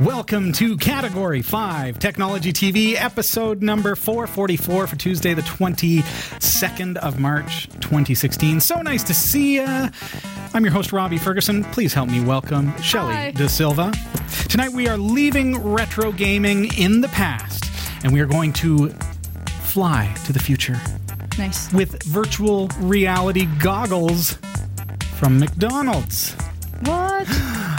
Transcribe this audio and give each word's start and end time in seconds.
Welcome 0.00 0.52
to 0.52 0.76
Category 0.76 1.42
5 1.42 1.98
Technology 1.98 2.52
TV, 2.52 2.94
episode 2.94 3.62
number 3.62 3.96
444 3.96 4.86
for 4.86 4.94
Tuesday, 4.94 5.34
the 5.34 5.42
22nd 5.42 6.96
of 6.98 7.18
March, 7.18 7.66
2016. 7.80 8.60
So 8.60 8.80
nice 8.80 9.02
to 9.02 9.12
see 9.12 9.56
you. 9.56 9.88
I'm 10.54 10.64
your 10.64 10.70
host, 10.70 10.92
Robbie 10.92 11.18
Ferguson. 11.18 11.64
Please 11.64 11.92
help 11.92 12.08
me 12.08 12.20
welcome 12.20 12.68
Hi. 12.68 12.80
Shelly 12.80 13.32
Desilva. 13.32 13.92
Tonight 14.46 14.70
we 14.70 14.86
are 14.86 14.96
leaving 14.96 15.60
retro 15.60 16.12
gaming 16.12 16.72
in 16.78 17.00
the 17.00 17.08
past, 17.08 17.64
and 18.04 18.12
we 18.12 18.20
are 18.20 18.26
going 18.26 18.52
to 18.52 18.90
fly 19.62 20.14
to 20.26 20.32
the 20.32 20.38
future 20.38 20.80
Nice. 21.38 21.72
with 21.72 22.00
virtual 22.04 22.68
reality 22.78 23.46
goggles 23.58 24.38
from 25.16 25.40
McDonald's. 25.40 26.34
What? 26.84 27.26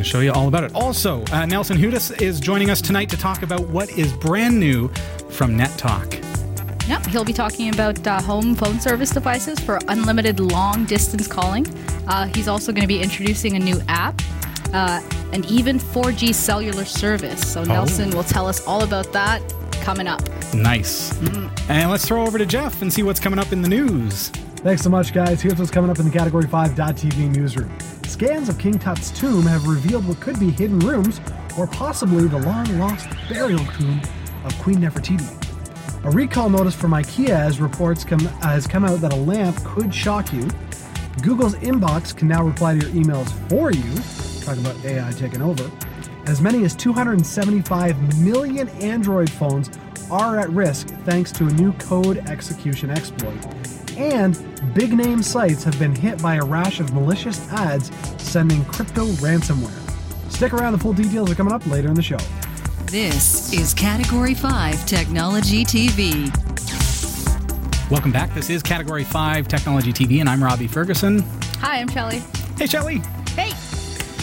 Going 0.00 0.06
to 0.06 0.10
show 0.12 0.20
you 0.20 0.32
all 0.32 0.48
about 0.48 0.64
it. 0.64 0.74
Also, 0.74 1.22
uh, 1.26 1.44
Nelson 1.44 1.76
Hudis 1.76 2.22
is 2.22 2.40
joining 2.40 2.70
us 2.70 2.80
tonight 2.80 3.10
to 3.10 3.18
talk 3.18 3.42
about 3.42 3.68
what 3.68 3.90
is 3.90 4.14
brand 4.14 4.58
new 4.58 4.88
from 5.28 5.58
netTALK. 5.58 6.88
Yep, 6.88 7.04
he'll 7.08 7.22
be 7.22 7.34
talking 7.34 7.68
about 7.68 8.06
uh, 8.06 8.18
home 8.22 8.54
phone 8.54 8.80
service 8.80 9.10
devices 9.10 9.60
for 9.60 9.78
unlimited 9.88 10.40
long 10.40 10.86
distance 10.86 11.26
calling. 11.26 11.66
Uh, 12.08 12.28
he's 12.28 12.48
also 12.48 12.72
going 12.72 12.80
to 12.80 12.88
be 12.88 12.98
introducing 12.98 13.56
a 13.56 13.58
new 13.58 13.78
app 13.88 14.18
uh, 14.72 15.02
and 15.34 15.44
even 15.50 15.78
4G 15.78 16.32
cellular 16.32 16.86
service. 16.86 17.52
So 17.52 17.62
Nelson 17.62 18.08
will 18.08 18.24
tell 18.24 18.46
us 18.46 18.66
all 18.66 18.82
about 18.82 19.12
that 19.12 19.42
coming 19.82 20.06
up. 20.06 20.22
Nice. 20.54 21.12
And 21.68 21.90
let's 21.90 22.08
throw 22.08 22.24
over 22.24 22.38
to 22.38 22.46
Jeff 22.46 22.80
and 22.80 22.90
see 22.90 23.02
what's 23.02 23.20
coming 23.20 23.38
up 23.38 23.52
in 23.52 23.60
the 23.60 23.68
news. 23.68 24.32
Thanks 24.62 24.82
so 24.82 24.90
much, 24.90 25.14
guys. 25.14 25.40
Here's 25.40 25.58
what's 25.58 25.70
coming 25.70 25.90
up 25.90 25.98
in 26.00 26.04
the 26.04 26.10
Category 26.10 26.44
5.tv 26.44 27.34
newsroom. 27.34 27.74
Scans 28.04 28.50
of 28.50 28.58
King 28.58 28.78
Tut's 28.78 29.10
tomb 29.10 29.44
have 29.44 29.66
revealed 29.66 30.06
what 30.06 30.20
could 30.20 30.38
be 30.38 30.50
hidden 30.50 30.80
rooms 30.80 31.18
or 31.56 31.66
possibly 31.66 32.28
the 32.28 32.36
long 32.40 32.78
lost 32.78 33.08
burial 33.30 33.64
tomb 33.78 34.02
of 34.44 34.54
Queen 34.58 34.76
Nefertiti. 34.76 36.04
A 36.04 36.10
recall 36.10 36.50
notice 36.50 36.74
from 36.74 36.90
IKEA 36.90 37.30
as 37.30 37.58
reports 37.58 38.04
come, 38.04 38.20
has 38.42 38.66
come 38.66 38.84
out 38.84 39.00
that 39.00 39.14
a 39.14 39.16
lamp 39.16 39.56
could 39.64 39.94
shock 39.94 40.30
you. 40.30 40.46
Google's 41.22 41.54
inbox 41.54 42.14
can 42.14 42.28
now 42.28 42.44
reply 42.44 42.78
to 42.78 42.86
your 42.86 43.02
emails 43.02 43.30
for 43.48 43.70
you. 43.70 44.44
Talk 44.44 44.58
about 44.58 44.84
AI 44.84 45.10
taking 45.12 45.40
over. 45.40 45.70
As 46.26 46.42
many 46.42 46.64
as 46.64 46.76
275 46.76 48.22
million 48.22 48.68
Android 48.80 49.30
phones 49.30 49.70
are 50.10 50.38
at 50.38 50.50
risk 50.50 50.88
thanks 51.06 51.32
to 51.32 51.46
a 51.46 51.50
new 51.52 51.72
code 51.74 52.18
execution 52.28 52.90
exploit. 52.90 53.42
And 54.00 54.42
big 54.74 54.94
name 54.94 55.22
sites 55.22 55.62
have 55.64 55.78
been 55.78 55.94
hit 55.94 56.22
by 56.22 56.36
a 56.36 56.42
rash 56.42 56.80
of 56.80 56.94
malicious 56.94 57.46
ads 57.52 57.90
sending 58.16 58.64
crypto 58.64 59.04
ransomware. 59.16 59.76
Stick 60.32 60.54
around, 60.54 60.72
the 60.72 60.78
full 60.78 60.94
details 60.94 61.30
are 61.30 61.34
coming 61.34 61.52
up 61.52 61.66
later 61.66 61.88
in 61.88 61.94
the 61.94 62.02
show. 62.02 62.16
This 62.86 63.52
is 63.52 63.74
Category 63.74 64.32
5 64.32 64.86
Technology 64.86 65.66
TV. 65.66 66.30
Welcome 67.90 68.10
back. 68.10 68.32
This 68.32 68.48
is 68.48 68.62
Category 68.62 69.04
5 69.04 69.48
Technology 69.48 69.92
TV, 69.92 70.20
and 70.20 70.30
I'm 70.30 70.42
Robbie 70.42 70.66
Ferguson. 70.66 71.18
Hi, 71.58 71.80
I'm 71.80 71.88
Shelly. 71.88 72.22
Hey, 72.56 72.66
Shelly. 72.66 73.02
Hey! 73.36 73.52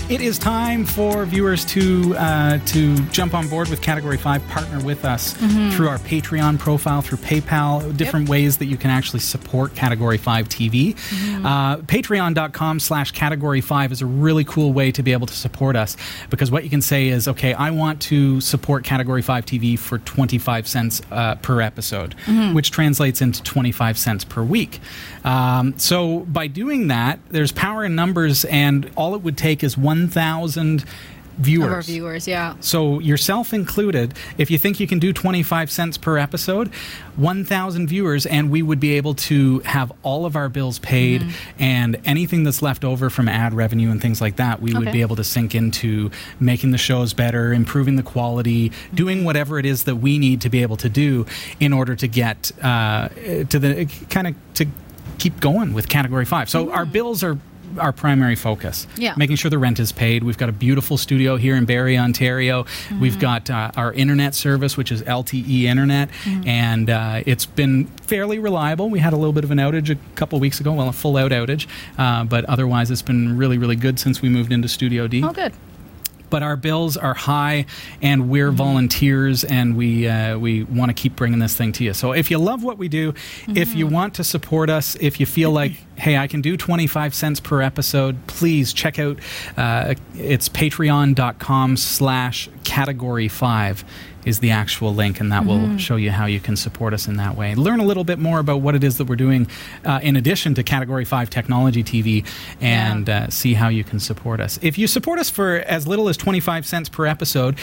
It 0.09 0.21
is 0.21 0.39
time 0.39 0.85
for 0.85 1.25
viewers 1.25 1.65
to 1.65 2.15
uh, 2.15 2.59
to 2.67 2.97
jump 3.07 3.33
on 3.33 3.49
board 3.49 3.67
with 3.67 3.81
Category 3.81 4.15
Five, 4.15 4.47
partner 4.47 4.79
with 4.85 5.03
us 5.03 5.33
through 5.33 5.89
our 5.89 5.97
Patreon 5.97 6.57
profile, 6.57 7.01
through 7.01 7.17
PayPal, 7.17 7.95
different 7.97 8.29
ways 8.29 8.55
that 8.59 8.67
you 8.67 8.77
can 8.77 8.89
actually 8.89 9.19
support 9.19 9.75
Category 9.75 10.17
Five 10.17 10.47
TV. 10.47 10.95
Uh, 11.43 11.79
Patreon.com/slash 11.79 13.11
Category 13.11 13.59
Five 13.59 13.91
is 13.91 14.01
a 14.01 14.05
really 14.05 14.45
cool 14.45 14.71
way 14.71 14.93
to 14.93 15.03
be 15.03 15.11
able 15.11 15.27
to 15.27 15.33
support 15.33 15.75
us 15.75 15.97
because 16.29 16.51
what 16.51 16.63
you 16.63 16.69
can 16.69 16.81
say 16.81 17.09
is, 17.09 17.27
okay, 17.27 17.53
I 17.53 17.71
want 17.71 18.01
to 18.03 18.39
support 18.39 18.85
Category 18.85 19.21
Five 19.21 19.45
TV 19.45 19.77
for 19.77 19.97
twenty 19.97 20.37
five 20.37 20.69
cents 20.69 21.01
uh, 21.11 21.35
per 21.35 21.59
episode, 21.59 22.13
which 22.53 22.71
translates 22.71 23.21
into 23.21 23.43
twenty 23.43 23.73
five 23.73 23.97
cents 23.97 24.23
per 24.23 24.41
week. 24.41 24.79
Um, 25.25 25.77
so 25.77 26.19
by 26.19 26.47
doing 26.47 26.87
that, 26.87 27.19
there's 27.27 27.51
power 27.51 27.83
in 27.83 27.93
numbers, 27.95 28.45
and 28.45 28.89
all 28.95 29.13
it 29.13 29.21
would 29.21 29.37
take 29.37 29.65
is 29.65 29.77
1,000 30.01 30.83
viewers. 31.39 31.67
Of 31.67 31.73
our 31.73 31.81
viewers, 31.83 32.27
yeah. 32.27 32.55
So 32.61 32.97
yourself 32.99 33.53
included, 33.53 34.15
if 34.39 34.49
you 34.49 34.57
think 34.57 34.79
you 34.79 34.87
can 34.87 34.97
do 34.97 35.13
25 35.13 35.69
cents 35.69 35.95
per 35.95 36.17
episode, 36.17 36.71
1,000 37.15 37.87
viewers, 37.87 38.25
and 38.25 38.49
we 38.49 38.63
would 38.63 38.79
be 38.79 38.93
able 38.97 39.13
to 39.13 39.59
have 39.59 39.91
all 40.01 40.25
of 40.25 40.35
our 40.35 40.49
bills 40.49 40.79
paid 40.79 41.21
Mm-hmm. 41.21 41.61
and 41.63 42.01
anything 42.05 42.43
that's 42.43 42.61
left 42.63 42.83
over 42.83 43.11
from 43.11 43.27
ad 43.29 43.53
revenue 43.53 43.91
and 43.91 44.01
things 44.01 44.19
like 44.19 44.37
that, 44.37 44.61
we 44.63 44.73
would 44.73 44.91
be 44.91 45.01
able 45.01 45.15
to 45.15 45.23
sink 45.23 45.53
into 45.53 46.09
making 46.39 46.71
the 46.71 46.77
shows 46.79 47.13
better, 47.13 47.53
improving 47.53 47.97
the 47.97 48.03
quality, 48.03 48.69
Mm-hmm. 48.71 48.95
doing 48.95 49.23
whatever 49.23 49.59
it 49.59 49.65
is 49.67 49.83
that 49.83 49.97
we 49.97 50.17
need 50.17 50.41
to 50.41 50.49
be 50.49 50.63
able 50.63 50.77
to 50.77 50.89
do 50.89 51.25
in 51.59 51.71
order 51.71 51.95
to 51.95 52.07
get 52.07 52.51
uh, 52.63 53.09
to 53.49 53.59
the 53.59 53.85
kind 54.09 54.27
of 54.27 54.35
to 54.55 54.65
keep 55.19 55.39
going 55.39 55.73
with 55.73 55.87
category 55.87 56.25
five. 56.25 56.49
So 56.49 56.71
our 56.71 56.85
bills 56.85 57.23
are 57.23 57.37
our 57.77 57.91
primary 57.91 58.35
focus. 58.35 58.87
Yeah. 58.97 59.13
Making 59.17 59.35
sure 59.35 59.49
the 59.49 59.57
rent 59.57 59.79
is 59.79 59.91
paid. 59.91 60.23
We've 60.23 60.37
got 60.37 60.49
a 60.49 60.53
beautiful 60.53 60.97
studio 60.97 61.35
here 61.37 61.55
in 61.55 61.65
Barrie, 61.65 61.97
Ontario. 61.97 62.63
Mm-hmm. 62.63 62.99
We've 62.99 63.19
got 63.19 63.49
uh, 63.49 63.71
our 63.75 63.93
internet 63.93 64.35
service, 64.35 64.77
which 64.77 64.91
is 64.91 65.01
LTE 65.03 65.63
internet, 65.63 66.09
Mm-hmm. 66.23 66.47
and 66.47 66.89
uh, 66.89 67.23
it's 67.25 67.45
been 67.45 67.85
fairly 68.01 68.39
reliable. 68.39 68.89
We 68.89 68.99
had 68.99 69.13
a 69.13 69.17
little 69.17 69.33
bit 69.33 69.43
of 69.43 69.51
an 69.51 69.57
outage 69.57 69.89
a 69.89 69.97
couple 70.15 70.39
weeks 70.39 70.59
ago, 70.59 70.73
well, 70.73 70.89
a 70.89 70.93
full 70.93 71.17
out 71.17 71.31
outage, 71.31 71.67
uh, 71.97 72.23
but 72.23 72.45
otherwise 72.45 72.89
it's 72.91 73.01
been 73.01 73.37
really, 73.37 73.57
really 73.57 73.75
good 73.75 73.99
since 73.99 74.21
we 74.21 74.29
moved 74.29 74.51
into 74.51 74.67
Studio 74.67 75.07
D 75.07 75.23
Oh, 75.23 75.31
good. 75.31 75.53
But 76.29 76.43
our 76.43 76.55
bills 76.55 76.97
are 76.97 77.13
high 77.13 77.65
and 78.01 78.29
we're 78.29 78.47
Mm-hmm. 78.47 78.55
volunteers 78.57 79.43
and 79.43 79.75
we 79.77 80.07
uh, 80.07 80.37
we 80.37 80.63
want 80.63 80.89
to 80.89 80.93
keep 80.93 81.15
bringing 81.15 81.39
this 81.39 81.55
thing 81.55 81.71
to 81.73 81.83
you 81.83 81.93
so 81.93 82.11
if 82.13 82.29
you 82.31 82.37
love 82.37 82.63
what 82.63 82.77
we 82.77 82.87
do 82.87 83.09
if 83.09 83.69
Mm-hmm. 83.69 83.77
you 83.77 83.87
want 83.87 84.13
to 84.15 84.23
support 84.23 84.69
us 84.69 84.95
if 84.99 85.19
you 85.19 85.25
feel 85.25 85.51
like 85.51 85.71
hey 85.97 86.15
i 86.17 86.27
can 86.27 86.41
do 86.41 86.55
25 86.55 87.13
cents 87.15 87.39
per 87.39 87.61
episode 87.61 88.15
please 88.27 88.71
check 88.73 88.99
out 88.99 89.19
uh, 89.57 89.95
it's 90.15 90.47
patreon.com 90.49 91.77
slash 91.77 92.49
category 92.63 93.27
5 93.27 93.83
is 94.27 94.39
the 94.39 94.51
actual 94.51 94.93
link 94.93 95.19
and 95.19 95.31
that 95.31 95.37
Mm-hmm. 95.43 95.71
will 95.71 95.77
show 95.77 95.95
you 95.95 96.11
how 96.11 96.25
you 96.25 96.39
can 96.39 96.55
support 96.57 96.93
us 96.93 97.07
in 97.07 97.15
that 97.17 97.35
way 97.37 97.53
learn 97.55 97.79
a 97.79 97.85
little 97.85 98.03
bit 98.03 98.17
more 98.19 98.39
about 98.39 98.59
what 98.61 98.73
it 98.75 98.83
is 98.83 98.97
that 98.97 99.05
we're 99.05 99.15
doing 99.15 99.47
uh, 99.85 99.99
in 100.03 100.15
addition 100.15 100.53
to 100.55 100.63
category 100.63 101.05
5 101.05 101.29
technology 101.29 101.83
tv 101.83 102.25
and 102.59 103.07
Yeah. 103.07 103.25
uh, 103.25 103.29
see 103.29 103.53
how 103.53 103.69
you 103.69 103.83
can 103.83 103.99
support 103.99 104.39
us. 104.41 104.59
If 104.61 104.77
you 104.77 104.87
support 104.87 105.19
us 105.19 105.29
for 105.29 105.57
as 105.59 105.87
little 105.87 106.09
as 106.09 106.17
25 106.17 106.65
cents 106.65 106.89
per 106.89 107.05
episode, 107.05 107.57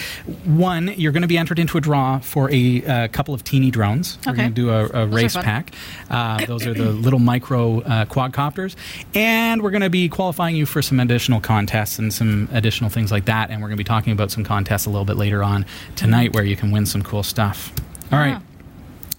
one, 0.44 0.92
you're 0.96 1.12
going 1.12 1.22
to 1.22 1.28
be 1.28 1.36
entered 1.38 1.58
into 1.58 1.76
a 1.78 1.80
draw 1.80 2.18
for 2.20 2.50
a 2.50 2.84
uh, 2.84 3.08
couple 3.08 3.34
of 3.34 3.44
teeny 3.44 3.70
drones. 3.70 4.18
We're 4.26 4.32
going 4.34 4.48
to 4.48 4.54
do 4.54 4.70
a, 4.70 5.02
a 5.02 5.06
race 5.06 5.34
pack. 5.34 5.72
Uh, 6.08 6.44
those 6.46 6.66
are 6.66 6.74
the 6.74 6.90
little 6.90 7.18
micro 7.18 7.80
uh, 7.80 8.04
quadcopters. 8.06 8.76
And 9.14 9.62
we're 9.62 9.70
going 9.70 9.82
to 9.82 9.90
be 9.90 10.08
qualifying 10.08 10.56
you 10.56 10.66
for 10.66 10.80
some 10.82 11.00
additional 11.00 11.40
contests 11.40 11.98
and 11.98 12.12
some 12.12 12.48
additional 12.52 12.90
things 12.90 13.10
like 13.12 13.24
that. 13.26 13.50
And 13.50 13.60
we're 13.60 13.68
going 13.68 13.76
to 13.76 13.84
be 13.84 13.88
talking 13.88 14.12
about 14.12 14.30
some 14.30 14.44
contests 14.44 14.86
a 14.86 14.90
little 14.90 15.04
bit 15.04 15.16
later 15.16 15.42
on 15.42 15.66
tonight 15.96 16.32
where 16.34 16.44
you 16.44 16.53
can 16.56 16.70
win 16.70 16.86
some 16.86 17.02
cool 17.02 17.22
stuff. 17.22 17.72
All 18.12 18.18
right. 18.18 18.28
Yeah. 18.28 18.40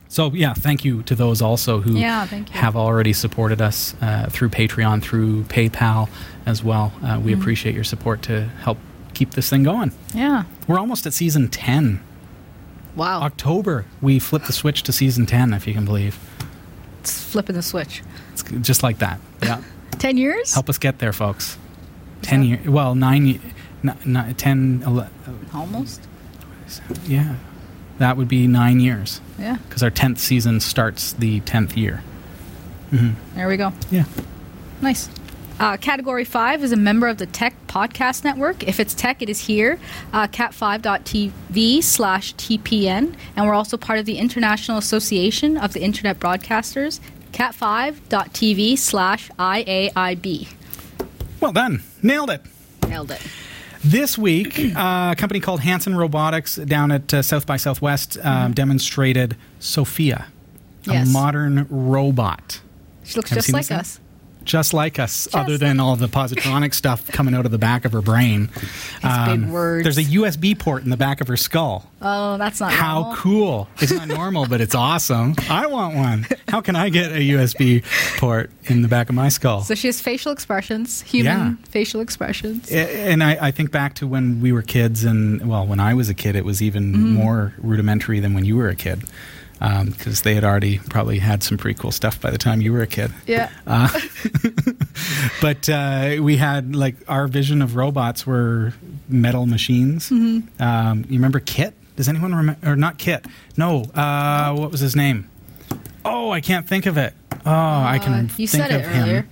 So 0.08 0.32
yeah, 0.34 0.54
thank 0.54 0.86
you 0.86 1.04
to 1.04 1.16
those 1.16 1.42
also 1.42 1.82
who 1.82 1.98
Yeah, 1.98 2.26
have 2.52 2.76
already 2.78 3.12
supported 3.14 3.62
us 3.62 3.96
uh, 4.02 4.28
through 4.30 4.50
Patreon, 4.50 5.02
through 5.02 5.44
PayPal 5.44 6.08
as 6.46 6.64
well. 6.64 6.94
Uh, 7.04 7.20
we 7.22 7.32
Mm-hmm. 7.32 7.42
appreciate 7.42 7.76
your 7.76 7.84
support 7.84 8.22
to 8.24 8.46
help 8.64 8.78
keep 9.14 9.32
this 9.32 9.50
thing 9.50 9.64
going. 9.64 9.92
Yeah. 10.14 10.44
We're 10.68 10.80
almost 10.80 11.06
at 11.06 11.14
season 11.14 11.50
ten. 11.50 12.02
Wow. 12.96 13.22
October, 13.24 13.86
we 14.02 14.20
flipped 14.20 14.48
the 14.48 14.54
switch 14.54 14.84
to 14.84 14.94
season 14.94 15.26
ten, 15.26 15.54
if 15.54 15.68
you 15.68 15.74
can 15.74 15.84
believe. 15.86 16.18
It's 17.02 17.22
flipping 17.22 17.56
the 17.56 17.62
switch. 17.62 18.02
It's 18.32 18.44
just 18.62 18.84
like 18.84 19.00
that. 19.00 19.20
Yeah, 19.44 19.62
10 20.00 20.16
years? 20.18 20.54
help 20.54 20.70
us 20.70 20.78
get 20.78 21.00
there, 21.00 21.12
folks. 21.14 21.58
Ten 22.22 22.44
years. 22.44 22.68
Well, 22.68 22.96
nine. 22.96 23.40
n- 23.84 23.98
n- 24.16 24.34
ten. 24.36 24.82
ele- 24.86 25.10
Almost. 25.54 26.02
Yeah, 27.06 27.36
that 28.00 28.18
would 28.18 28.28
be 28.28 28.48
nine 28.48 28.80
years 28.80 29.22
Yeah. 29.40 29.58
because 29.68 29.84
our 29.84 29.90
tenth 29.90 30.20
season 30.20 30.60
starts 30.60 31.14
the 31.14 31.40
tenth 31.42 31.76
year. 31.78 32.04
There 33.36 33.48
we 33.48 33.58
go. 33.58 33.74
Yeah. 33.92 34.06
Nice. 34.82 35.10
Uh, 35.60 35.78
category 35.78 36.26
5 36.26 36.64
is 36.64 36.72
a 36.72 36.76
member 36.78 37.08
of 37.08 37.18
the 37.18 37.26
Tech 37.26 37.56
Podcast 37.68 38.24
Network. 38.26 38.68
If 38.68 38.80
it's 38.80 38.94
tech, 38.94 39.22
it 39.22 39.30
is 39.30 39.40
here, 39.48 39.80
uh, 40.14 40.28
cat5.tv 40.28 41.82
slash 41.84 42.36
TPN. 42.36 43.16
And 43.36 43.46
we're 43.48 43.54
also 43.54 43.78
part 43.78 44.00
of 44.00 44.06
the 44.06 44.18
International 44.18 44.78
Association 44.78 45.58
of 45.58 45.72
the 45.74 45.82
Internet 45.82 46.20
Broadcasters, 46.20 47.00
cat5.tv 47.32 48.78
slash 48.78 49.30
IAIB. 49.40 50.48
Well 51.40 51.54
done. 51.54 51.84
Nailed 52.02 52.30
it. 52.32 52.42
Nailed 52.88 53.12
it. 53.12 53.22
This 53.86 54.18
week, 54.18 54.60
uh, 54.76 55.12
a 55.12 55.16
company 55.16 55.40
called 55.40 55.60
Hanson 55.60 55.96
Robotics 55.96 56.56
down 56.56 56.92
at 56.92 57.14
uh, 57.14 57.22
South 57.22 57.46
by 57.46 57.58
Southwest 57.58 58.18
um, 58.24 58.54
demonstrated 58.54 59.38
Sophia, 59.60 60.28
Mm-hmm. 60.84 60.92
Yes. 60.92 61.10
a 61.10 61.12
modern 61.12 61.66
robot. 61.72 62.62
She 63.04 63.16
looks 63.16 63.32
Have 63.32 63.38
just 63.40 63.52
like 63.52 63.72
us. 63.72 64.00
Just 64.46 64.74
like 64.74 65.00
us, 65.00 65.28
other 65.34 65.58
than 65.58 65.80
all 65.80 65.96
the 65.96 66.08
positronic 66.08 66.74
stuff 66.82 67.06
coming 67.08 67.34
out 67.36 67.46
of 67.46 67.52
the 67.52 67.58
back 67.58 67.84
of 67.86 67.92
her 67.92 68.02
brain. 68.02 68.50
big 69.02 69.46
words. 69.50 69.84
There's 69.84 69.98
a 69.98 70.04
USB 70.04 70.58
port 70.58 70.84
in 70.84 70.90
the 70.90 70.98
back 70.98 71.20
of 71.22 71.28
her 71.28 71.38
skull. 71.38 71.90
Oh, 72.02 72.38
that's 72.38 72.60
not 72.60 72.72
How 72.72 73.00
normal. 73.02 73.16
cool. 73.18 73.68
It's 73.80 73.92
not 73.92 74.08
normal, 74.08 74.46
but 74.48 74.62
it's 74.62 74.76
awesome. 74.76 75.34
I 75.50 75.66
want 75.68 75.96
one. 75.96 76.28
How 76.48 76.62
can 76.62 76.76
I 76.76 76.90
get 76.90 77.12
a 77.12 77.20
USB 77.20 77.84
port 78.18 78.52
in 78.66 78.82
the 78.84 78.88
back 78.88 79.10
of 79.10 79.16
my 79.16 79.30
skull? 79.30 79.62
So 79.64 79.74
she 79.76 79.88
has 79.88 80.00
facial 80.00 80.32
expressions, 80.32 81.02
human 81.02 81.26
Yeah. 81.60 81.68
facial 81.70 82.02
expressions. 82.02 82.72
And 82.72 83.24
I, 83.24 83.48
I 83.48 83.52
think 83.52 83.72
back 83.72 83.96
to 83.96 84.08
when 84.08 84.40
we 84.42 84.52
were 84.52 84.62
kids, 84.62 85.04
and 85.04 85.48
well, 85.50 85.66
when 85.66 85.80
I 85.80 85.94
was 85.96 86.08
a 86.10 86.14
kid, 86.14 86.36
it 86.36 86.46
was 86.46 86.62
even 86.62 86.94
Mm-hmm. 86.94 87.14
more 87.14 87.54
rudimentary 87.58 88.20
than 88.20 88.34
when 88.36 88.46
you 88.46 88.56
were 88.58 88.70
a 88.70 88.76
kid. 88.76 89.04
Because 89.60 90.22
they 90.24 90.36
had 90.36 90.44
already 90.44 90.80
probably 90.80 91.20
had 91.20 91.42
some 91.44 91.58
pretty 91.58 91.80
cool 91.80 91.92
stuff 91.92 92.20
by 92.22 92.30
the 92.30 92.38
time 92.38 92.62
you 92.62 92.74
were 92.74 92.82
a 92.82 92.88
kid. 92.88 93.12
yeah. 93.28 93.50
But 95.42 95.68
uh, 95.70 96.18
we 96.22 96.38
had 96.38 96.76
like 96.76 96.96
our 97.08 97.28
vision 97.28 97.62
of 97.62 97.76
robots 97.76 98.26
were 98.26 98.74
metal 99.10 99.46
machines. 99.46 100.10
Mm-hmm. 100.10 100.62
Um, 100.62 101.00
you 101.10 101.18
remember 101.18 101.40
Kit? 101.40 101.74
Does 101.96 102.08
anyone 102.10 102.34
remember? 102.34 102.72
Or 102.72 102.76
not 102.76 102.98
Kit? 102.98 103.26
No. 103.58 103.84
Uh, 103.94 104.54
what 104.56 104.72
was 104.72 104.80
his 104.80 104.96
name? 104.96 105.30
Oh, 106.04 106.32
I 106.32 106.42
can't 106.42 106.68
think 106.68 106.86
of 106.86 106.98
it. 106.98 107.14
Oh, 107.46 107.52
I 107.52 108.00
can 108.02 108.14
Uh, 108.14 108.18
think 108.20 108.40
you 108.40 108.48
said 108.48 108.72
of 108.72 108.82
it 108.82 108.88
him. 108.88 109.04
earlier. 109.04 109.28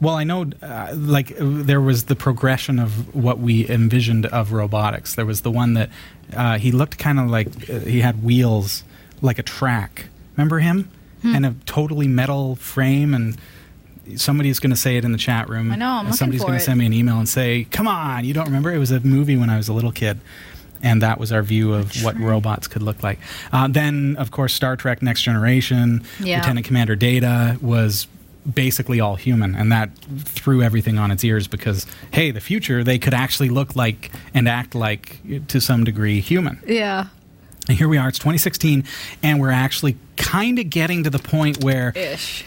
Well, 0.00 0.14
I 0.14 0.24
know, 0.24 0.44
uh, 0.62 0.92
like, 0.94 1.32
uh, 1.32 1.36
there 1.40 1.80
was 1.80 2.04
the 2.04 2.16
progression 2.16 2.78
of 2.78 3.14
what 3.14 3.38
we 3.38 3.68
envisioned 3.68 4.26
of 4.26 4.52
robotics. 4.52 5.14
There 5.14 5.24
was 5.26 5.40
the 5.40 5.50
one 5.50 5.72
that 5.74 5.88
uh, 6.34 6.58
he 6.58 6.70
looked 6.70 6.98
kind 6.98 7.18
of 7.18 7.30
like 7.30 7.48
uh, 7.70 7.80
he 7.80 8.00
had 8.02 8.22
wheels, 8.22 8.84
like 9.22 9.38
a 9.38 9.42
track. 9.42 10.06
Remember 10.36 10.58
him? 10.58 10.90
Hmm. 11.22 11.34
And 11.34 11.46
a 11.46 11.54
totally 11.66 12.06
metal 12.08 12.56
frame. 12.56 13.14
And 13.14 13.36
somebody's 14.16 14.58
going 14.60 14.70
to 14.70 14.76
say 14.76 14.96
it 14.96 15.04
in 15.04 15.12
the 15.12 15.18
chat 15.18 15.48
room. 15.48 15.72
I 15.72 15.76
know, 15.76 15.90
I'm 15.90 16.12
Somebody's 16.12 16.42
gonna 16.44 16.56
it. 16.56 16.60
send 16.60 16.78
me 16.78 16.86
an 16.86 16.92
email 16.92 17.18
and 17.18 17.28
say, 17.28 17.64
come 17.70 17.88
on, 17.88 18.24
you 18.24 18.34
don't 18.34 18.44
remember? 18.46 18.72
It 18.72 18.78
was 18.78 18.90
a 18.92 19.00
movie 19.00 19.36
when 19.36 19.50
I 19.50 19.56
was 19.56 19.68
a 19.68 19.72
little 19.72 19.92
kid. 19.92 20.20
And 20.82 21.00
that 21.02 21.18
was 21.18 21.32
our 21.32 21.42
view 21.42 21.72
of 21.72 21.90
what 22.04 22.18
robots 22.18 22.68
could 22.68 22.82
look 22.82 23.02
like. 23.02 23.18
Uh, 23.50 23.66
then, 23.66 24.14
of 24.18 24.30
course, 24.30 24.52
Star 24.52 24.76
Trek 24.76 25.00
Next 25.02 25.22
Generation, 25.22 26.04
Yeah. 26.20 26.36
Lieutenant 26.38 26.66
Commander 26.66 26.94
Data 26.94 27.56
was 27.62 28.06
basically 28.54 29.00
all 29.00 29.16
human 29.16 29.56
and 29.56 29.72
that 29.72 29.90
threw 30.20 30.62
everything 30.62 30.98
on 30.98 31.10
its 31.10 31.24
ears 31.24 31.48
because 31.48 31.84
hey 32.12 32.30
the 32.30 32.40
future 32.40 32.84
they 32.84 32.96
could 32.96 33.12
actually 33.12 33.48
look 33.48 33.74
like 33.74 34.12
and 34.34 34.48
act 34.48 34.72
like 34.72 35.18
to 35.48 35.60
some 35.60 35.82
degree 35.82 36.20
human 36.20 36.56
Yeah. 36.64 37.06
And 37.68 37.76
here 37.78 37.88
we 37.88 37.98
are 37.98 38.08
it's 38.08 38.18
2016 38.18 38.84
and 39.22 39.40
we're 39.40 39.50
actually 39.50 39.96
kind 40.16 40.58
of 40.58 40.70
getting 40.70 41.04
to 41.04 41.10
the 41.10 41.18
point 41.18 41.62
where 41.64 41.92
Ish. 41.96 42.44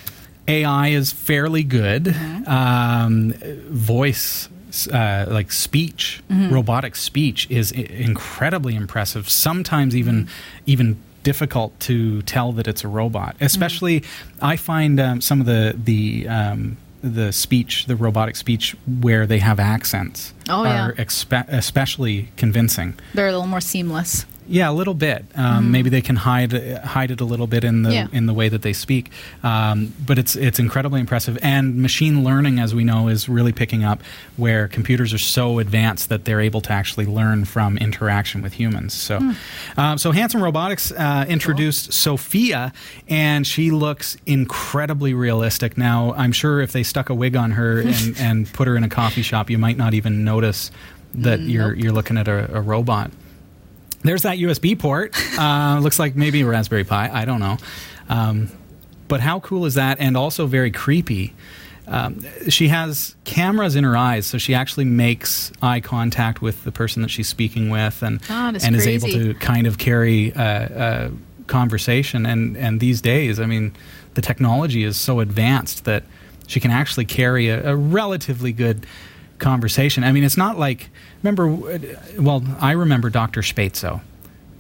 ai 0.48 0.90
is 0.90 1.12
fairly 1.12 1.64
good 1.64 2.06
Mm-hmm. 2.06 2.50
um, 2.50 3.34
voice 3.70 4.50
uh, 4.92 5.26
like 5.30 5.52
speech 5.52 6.22
Mm-hmm. 6.30 6.54
robotic 6.54 6.96
speech 6.96 7.48
is 7.50 7.74
I- 7.74 7.82
incredibly 7.82 8.76
impressive 8.76 9.30
sometimes 9.30 9.96
even 9.96 10.26
Mm-hmm. 10.26 10.64
even 10.66 10.98
difficult 11.24 11.78
to 11.82 12.22
tell 12.22 12.54
that 12.54 12.66
it's 12.68 12.84
a 12.86 12.88
robot 12.88 13.36
especially 13.42 14.04
i 14.42 14.56
find 14.56 15.00
um, 15.02 15.20
some 15.22 15.42
of 15.42 15.46
the 15.48 15.76
the 15.84 16.26
um, 16.30 16.78
the 17.04 17.32
speech 17.34 17.86
the 17.88 17.96
robotic 17.96 18.36
speech 18.38 18.76
where 19.02 19.26
they 19.28 19.40
have 19.40 19.60
accents 19.60 20.34
Oh, 20.50 20.64
yeah. 20.64 20.88
are 20.88 20.94
expe- 20.94 21.48
especially 21.50 22.30
convincing 22.38 22.94
They're 23.14 23.28
a 23.28 23.32
little 23.32 23.48
more 23.48 23.62
seamless. 23.62 24.26
Yeah, 24.50 24.70
a 24.70 24.74
little 24.74 24.94
bit. 24.96 25.26
Um, 25.36 25.72
Maybe 25.72 25.90
they 25.90 26.02
can 26.02 26.16
hide 26.16 26.52
hide 26.84 27.12
it 27.12 27.22
a 27.22 27.26
little 27.26 27.48
bit 27.48 27.64
in 27.64 27.84
the 27.84 27.90
Mm-hmm. 27.90 28.14
Yeah. 28.14 28.18
in 28.18 28.26
the 28.26 28.34
way 28.34 28.50
that 28.50 28.62
they 28.62 28.74
speak. 28.74 29.12
Um, 29.44 29.94
but 30.06 30.18
it's 30.18 30.36
it's 30.36 30.60
incredibly 30.60 31.00
impressive. 31.00 31.38
And 31.42 31.78
machine 31.78 32.24
learning, 32.24 32.60
as 32.60 32.74
we 32.76 32.84
know, 32.84 33.08
is 33.08 33.30
really 33.30 33.52
picking 33.52 33.84
up 33.84 34.02
where 34.38 34.68
computers 34.68 35.14
are 35.14 35.18
so 35.20 35.60
advanced 35.60 36.10
that 36.10 36.26
they're 36.26 36.42
able 36.42 36.62
to 36.62 36.72
actually 36.72 37.06
learn 37.06 37.46
from 37.46 37.78
interaction 37.78 38.42
with 38.42 38.54
humans. 38.54 38.94
So, 38.94 39.20
Hmm. 39.20 39.32
um, 39.78 39.98
so 39.98 40.12
Hanson 40.12 40.42
Robotics 40.42 40.92
uh, 40.92 41.26
introduced 41.28 41.94
Sophia, 41.94 42.74
and 43.08 43.46
she 43.48 43.72
looks 43.72 44.18
incredibly 44.26 45.14
realistic. 45.14 45.78
Now, 45.78 46.14
I'm 46.16 46.32
sure 46.32 46.62
if 46.62 46.72
they 46.72 46.84
stuck 46.84 47.10
a 47.10 47.14
wig 47.16 47.36
on 47.36 47.52
her 47.52 47.80
and, 47.86 48.18
and 48.20 48.52
put 48.54 48.68
her 48.68 48.76
in 48.76 48.84
a 48.84 48.90
coffee 48.90 49.22
shop, 49.22 49.50
you 49.50 49.58
might 49.58 49.78
not 49.78 49.94
even 49.94 50.24
notice 50.24 50.72
that 51.16 51.40
you're 51.40 51.74
you're 51.74 51.92
looking 51.92 52.18
at 52.18 52.28
a, 52.28 52.56
a 52.58 52.62
robot. 52.62 53.12
There's 54.04 54.22
that 54.24 54.38
USB 54.38 54.78
port. 54.78 55.14
Uh, 55.38 55.80
looks 55.84 56.00
like 56.00 56.16
maybe 56.16 56.42
a 56.42 56.46
Raspberry 56.46 56.84
Pi. 56.84 57.10
I 57.12 57.26
don't 57.26 57.40
know. 57.40 57.58
Um, 58.08 58.50
but 59.08 59.20
how 59.20 59.40
cool 59.40 59.66
is 59.66 59.74
that? 59.76 60.00
And 60.00 60.16
also 60.16 60.46
very 60.46 60.72
creepy. 60.72 61.34
Um, 61.88 62.24
she 62.50 62.68
has 62.68 63.16
cameras 63.24 63.76
in 63.76 63.84
her 63.84 63.98
eyes, 63.98 64.28
so 64.28 64.38
she 64.38 64.54
actually 64.54 64.86
makes 64.86 65.52
eye 65.62 65.80
contact 65.80 66.40
with 66.40 66.64
the 66.64 66.72
person 66.72 67.02
that 67.02 67.10
she's 67.10 67.28
speaking 67.28 67.72
with, 67.72 68.04
and 68.04 68.22
Ah, 68.30 68.52
that's 68.52 68.64
and 68.64 68.76
is 68.76 68.86
able 68.86 69.08
to 69.08 69.34
kind 69.36 69.66
of 69.66 69.80
carry 69.80 70.30
a, 70.36 71.10
a 71.10 71.46
conversation. 71.48 72.28
And 72.28 72.56
and 72.56 72.80
these 72.80 73.02
days, 73.02 73.40
I 73.40 73.48
mean, 73.48 73.74
the 74.14 74.22
technology 74.22 74.84
is 74.84 74.98
so 75.00 75.20
advanced 75.20 75.86
that 75.86 76.04
she 76.46 76.60
can 76.60 76.70
actually 76.70 77.06
carry 77.06 77.50
a, 77.50 77.72
a 77.72 77.76
relatively 77.76 78.52
good 78.54 78.86
conversation. 79.40 80.04
I 80.04 80.12
mean, 80.12 80.24
it's 80.24 80.38
not 80.38 80.60
like 80.60 80.90
remember. 81.24 81.48
Well, 82.18 82.44
I 82.60 82.72
remember 82.72 83.10
Dr. 83.10 83.42
Sbaitso, 83.42 84.02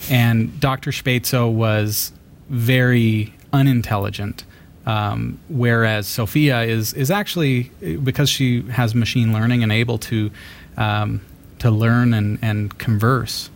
and 0.09 0.59
Dr. 0.59 0.91
Sbaitso 0.91 1.51
was 1.51 2.11
very 2.49 3.33
unintelligent. 3.53 4.43
Um, 4.85 5.39
whereas 5.49 6.07
Sophia 6.07 6.61
is 6.63 6.93
is 6.93 7.11
actually 7.11 7.71
because 8.03 8.29
she 8.29 8.63
has 8.63 8.95
machine 8.95 9.33
learning 9.33 9.61
and 9.61 9.71
able 9.71 9.99
to 9.99 10.31
um, 10.77 11.21
to 11.59 11.69
learn 11.69 12.13
and, 12.13 12.39
and 12.41 12.75
converse, 12.79 13.49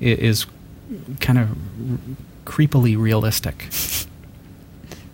is 0.00 0.46
kind 1.20 1.38
of 1.38 1.48
creepily 2.44 2.98
realistic. 2.98 3.68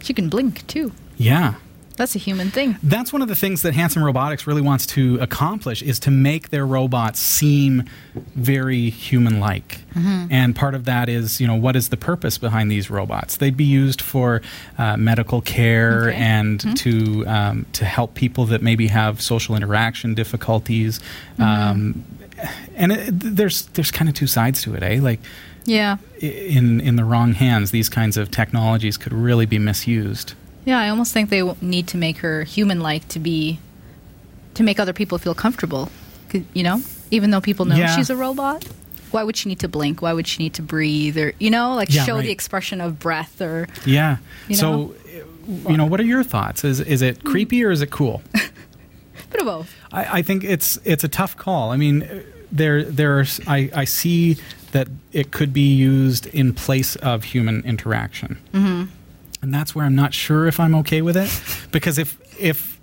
She 0.00 0.14
can 0.14 0.28
blink 0.28 0.66
too. 0.66 0.92
Yeah. 1.16 1.54
That's 1.98 2.14
a 2.16 2.18
human 2.18 2.50
thing. 2.50 2.76
That's 2.82 3.12
one 3.12 3.20
of 3.22 3.28
the 3.28 3.34
things 3.34 3.60
that 3.62 3.74
Hanson 3.74 4.02
Robotics 4.02 4.46
really 4.46 4.62
wants 4.62 4.86
to 4.86 5.18
accomplish 5.20 5.82
is 5.82 5.98
to 6.00 6.10
make 6.10 6.48
their 6.48 6.64
robots 6.64 7.20
seem 7.20 7.84
very 8.34 8.88
human-like. 8.88 9.80
And 10.30 10.54
part 10.54 10.74
of 10.76 10.84
that 10.84 11.08
is, 11.08 11.40
you 11.40 11.46
know, 11.48 11.56
what 11.56 11.74
is 11.74 11.88
the 11.88 11.96
purpose 11.96 12.38
behind 12.38 12.70
these 12.70 12.88
robots? 12.88 13.36
They'd 13.38 13.56
be 13.56 13.64
used 13.64 14.00
for 14.00 14.40
uh, 14.78 14.96
medical 14.96 15.40
care 15.40 16.08
Okay. 16.10 16.16
and 16.16 16.76
to 16.78 17.26
um, 17.26 17.66
to 17.72 17.84
help 17.84 18.14
people 18.14 18.44
that 18.46 18.62
maybe 18.62 18.86
have 18.86 19.20
social 19.20 19.56
interaction 19.56 20.14
difficulties. 20.14 21.00
Um, 21.40 22.04
and 22.76 22.92
it, 22.92 23.08
there's 23.10 23.66
there's 23.74 23.90
kind 23.90 24.08
of 24.08 24.14
two 24.14 24.28
sides 24.28 24.62
to 24.62 24.74
it, 24.76 24.82
eh? 24.84 25.00
Like 25.02 25.18
Yeah. 25.64 25.96
in 26.20 26.80
in 26.80 26.94
the 26.94 27.04
wrong 27.04 27.32
hands, 27.34 27.72
these 27.72 27.88
kinds 27.88 28.16
of 28.16 28.30
technologies 28.30 28.96
could 28.96 29.12
really 29.12 29.46
be 29.46 29.58
misused. 29.58 30.34
Yeah, 30.68 30.78
I 30.80 30.90
almost 30.90 31.14
think 31.14 31.30
they 31.30 31.42
need 31.62 31.86
to 31.88 31.96
make 31.96 32.18
her 32.18 32.44
human-like 32.44 33.08
to 33.08 33.18
be, 33.18 33.58
to 34.52 34.62
make 34.62 34.78
other 34.78 34.92
people 34.92 35.16
feel 35.16 35.34
comfortable. 35.34 35.90
You 36.52 36.62
know, 36.62 36.82
even 37.10 37.30
though 37.30 37.40
people 37.40 37.64
know 37.64 37.74
Yeah. 37.74 37.96
she's 37.96 38.10
a 38.10 38.16
robot, 38.16 38.66
why 39.10 39.22
would 39.22 39.34
she 39.34 39.48
need 39.48 39.60
to 39.60 39.68
blink? 39.68 40.02
Why 40.02 40.12
would 40.12 40.26
she 40.26 40.42
need 40.42 40.52
to 40.54 40.62
breathe? 40.62 41.16
Or 41.16 41.32
you 41.38 41.48
know, 41.50 41.74
like 41.74 41.88
Yeah, 41.90 42.04
show 42.04 42.16
right. 42.16 42.24
the 42.24 42.30
expression 42.30 42.82
of 42.82 42.98
breath 42.98 43.40
or 43.40 43.66
Yeah. 43.86 44.18
You 44.46 44.56
so, 44.56 44.70
know? 44.70 44.94
uh, 45.66 45.70
you 45.70 45.76
know, 45.78 45.86
what 45.86 46.00
are 46.00 46.04
your 46.04 46.22
thoughts? 46.22 46.64
Is 46.64 46.80
is 46.80 47.00
it 47.00 47.24
creepy 47.24 47.64
or 47.64 47.70
is 47.70 47.80
it 47.80 47.90
cool? 47.90 48.20
bit 49.30 49.40
of 49.40 49.46
both. 49.46 49.74
I, 49.90 50.18
I 50.18 50.22
think 50.22 50.44
it's 50.44 50.78
it's 50.84 51.02
a 51.02 51.08
tough 51.08 51.34
call. 51.34 51.70
I 51.72 51.78
mean, 51.78 52.02
uh, 52.02 52.20
there 52.52 52.84
there's 52.84 53.40
I, 53.46 53.70
I 53.74 53.84
see 53.86 54.36
that 54.72 54.88
it 55.14 55.30
could 55.30 55.54
be 55.54 55.74
used 55.74 56.26
in 56.26 56.52
place 56.52 56.94
of 56.96 57.24
human 57.24 57.62
interaction, 57.64 58.36
mm-hmm. 58.52 58.90
And 59.42 59.52
that's 59.54 59.74
where 59.74 59.84
I'm 59.84 59.94
not 59.94 60.14
sure 60.14 60.46
if 60.46 60.58
I'm 60.60 60.74
okay 60.76 61.02
with 61.02 61.16
it 61.16 61.30
because 61.72 61.98
if 61.98 62.18
if 62.40 62.78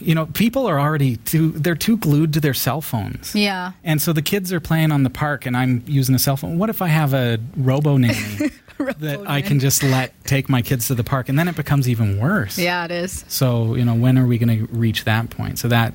you 0.00 0.14
know 0.14 0.26
people 0.26 0.66
are 0.66 0.78
already 0.78 1.16
too 1.16 1.50
they're 1.52 1.74
too 1.74 1.96
glued 1.96 2.32
to 2.34 2.40
their 2.40 2.54
cell 2.54 2.80
phones. 2.80 3.34
Yeah. 3.34 3.72
And 3.84 4.00
so 4.00 4.12
the 4.12 4.22
kids 4.22 4.52
are 4.52 4.60
playing 4.60 4.92
on 4.92 5.02
the 5.02 5.10
park, 5.10 5.46
and 5.46 5.56
I'm 5.56 5.82
using 5.86 6.14
a 6.14 6.18
cell 6.18 6.36
phone. 6.36 6.58
What 6.58 6.70
if 6.70 6.80
I 6.82 6.88
have 6.88 7.12
a 7.14 7.38
robo 7.56 7.96
nanny 7.96 8.50
that 8.98 9.22
I 9.28 9.42
can 9.42 9.58
just 9.60 9.82
let 9.82 10.12
take 10.24 10.48
my 10.48 10.62
kids 10.62 10.86
to 10.88 10.94
the 10.94 11.04
park, 11.04 11.28
and 11.28 11.38
then 11.38 11.48
it 11.48 11.56
becomes 11.56 11.88
even 11.88 12.18
worse. 12.18 12.56
Yeah, 12.58 12.84
it 12.84 12.90
is. 12.90 13.24
So 13.28 13.74
you 13.74 13.84
know, 13.84 13.94
when 13.94 14.16
are 14.18 14.26
we 14.26 14.38
going 14.38 14.66
to 14.66 14.72
reach 14.72 15.04
that 15.04 15.30
point? 15.30 15.58
So 15.58 15.68
that 15.68 15.92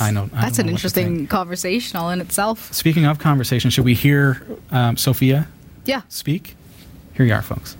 I 0.00 0.10
know 0.10 0.28
I 0.34 0.42
That's 0.42 0.56
don't 0.58 0.66
an 0.66 0.66
know 0.66 0.72
what 0.74 0.80
to 0.82 0.90
think. 0.90 1.06
interesting 1.08 1.26
conversation 1.28 1.96
all 1.96 2.10
in 2.10 2.20
itself. 2.20 2.72
Speaking 2.72 3.04
of 3.06 3.18
conversation, 3.18 3.70
should 3.70 3.84
we 3.84 3.94
hear 3.94 4.42
um, 4.70 4.96
Sophia 4.96 5.46
Yeah. 5.86 6.02
speak? 6.08 6.54
Here 7.14 7.24
you 7.26 7.32
are, 7.34 7.42
folks. 7.42 7.76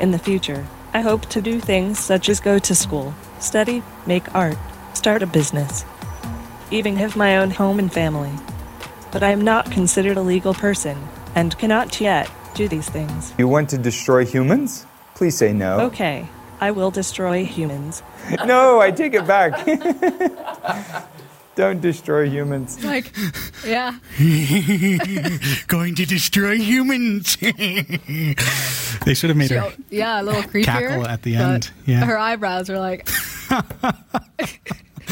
In 0.00 0.12
the 0.12 0.18
future, 0.18 0.66
I 0.98 1.00
hope 1.00 1.26
to 1.26 1.40
do 1.40 1.60
things 1.60 1.96
such 1.96 2.28
as 2.28 2.40
go 2.40 2.58
to 2.58 2.74
school, 2.74 3.14
study, 3.38 3.84
make 4.04 4.34
art, 4.34 4.58
start 4.94 5.22
a 5.22 5.28
business, 5.28 5.84
even 6.72 6.96
have 6.96 7.14
my 7.14 7.38
own 7.38 7.52
home 7.52 7.78
and 7.78 7.92
family. 7.92 8.32
But 9.12 9.22
I 9.22 9.30
am 9.30 9.42
not 9.42 9.70
considered 9.70 10.16
a 10.16 10.22
legal 10.22 10.54
person 10.54 10.98
and 11.36 11.56
cannot 11.56 12.00
yet 12.00 12.28
do 12.54 12.66
these 12.66 12.88
things. 12.88 13.32
You 13.38 13.46
want 13.46 13.68
to 13.70 13.78
destroy 13.78 14.24
humans? 14.24 14.86
Please 15.14 15.38
say 15.38 15.52
no. 15.52 15.78
Okay, 15.82 16.26
I 16.60 16.72
will 16.72 16.90
destroy 16.90 17.44
humans. 17.44 18.02
No, 18.44 18.80
I 18.80 18.90
take 18.90 19.14
it 19.14 19.24
back. 19.24 19.52
Don't 21.58 21.80
destroy 21.80 22.30
humans. 22.30 22.78
Like, 22.88 23.12
yeah. 23.66 23.98
Going 25.66 25.96
to 25.96 26.06
destroy 26.06 26.56
humans. 26.56 27.36
they 27.40 29.14
should 29.14 29.30
have 29.30 29.36
made 29.36 29.50
her. 29.50 29.72
Yeah, 29.90 30.20
a 30.20 30.22
little 30.22 30.42
creepier. 30.42 30.64
Cackle 30.64 31.06
at 31.06 31.22
the 31.22 31.34
end, 31.34 31.72
yeah. 31.84 32.04
Her 32.04 32.16
eyebrows 32.16 32.70
are 32.70 32.78
like, 32.78 33.08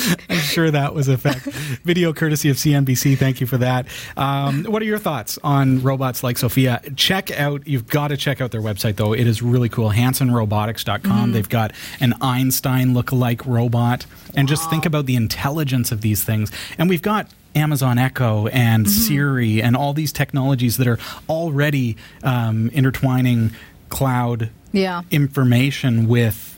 I'm 0.30 0.38
sure 0.38 0.70
that 0.70 0.94
was 0.94 1.08
a 1.08 1.16
fact. 1.18 1.44
Video 1.84 2.12
courtesy 2.12 2.50
of 2.50 2.56
CNBC. 2.56 3.16
Thank 3.18 3.40
you 3.40 3.46
for 3.46 3.58
that. 3.58 3.86
Um, 4.16 4.64
what 4.64 4.82
are 4.82 4.84
your 4.84 4.98
thoughts 4.98 5.38
on 5.42 5.82
robots 5.82 6.22
like 6.22 6.38
Sophia? 6.38 6.80
Check 6.96 7.30
out, 7.30 7.66
you've 7.66 7.86
got 7.86 8.08
to 8.08 8.16
check 8.16 8.40
out 8.40 8.50
their 8.50 8.60
website, 8.60 8.96
though. 8.96 9.12
It 9.12 9.26
is 9.26 9.42
really 9.42 9.68
cool. 9.68 9.90
HansonRobotics.com. 9.90 11.00
Mm-hmm. 11.10 11.32
They've 11.32 11.48
got 11.48 11.72
an 12.00 12.14
Einstein 12.20 12.94
look-alike 12.94 13.44
robot. 13.46 14.06
And 14.34 14.48
just 14.48 14.68
think 14.68 14.84
about 14.84 15.06
the 15.06 15.16
intelligence 15.16 15.92
of 15.92 16.00
these 16.02 16.22
things. 16.22 16.52
And 16.78 16.88
we've 16.88 17.02
got 17.02 17.28
Amazon 17.54 17.98
Echo 17.98 18.46
and 18.48 18.86
Mm-hmm. 18.86 18.92
Siri 18.92 19.62
and 19.62 19.76
all 19.76 19.94
these 19.94 20.12
technologies 20.12 20.76
that 20.76 20.86
are 20.86 20.98
already 21.28 21.96
um, 22.22 22.68
intertwining 22.70 23.52
cloud 23.88 24.50
yeah. 24.72 25.02
information 25.10 26.06
with 26.08 26.55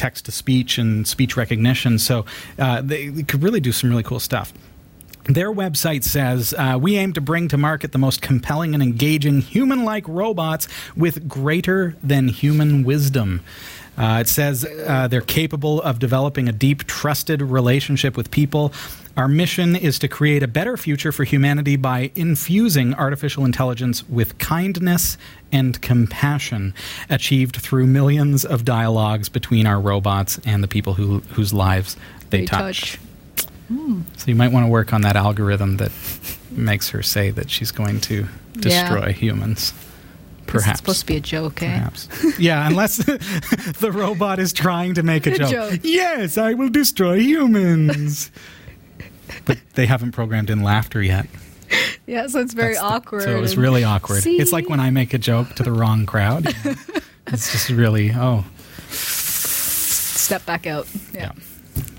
text 0.00 0.24
to 0.24 0.32
speech 0.32 0.78
and 0.78 1.06
speech 1.06 1.36
recognition. 1.36 1.98
So 1.98 2.24
uh, 2.58 2.80
they, 2.80 3.08
they 3.08 3.22
could 3.22 3.42
really 3.42 3.60
do 3.60 3.70
some 3.70 3.90
really 3.90 4.02
cool 4.02 4.18
stuff. 4.18 4.52
Their 5.24 5.52
website 5.52 6.02
says, 6.02 6.54
uh, 6.56 6.78
We 6.80 6.96
aim 6.96 7.12
to 7.12 7.20
bring 7.20 7.48
to 7.48 7.58
market 7.58 7.92
the 7.92 7.98
most 7.98 8.22
compelling 8.22 8.72
and 8.74 8.82
engaging 8.82 9.42
human 9.42 9.84
like 9.84 10.08
robots 10.08 10.66
with 10.96 11.28
greater 11.28 11.94
than 12.02 12.28
human 12.28 12.82
wisdom. 12.82 13.42
Uh, 13.98 14.20
it 14.22 14.28
says 14.28 14.64
uh, 14.64 15.08
they're 15.08 15.20
capable 15.20 15.82
of 15.82 15.98
developing 15.98 16.48
a 16.48 16.52
deep, 16.52 16.84
trusted 16.84 17.42
relationship 17.42 18.16
with 18.16 18.30
people. 18.30 18.72
Our 19.16 19.28
mission 19.28 19.76
is 19.76 19.98
to 19.98 20.08
create 20.08 20.42
a 20.42 20.48
better 20.48 20.78
future 20.78 21.12
for 21.12 21.24
humanity 21.24 21.76
by 21.76 22.10
infusing 22.14 22.94
artificial 22.94 23.44
intelligence 23.44 24.08
with 24.08 24.38
kindness 24.38 25.18
and 25.52 25.80
compassion, 25.82 26.74
achieved 27.08 27.56
through 27.56 27.86
millions 27.86 28.44
of 28.44 28.64
dialogues 28.64 29.28
between 29.28 29.66
our 29.66 29.80
robots 29.80 30.38
and 30.44 30.62
the 30.62 30.68
people 30.68 30.94
who, 30.94 31.20
whose 31.30 31.52
lives 31.52 31.96
they, 32.30 32.40
They 32.40 32.46
touch. 32.46 32.92
touch. 32.92 33.46
So 34.16 34.26
you 34.26 34.34
might 34.34 34.50
want 34.52 34.64
to 34.66 34.70
work 34.70 34.92
on 34.92 35.02
that 35.02 35.14
algorithm 35.16 35.76
that 35.76 35.92
makes 36.50 36.88
her 36.90 37.02
say 37.02 37.30
that 37.30 37.50
she's 37.50 37.70
going 37.70 38.00
to 38.02 38.26
Yeah. 38.56 38.60
destroy 38.88 39.12
humans. 39.12 39.72
Perhaps. 40.46 40.70
It's 40.70 40.80
supposed 40.80 41.00
to 41.00 41.06
be 41.06 41.16
a 41.16 41.20
joke, 41.20 41.62
eh? 41.62 41.66
Perhaps. 41.78 42.08
yeah, 42.40 42.66
unless 42.66 42.96
the 43.78 43.90
robot 43.94 44.40
is 44.40 44.52
trying 44.52 44.94
to 44.94 45.04
make 45.04 45.28
a 45.28 45.30
A 45.34 45.38
joke. 45.38 45.50
joke. 45.50 45.80
Yes, 45.84 46.36
I 46.36 46.54
will 46.54 46.68
destroy 46.70 47.20
humans. 47.20 48.32
but 49.44 49.58
they 49.74 49.86
haven't 49.86 50.10
programmed 50.12 50.50
in 50.50 50.62
laughter 50.64 51.00
yet. 51.00 51.26
Yeah, 52.06 52.26
so 52.26 52.40
it's 52.40 52.54
very 52.54 52.74
That's 52.74 52.80
the- 52.86 52.92
awkward. 52.94 53.22
so 53.22 53.36
it 53.36 53.40
was 53.40 53.56
really 53.56 53.84
awkward. 53.84 54.26
It's 54.26 54.50
like 54.52 54.68
when 54.68 54.80
I 54.80 54.90
make 54.90 55.14
a 55.14 55.18
joke 55.18 55.54
to 55.54 55.62
the 55.62 55.70
wrong 55.70 56.06
crowd. 56.06 56.46
it's 57.28 57.52
just 57.52 57.70
really, 57.70 58.10
oh, 58.12 58.44
Step 58.88 60.44
back 60.46 60.66
out. 60.66 60.86
Yeah. 61.14 61.32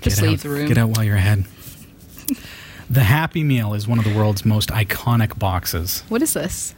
Just 0.00 0.20
Get 0.20 0.28
leave 0.28 0.38
out- 0.38 0.42
the 0.42 0.48
room. 0.50 0.68
Get 0.68 0.78
out 0.78 0.90
while 0.90 1.04
you're 1.04 1.16
ahead. 1.16 1.44
the 2.90 3.00
Happy 3.02 3.42
Meal 3.42 3.74
is 3.74 3.86
one 3.88 3.98
of 3.98 4.04
the 4.04 4.14
world's 4.14 4.44
most 4.44 4.68
iconic 4.70 5.38
boxes. 5.38 6.02
What 6.08 6.22
is 6.22 6.34
this? 6.34 6.74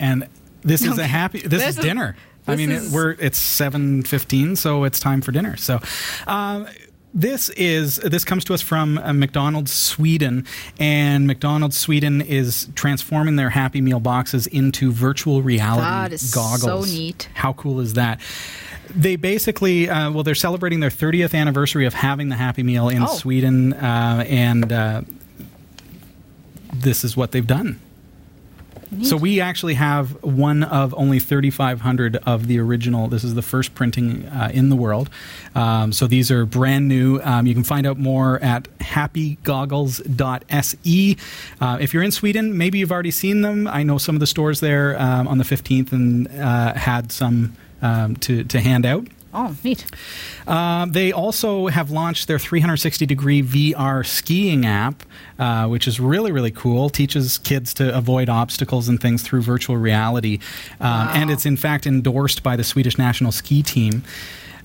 and 0.00 0.26
this 0.62 0.82
is 0.84 0.98
a 0.98 1.06
happy 1.06 1.40
this, 1.40 1.50
This 1.50 1.62
is 1.70 1.78
is- 1.78 1.84
dinner 1.84 2.16
i 2.48 2.52
this 2.52 2.58
mean 2.58 2.70
is- 2.72 2.92
it, 2.92 2.96
we're 2.96 3.12
it's 3.20 3.38
7.15 3.40 4.56
so 4.56 4.82
it's 4.84 4.98
time 4.98 5.20
for 5.20 5.30
dinner 5.32 5.56
so 5.56 5.78
um, 6.26 6.66
this 7.14 7.48
is 7.50 7.96
this 7.96 8.24
comes 8.24 8.44
to 8.46 8.54
us 8.54 8.62
from 8.62 8.98
uh, 8.98 9.12
McDonald's 9.12 9.72
Sweden, 9.72 10.46
and 10.78 11.26
McDonald's 11.26 11.76
Sweden 11.76 12.20
is 12.20 12.68
transforming 12.74 13.36
their 13.36 13.50
Happy 13.50 13.80
Meal 13.80 14.00
boxes 14.00 14.46
into 14.46 14.90
virtual 14.92 15.42
reality 15.42 15.82
That 15.82 16.12
is 16.12 16.32
so 16.32 16.82
neat. 16.82 17.28
How 17.34 17.52
cool 17.52 17.80
is 17.80 17.94
that? 17.94 18.20
They 18.94 19.16
basically, 19.16 19.88
uh, 19.88 20.10
well, 20.10 20.22
they're 20.22 20.34
celebrating 20.34 20.80
their 20.80 20.90
30th 20.90 21.34
anniversary 21.34 21.86
of 21.86 21.94
having 21.94 22.28
the 22.28 22.36
Happy 22.36 22.62
Meal 22.62 22.88
in 22.88 23.02
Oh. 23.02 23.06
Sweden, 23.06 23.72
uh, 23.74 24.24
and 24.28 24.72
uh, 24.72 25.02
this 26.74 27.04
is 27.04 27.16
what 27.16 27.32
they've 27.32 27.46
done. 27.46 27.80
So 29.00 29.16
we 29.16 29.40
actually 29.40 29.72
have 29.74 30.22
one 30.22 30.62
of 30.64 30.92
only 30.94 31.18
3,500 31.18 32.16
of 32.16 32.46
the 32.46 32.58
original. 32.58 33.08
This 33.08 33.24
is 33.24 33.34
the 33.34 33.40
first 33.42 33.74
printing 33.74 34.26
uh, 34.26 34.50
in 34.52 34.68
the 34.68 34.76
world. 34.76 35.08
Um, 35.54 35.92
so 35.92 36.06
these 36.06 36.30
are 36.30 36.44
brand 36.44 36.88
new. 36.88 37.18
Um, 37.22 37.46
you 37.46 37.54
can 37.54 37.64
find 37.64 37.86
out 37.86 37.98
more 37.98 38.38
at 38.40 38.64
happygoggles.se. 38.80 41.16
Uh, 41.60 41.78
if 41.80 41.94
you're 41.94 42.02
in 42.02 42.12
Sweden, 42.12 42.58
maybe 42.58 42.78
you've 42.78 42.92
already 42.92 43.10
seen 43.10 43.40
them. 43.40 43.66
I 43.66 43.82
know 43.82 43.96
some 43.96 44.14
of 44.14 44.20
the 44.20 44.26
stores 44.26 44.60
there 44.60 45.00
um, 45.00 45.26
on 45.26 45.38
the 45.38 45.44
15th 45.44 45.92
and 45.92 46.28
uh, 46.28 46.74
had 46.74 47.10
some 47.10 47.56
um, 47.80 48.16
to, 48.16 48.44
to 48.44 48.60
hand 48.60 48.84
out. 48.84 49.06
Oh, 49.34 49.56
neat. 49.64 49.86
Um, 50.46 50.92
they 50.92 51.10
also 51.10 51.68
have 51.68 51.90
launched 51.90 52.28
their 52.28 52.38
360 52.38 53.06
degree 53.06 53.42
VR 53.42 54.04
skiing 54.04 54.66
app, 54.66 55.04
uh, 55.38 55.66
which 55.68 55.88
is 55.88 55.98
really, 55.98 56.30
really 56.32 56.50
cool. 56.50 56.90
Teaches 56.90 57.38
kids 57.38 57.72
to 57.74 57.96
avoid 57.96 58.28
obstacles 58.28 58.88
and 58.88 59.00
things 59.00 59.22
through 59.22 59.42
virtual 59.42 59.76
reality. 59.78 60.38
Um, 60.80 61.08
And 61.14 61.30
it's, 61.30 61.46
in 61.46 61.56
fact, 61.56 61.86
endorsed 61.86 62.42
by 62.42 62.56
the 62.56 62.64
Swedish 62.64 62.98
national 62.98 63.32
ski 63.32 63.62
team. 63.62 64.02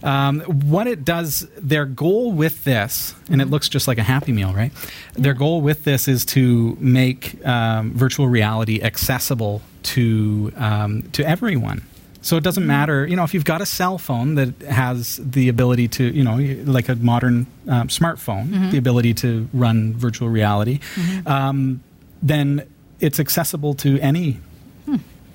Um, 0.03 0.41
what 0.41 0.86
it 0.86 1.03
does, 1.03 1.47
their 1.57 1.86
goal 1.86 2.31
with 2.31 2.63
this, 2.63 3.15
and 3.31 3.41
it 3.41 3.45
looks 3.50 3.67
just 3.67 3.88
like 3.88 3.97
a 3.97 4.03
Happy 4.03 4.31
Meal, 4.31 4.53
right? 4.53 4.71
Their 5.13 5.33
goal 5.33 5.62
with 5.62 5.86
this 5.86 6.07
is 6.07 6.24
to 6.25 6.77
make 6.79 7.43
um, 7.45 7.93
virtual 7.93 8.27
reality 8.27 8.81
accessible 8.83 9.62
to 9.83 10.51
um, 10.57 11.03
to 11.13 11.27
everyone. 11.27 11.81
So 12.27 12.36
it 12.36 12.43
doesn't 12.43 12.67
matter, 12.67 13.07
you 13.07 13.15
know, 13.15 13.24
if 13.24 13.34
you've 13.34 13.46
got 13.46 13.62
a 13.62 13.65
cell 13.65 13.98
phone 13.98 14.36
that 14.36 14.62
has 14.63 15.15
the 15.24 15.48
ability 15.48 15.88
to, 15.88 16.03
you 16.03 16.25
know, 16.25 16.36
like 16.69 16.89
a 16.89 16.96
modern 16.98 17.48
um, 17.69 17.88
smartphone, 17.88 18.69
the 18.69 18.77
ability 18.77 19.13
to 19.13 19.48
run 19.53 19.93
virtual 19.93 20.27
reality, 20.27 20.81
um, 21.25 21.81
then 22.22 22.67
it's 23.00 23.22
accessible 23.22 23.75
to 23.75 23.98
any 24.00 24.41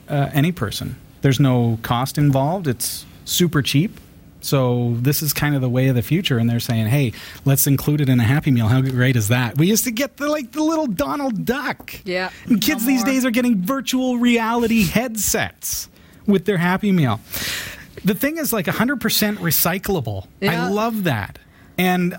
uh, 0.06 0.28
any 0.34 0.52
person. 0.52 0.96
There's 1.22 1.40
no 1.40 1.78
cost 1.80 2.18
involved. 2.18 2.66
It's 2.66 3.06
super 3.25 3.62
cheap. 3.62 3.99
So 4.42 4.94
this 4.99 5.22
is 5.22 5.32
kind 5.32 5.54
of 5.54 5.62
the 5.62 5.70
way 5.70 5.88
of 5.88 5.94
the 5.94 6.02
future, 6.02 6.37
and 6.37 6.50
they're 6.50 6.61
saying, 6.61 6.88
"Hey, 6.88 7.14
let's 7.46 7.66
include 7.66 8.02
it 8.02 8.11
in 8.11 8.20
a 8.20 8.25
Happy 8.25 8.50
Meal." 8.50 8.68
How 8.68 8.82
great 8.82 9.16
is 9.16 9.28
that? 9.28 9.56
We 9.56 9.66
used 9.66 9.84
to 9.84 9.92
get 9.92 10.18
the 10.18 10.28
like 10.28 10.52
the 10.52 10.62
little 10.62 10.88
Donald 10.88 11.46
Duck. 11.46 11.94
Yeah. 12.04 12.28
And 12.44 12.61
kids 12.61 12.84
No 12.84 12.88
these 12.88 13.02
days 13.02 13.25
are 13.25 13.30
getting 13.30 13.62
virtual 13.62 14.18
reality 14.18 14.84
headsets 14.84 15.88
with 16.26 16.44
their 16.44 16.58
Happy 16.58 16.92
Meal. 16.92 17.20
The 18.04 18.14
thing 18.14 18.38
is 18.38 18.52
like 18.52 18.66
100% 18.66 18.98
recyclable. 19.36 20.26
Yeah. 20.40 20.66
I 20.66 20.68
love 20.68 21.04
that. 21.04 21.38
And 21.78 22.16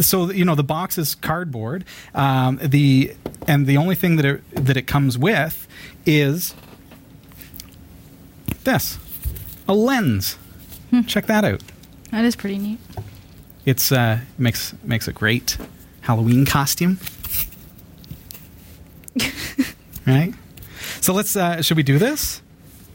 so 0.00 0.30
you 0.30 0.44
know 0.44 0.54
the 0.54 0.64
box 0.64 0.96
is 0.98 1.14
cardboard. 1.14 1.84
Um, 2.14 2.58
the 2.62 3.14
and 3.46 3.66
the 3.66 3.76
only 3.76 3.94
thing 3.94 4.16
that 4.16 4.24
it, 4.24 4.50
that 4.52 4.76
it 4.76 4.86
comes 4.86 5.18
with 5.18 5.66
is 6.06 6.54
this 8.64 8.98
a 9.68 9.74
lens. 9.74 10.38
Check 11.06 11.26
that 11.26 11.44
out. 11.44 11.62
That 12.10 12.24
is 12.24 12.36
pretty 12.36 12.58
neat. 12.58 12.78
It's 13.64 13.90
uh, 13.92 14.20
makes 14.38 14.74
makes 14.84 15.08
a 15.08 15.12
great 15.12 15.56
Halloween 16.02 16.44
costume. 16.44 16.98
right. 20.06 20.34
So 21.00 21.14
let's. 21.14 21.34
Uh, 21.36 21.62
should 21.62 21.76
we 21.76 21.82
do 21.82 21.98
this? 21.98 22.41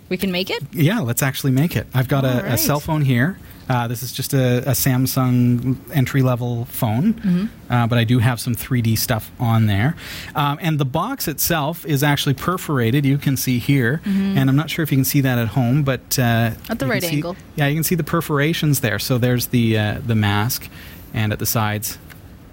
We 0.10 0.18
can 0.18 0.32
make 0.32 0.50
it? 0.50 0.64
Yeah, 0.72 1.00
let's 1.00 1.22
actually 1.22 1.52
make 1.52 1.76
it. 1.76 1.88
I've 1.94 2.08
got 2.08 2.24
a, 2.24 2.46
All 2.48 2.54
a 2.54 2.58
cell 2.58 2.80
phone 2.80 3.02
here. 3.02 3.38
Uh, 3.70 3.86
this 3.90 4.02
is 4.02 4.14
just 4.14 4.34
a, 4.34 4.60
a 4.60 4.72
Samsung 4.72 5.76
entry 5.94 6.22
level 6.22 6.64
phone, 6.66 7.14
Mm-hmm. 7.16 7.46
uh, 7.74 7.86
but 7.88 7.98
I 7.98 8.06
do 8.06 8.20
have 8.20 8.40
some 8.40 8.56
3D 8.56 8.98
stuff 8.98 9.30
on 9.42 9.66
there. 9.66 9.98
Um, 10.36 10.58
and 10.62 10.80
the 10.80 10.86
box 10.86 11.28
itself 11.28 11.86
is 11.86 12.02
actually 12.02 12.36
perforated. 12.36 13.06
You 13.06 13.18
can 13.18 13.36
see 13.36 13.60
here, 13.60 14.02
and 14.06 14.50
I'm 14.50 14.56
not 14.56 14.70
sure 14.70 14.84
if 14.84 14.92
you 14.92 14.98
can 14.98 15.04
see 15.06 15.20
that 15.22 15.38
at 15.38 15.50
home, 15.50 15.84
but 15.84 16.18
uh, 16.18 16.52
Mm-hmm. 16.52 16.72
At 16.72 16.80
the 16.80 16.88
right 16.88 17.04
see- 17.04 17.16
angle. 17.16 17.36
Yeah, 17.58 17.68
you 17.68 17.76
can 17.76 17.84
see 17.84 17.96
the 17.96 18.06
perforations 18.06 18.80
there. 18.80 19.00
So 19.00 19.18
there's 19.18 19.48
the 19.48 19.78
uh, 19.78 20.00
the 20.06 20.16
mask, 20.16 20.70
and 21.14 21.34
at 21.34 21.40
the 21.40 21.46
sides. 21.46 21.98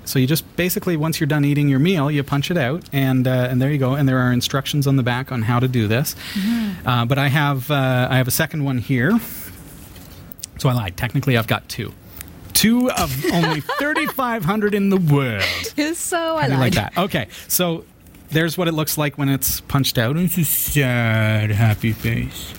So 0.05 0.19
you 0.19 0.27
just 0.27 0.57
basically 0.57 0.97
once 0.97 1.21
you're 1.21 1.27
done 1.27 1.45
eating 1.45 1.69
your 1.69 1.79
meal, 1.79 2.11
you 2.11 2.23
punch 2.23 2.51
it 2.51 2.57
out, 2.57 2.85
and 2.93 3.27
uh, 3.27 3.49
and 3.51 3.61
there 3.61 3.71
you 3.71 3.79
go. 3.79 3.95
And 3.95 4.09
there 4.09 4.19
are 4.19 4.33
instructions 4.33 4.87
on 4.87 4.97
the 4.97 5.03
back 5.03 5.33
on 5.33 5.43
how 5.43 5.59
to 5.59 5.69
do 5.69 5.89
this. 5.89 6.15
Mm-hmm. 6.35 6.87
Uh, 6.87 7.05
but 7.07 7.19
I 7.19 7.29
have 7.29 7.71
uh, 7.71 8.09
I 8.11 8.17
have 8.17 8.29
a 8.29 8.33
second 8.33 8.65
one 8.65 8.79
here. 8.79 9.19
So 10.59 10.69
I 10.69 10.73
lied. 10.73 10.97
Technically, 10.97 11.37
I've 11.37 11.47
got 11.47 11.69
two. 11.69 11.93
Two 12.53 12.91
of 12.91 13.25
only 13.33 13.61
3,500 13.61 14.75
in 14.75 14.89
the 14.89 14.97
world. 14.97 15.43
It's 15.77 15.99
so 15.99 16.37
I 16.37 16.47
you 16.47 16.57
like 16.57 16.75
that? 16.75 16.97
Okay, 16.97 17.27
so 17.49 17.85
there's 18.31 18.57
what 18.57 18.69
it 18.69 18.73
looks 18.73 18.97
like 18.97 19.19
when 19.19 19.29
it's 19.29 19.61
punched 19.63 19.99
out. 19.99 20.17
It's 20.17 20.39
a 20.39 20.45
sad, 20.45 21.51
happy 21.51 21.93
face. 21.93 22.55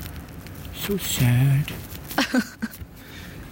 So 0.76 0.98
sad. 0.98 1.72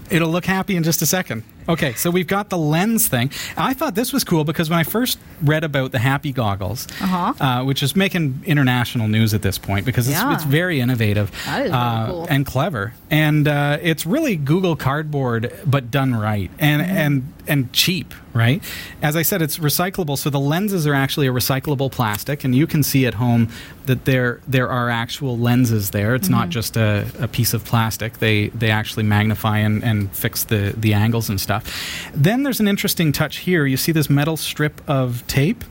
It'll 0.10 0.30
look 0.30 0.46
happy 0.46 0.76
in 0.76 0.84
just 0.84 1.02
a 1.02 1.06
second. 1.06 1.44
Okay, 1.67 1.93
so 1.93 2.10
we've 2.10 2.27
got 2.27 2.50
the 2.50 2.58
lens 2.58 3.08
thing. 3.08 3.32
I 3.58 3.74
thought 3.74 3.96
this 3.96 4.12
was 4.12 4.24
cool 4.24 4.43
because 4.43 4.70
when 4.70 4.79
I 4.79 4.84
first 4.84 5.17
read 5.41 5.63
about 5.63 5.91
the 5.91 6.00
Happy 6.00 6.32
goggles, 6.32 6.88
Uh-huh. 7.01 7.34
uh, 7.39 7.63
which 7.63 7.82
is 7.84 7.96
making 7.96 8.41
international 8.46 9.08
news 9.08 9.34
at 9.34 9.41
this 9.41 9.58
point 9.58 9.86
because 9.86 10.08
it's, 10.10 10.17
Yeah. 10.20 10.34
it's 10.34 10.43
very 10.43 10.79
innovative 10.82 11.32
That 11.46 11.62
is 11.65 11.72
really 11.72 11.72
uh, 11.72 12.08
cool. 12.08 12.27
and 12.29 12.46
clever, 12.46 12.93
and 13.10 13.48
uh, 13.48 13.77
it's 13.82 14.05
really 14.05 14.36
Google 14.36 14.75
Cardboard 14.75 15.53
but 15.65 15.89
done 15.91 16.13
right 16.15 16.51
and 16.60 16.82
Mm-hmm. 16.82 16.98
and 16.98 17.34
and 17.48 17.72
cheap, 17.74 18.14
right? 18.34 18.64
As 19.02 19.16
I 19.16 19.22
said, 19.22 19.42
it's 19.42 19.58
recyclable, 19.60 20.18
so 20.18 20.30
the 20.30 20.40
lenses 20.40 20.86
are 20.88 20.94
actually 20.94 21.28
a 21.28 21.32
recyclable 21.32 21.92
plastic, 21.92 22.44
and 22.44 22.56
you 22.56 22.68
can 22.68 22.84
see 22.84 23.06
at 23.06 23.16
home 23.16 23.50
that 23.86 24.06
there 24.06 24.40
there 24.48 24.70
are 24.70 24.90
actual 24.90 25.38
lenses 25.38 25.90
there. 25.92 26.16
It's 26.16 26.28
Mm-hmm. 26.28 26.40
not 26.40 26.50
just 26.50 26.78
a, 26.78 27.06
a 27.20 27.28
piece 27.28 27.54
of 27.54 27.64
plastic. 27.66 28.20
They 28.20 28.48
they 28.50 28.72
actually 28.72 29.04
magnify 29.04 29.58
and, 29.60 29.84
and 29.84 30.12
fix 30.16 30.44
the 30.46 30.74
the 30.78 30.94
angles 30.94 31.30
and 31.30 31.40
stuff. 31.40 31.64
Then 32.14 32.44
there's 32.44 32.60
an 32.60 32.68
interesting 32.68 33.12
touch 33.12 33.38
here. 33.38 33.66
You 33.66 33.78
see 33.78 33.92
this 33.92 34.10
metal 34.10 34.38
strip 34.38 34.82
of 34.90 35.26
tape 35.28 35.64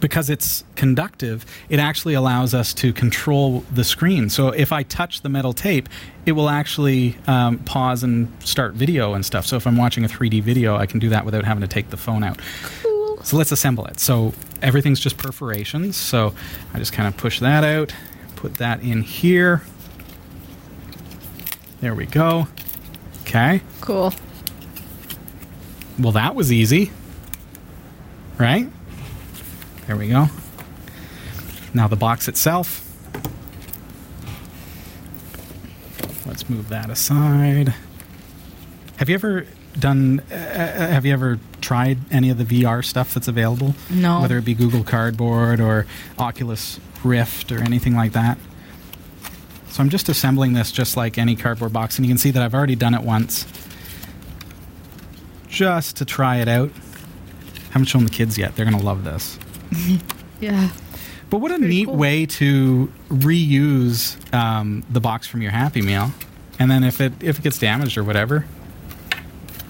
because 0.00 0.30
it's 0.30 0.64
conductive, 0.76 1.44
it 1.68 1.78
actually 1.78 2.14
allows 2.14 2.54
us 2.54 2.74
to 2.74 2.92
control 2.92 3.60
the 3.72 3.84
screen. 3.84 4.28
So 4.28 4.48
if 4.48 4.72
I 4.72 4.82
touch 4.82 5.22
the 5.22 5.28
metal 5.28 5.52
tape, 5.52 5.88
it 6.26 6.32
will 6.32 6.48
actually 6.48 7.16
um, 7.26 7.58
pause 7.58 8.02
and 8.02 8.30
start 8.42 8.74
video 8.74 9.14
and 9.14 9.24
stuff. 9.24 9.46
So 9.46 9.56
if 9.56 9.66
I'm 9.66 9.76
watching 9.76 10.04
a 10.04 10.08
3D 10.08 10.42
video, 10.42 10.76
I 10.76 10.86
can 10.86 10.98
do 10.98 11.08
that 11.10 11.24
without 11.24 11.44
having 11.44 11.60
to 11.60 11.68
take 11.68 11.90
the 11.90 11.96
phone 11.96 12.24
out. 12.24 12.40
Cool. 12.82 13.22
So 13.22 13.36
let's 13.36 13.52
assemble 13.52 13.86
it. 13.86 14.00
So 14.00 14.32
everything's 14.62 15.00
just 15.00 15.16
perforations. 15.16 15.96
So 15.96 16.34
I 16.72 16.78
just 16.78 16.92
kind 16.92 17.06
of 17.06 17.16
push 17.16 17.40
that 17.40 17.64
out, 17.64 17.94
put 18.36 18.54
that 18.54 18.82
in 18.82 19.02
here. 19.02 19.62
There 21.80 21.94
we 21.94 22.06
go. 22.06 22.48
Okay. 23.22 23.60
Cool. 23.80 24.12
Well, 25.98 26.12
that 26.12 26.34
was 26.34 26.52
easy. 26.52 26.90
Right? 28.38 28.68
There 29.86 29.96
we 29.96 30.08
go. 30.08 30.26
Now 31.74 31.88
the 31.88 31.96
box 31.96 32.28
itself. 32.28 32.80
Let's 36.26 36.48
move 36.48 36.68
that 36.70 36.88
aside. 36.90 37.74
Have 38.96 39.08
you 39.08 39.14
ever 39.14 39.46
done 39.78 40.20
uh, 40.30 40.34
uh, 40.34 40.86
have 40.88 41.04
you 41.04 41.12
ever 41.12 41.38
tried 41.60 41.98
any 42.10 42.30
of 42.30 42.38
the 42.38 42.44
VR 42.44 42.84
stuff 42.84 43.12
that's 43.12 43.28
available? 43.28 43.74
No. 43.90 44.20
Whether 44.20 44.38
it 44.38 44.44
be 44.44 44.54
Google 44.54 44.84
Cardboard 44.84 45.60
or 45.60 45.86
Oculus 46.18 46.80
Rift 47.02 47.52
or 47.52 47.58
anything 47.58 47.94
like 47.94 48.12
that? 48.12 48.38
So 49.68 49.82
I'm 49.82 49.90
just 49.90 50.08
assembling 50.08 50.52
this 50.52 50.70
just 50.70 50.96
like 50.96 51.18
any 51.18 51.34
cardboard 51.34 51.72
box 51.72 51.98
and 51.98 52.06
you 52.06 52.10
can 52.10 52.18
see 52.18 52.30
that 52.30 52.42
I've 52.42 52.54
already 52.54 52.76
done 52.76 52.94
it 52.94 53.02
once 53.02 53.46
just 55.48 55.96
to 55.96 56.04
try 56.04 56.36
it 56.36 56.48
out. 56.48 56.70
Haven't 57.70 57.86
shown 57.86 58.04
the 58.04 58.10
kids 58.10 58.38
yet. 58.38 58.54
They're 58.54 58.64
going 58.64 58.78
to 58.78 58.84
love 58.84 59.04
this. 59.04 59.38
Yeah. 60.40 60.70
But 61.30 61.38
what 61.38 61.52
a 61.52 61.58
neat 61.58 61.86
cool. 61.86 61.96
way 61.96 62.26
to 62.26 62.92
reuse 63.08 64.16
um, 64.34 64.84
the 64.90 65.00
box 65.00 65.26
from 65.26 65.42
your 65.42 65.52
Happy 65.52 65.80
Meal, 65.80 66.10
and 66.58 66.70
then 66.70 66.84
if 66.84 67.00
it 67.00 67.12
if 67.20 67.38
it 67.38 67.42
gets 67.42 67.58
damaged 67.58 67.96
or 67.96 68.04
whatever, 68.04 68.44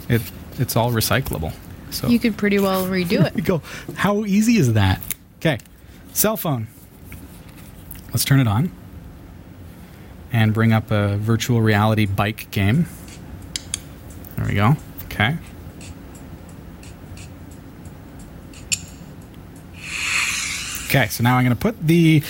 it 0.09 0.21
it's 0.59 0.75
all 0.75 0.91
recyclable. 0.91 1.53
So 1.91 2.09
You 2.09 2.19
could 2.19 2.37
pretty 2.37 2.59
well 2.59 2.87
redo 2.87 3.25
it. 3.37 3.45
go. 3.45 3.63
How 3.95 4.25
easy 4.25 4.57
is 4.57 4.73
that? 4.73 5.01
Okay, 5.39 5.59
cell 6.13 6.37
phone. 6.37 6.67
Let's 8.09 8.25
turn 8.25 8.41
it 8.41 8.49
on 8.49 8.73
and 10.33 10.53
bring 10.53 10.73
up 10.73 10.91
a 10.91 11.17
virtual 11.19 11.61
reality 11.61 12.07
bike 12.07 12.51
game. 12.51 12.87
There 14.37 14.47
we 14.47 14.55
go. 14.55 14.77
Okay. 15.05 15.37
Okay, 20.95 21.09
so 21.09 21.25
now 21.25 21.37
I'm 21.37 21.45
going 21.45 21.57
to 21.57 21.61
put 21.61 21.89
the 21.89 22.21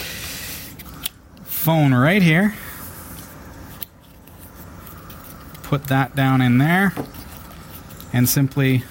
phone 1.45 1.93
right 1.93 2.23
here. 2.23 2.55
Put 5.65 5.85
that 5.89 6.17
down 6.17 6.41
in 6.41 6.57
there. 6.57 6.95
And 8.15 8.27
simply. 8.27 8.83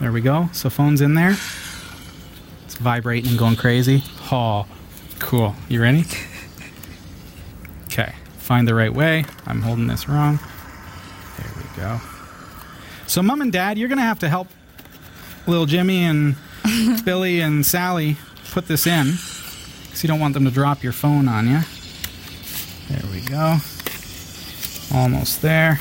There 0.00 0.10
we 0.10 0.20
go. 0.20 0.48
So, 0.52 0.68
phone's 0.68 1.00
in 1.00 1.14
there. 1.14 1.36
It's 2.64 2.74
vibrating 2.74 3.30
and 3.30 3.38
going 3.38 3.54
crazy. 3.54 4.02
Oh, 4.32 4.66
cool. 5.20 5.54
You 5.68 5.80
ready? 5.80 6.04
Okay, 7.84 8.14
find 8.36 8.68
the 8.68 8.74
right 8.74 8.92
way. 8.92 9.24
I'm 9.46 9.62
holding 9.62 9.86
this 9.86 10.08
wrong. 10.08 10.38
There 11.38 11.50
we 11.56 11.82
go. 11.82 12.00
So, 13.06 13.22
mom 13.22 13.40
and 13.40 13.50
dad, 13.52 13.78
you're 13.78 13.88
going 13.88 13.98
to 13.98 14.04
have 14.04 14.18
to 14.20 14.28
help 14.28 14.48
little 15.46 15.66
Jimmy 15.66 16.04
and 16.04 16.36
Billy 17.04 17.40
and 17.40 17.64
Sally 17.64 18.16
put 18.50 18.66
this 18.66 18.86
in 18.86 19.12
because 19.86 20.02
you 20.02 20.08
don't 20.08 20.20
want 20.20 20.34
them 20.34 20.44
to 20.44 20.50
drop 20.50 20.82
your 20.82 20.92
phone 20.92 21.28
on 21.28 21.48
you. 21.48 21.60
There 22.88 23.10
we 23.12 23.20
go. 23.22 23.58
Almost 24.94 25.42
there. 25.42 25.78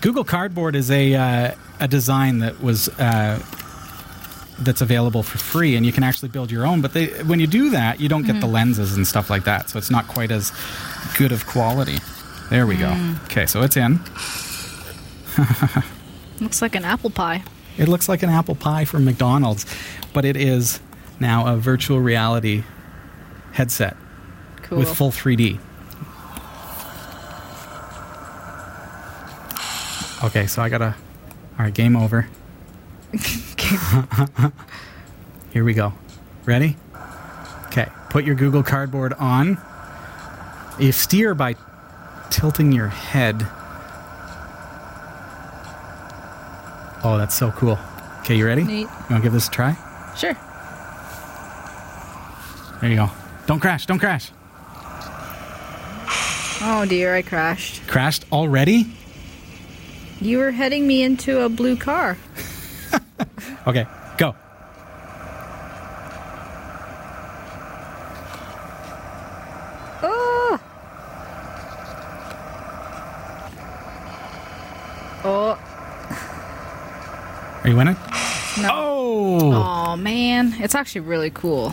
Google 0.00 0.24
Cardboard 0.24 0.76
is 0.76 0.90
a 0.90 1.14
uh, 1.14 1.54
a 1.80 1.88
design 1.88 2.38
that 2.38 2.60
was 2.60 2.88
uh, 2.98 3.42
that's 4.60 4.80
available 4.80 5.22
for 5.22 5.38
free, 5.38 5.76
and 5.76 5.86
you 5.86 5.92
can 5.92 6.02
actually 6.02 6.28
build 6.28 6.50
your 6.50 6.66
own. 6.66 6.80
But 6.80 6.92
they, 6.92 7.06
when 7.24 7.40
you 7.40 7.46
do 7.46 7.70
that, 7.70 8.00
you 8.00 8.08
don't 8.08 8.26
get 8.26 8.40
the 8.40 8.46
lenses 8.46 8.96
and 8.96 9.06
stuff 9.06 9.30
like 9.30 9.44
that, 9.44 9.70
so 9.70 9.78
it's 9.78 9.90
not 9.90 10.08
quite 10.08 10.30
as 10.30 10.52
good 11.16 11.32
of 11.32 11.46
quality. 11.46 11.98
There 12.50 12.66
we 12.66 12.76
go. 12.76 12.94
Okay, 13.24 13.46
so 13.46 13.62
it's 13.62 13.76
in. 13.76 14.00
Looks 16.40 16.62
like 16.62 16.74
an 16.74 16.84
apple 16.84 17.10
pie. 17.10 17.42
It 17.76 17.88
looks 17.88 18.08
like 18.08 18.22
an 18.22 18.30
apple 18.30 18.54
pie 18.54 18.84
from 18.84 19.04
McDonald's, 19.04 19.66
but 20.12 20.24
it 20.24 20.36
is 20.36 20.80
now 21.20 21.46
a 21.52 21.56
virtual 21.56 22.00
reality 22.00 22.64
headset 23.52 23.96
Cool. 24.62 24.78
with 24.78 24.94
full 24.96 25.10
3D. 25.10 25.58
Okay, 30.24 30.46
so 30.48 30.62
I 30.62 30.68
gotta. 30.68 30.96
All 31.58 31.64
right, 31.64 31.72
game 31.74 31.96
over. 31.96 32.28
Here 35.52 35.64
we 35.64 35.74
go. 35.74 35.92
Ready? 36.44 36.76
Okay, 37.66 37.86
put 38.10 38.24
your 38.24 38.34
Google 38.34 38.62
Cardboard 38.62 39.12
on. 39.14 39.58
You 40.78 40.92
steer 40.92 41.34
by 41.34 41.54
tilting 42.30 42.72
your 42.72 42.88
head. 42.88 43.46
Oh, 47.04 47.16
that's 47.16 47.34
so 47.34 47.50
cool. 47.52 47.78
Okay, 48.20 48.36
you 48.36 48.46
ready? 48.46 48.64
Neat. 48.64 48.80
You 48.80 48.86
want 49.10 49.16
to 49.16 49.20
give 49.22 49.32
this 49.32 49.48
a 49.48 49.50
try? 49.50 49.76
Sure. 50.16 50.34
There 52.80 52.90
you 52.90 52.96
go. 52.96 53.10
Don't 53.46 53.60
crash, 53.60 53.86
don't 53.86 53.98
crash. 53.98 54.30
Oh 56.60 56.84
dear, 56.88 57.14
I 57.14 57.22
crashed. 57.22 57.86
Crashed 57.86 58.24
already? 58.32 58.86
You 60.20 60.38
were 60.38 60.50
heading 60.50 60.86
me 60.86 61.02
into 61.02 61.40
a 61.40 61.48
blue 61.48 61.76
car. 61.76 62.16
Okay, 63.66 63.86
go. 64.16 64.34
Oh. 70.02 70.60
Oh. 75.24 75.58
Are 77.62 77.68
you 77.68 77.76
winning? 77.76 77.96
No. 78.62 78.68
Oh, 78.70 79.52
Oh 79.52 79.96
man, 79.96 80.54
it's 80.58 80.74
actually 80.74 81.02
really 81.02 81.30
cool. 81.30 81.72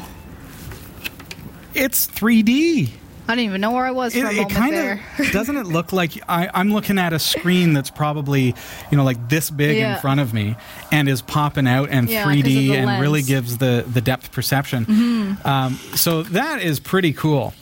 it's 1.73 2.07
3D. 2.07 2.89
I 3.27 3.31
didn't 3.31 3.45
even 3.45 3.59
know 3.61 3.71
where 3.71 3.85
I 3.85 3.91
was 3.91 4.13
for 4.13 4.19
a 4.19 4.29
It, 4.29 4.33
it 4.33 4.35
moment 4.37 4.51
kind 4.51 4.73
there. 4.73 5.03
of 5.19 5.31
doesn't 5.31 5.57
it 5.57 5.65
look 5.65 5.91
like 5.91 6.11
I, 6.29 6.47
I'm 6.53 6.71
looking 6.71 6.99
at 6.99 7.11
a 7.11 7.17
screen 7.17 7.73
that's 7.73 7.89
probably 7.89 8.53
you 8.91 8.97
know 8.97 9.03
like 9.03 9.29
this 9.29 9.49
big 9.49 9.77
Yeah. 9.77 9.95
in 9.95 10.01
front 10.01 10.19
of 10.19 10.31
me 10.31 10.55
and 10.91 11.09
is 11.09 11.23
popping 11.23 11.67
out 11.67 11.89
and 11.89 12.07
Yeah, 12.07 12.23
'cause 12.23 12.35
of 12.37 12.43
3D 12.45 12.69
and 12.75 13.01
really 13.01 13.21
lens. 13.21 13.25
Mm-hmm. 13.25 13.33
gives 13.33 13.57
the 13.57 13.83
the 13.91 14.01
depth 14.01 14.31
perception. 14.31 15.37
Um, 15.43 15.73
so 15.95 16.21
that 16.23 16.61
is 16.61 16.79
pretty 16.79 17.13
cool. 17.13 17.55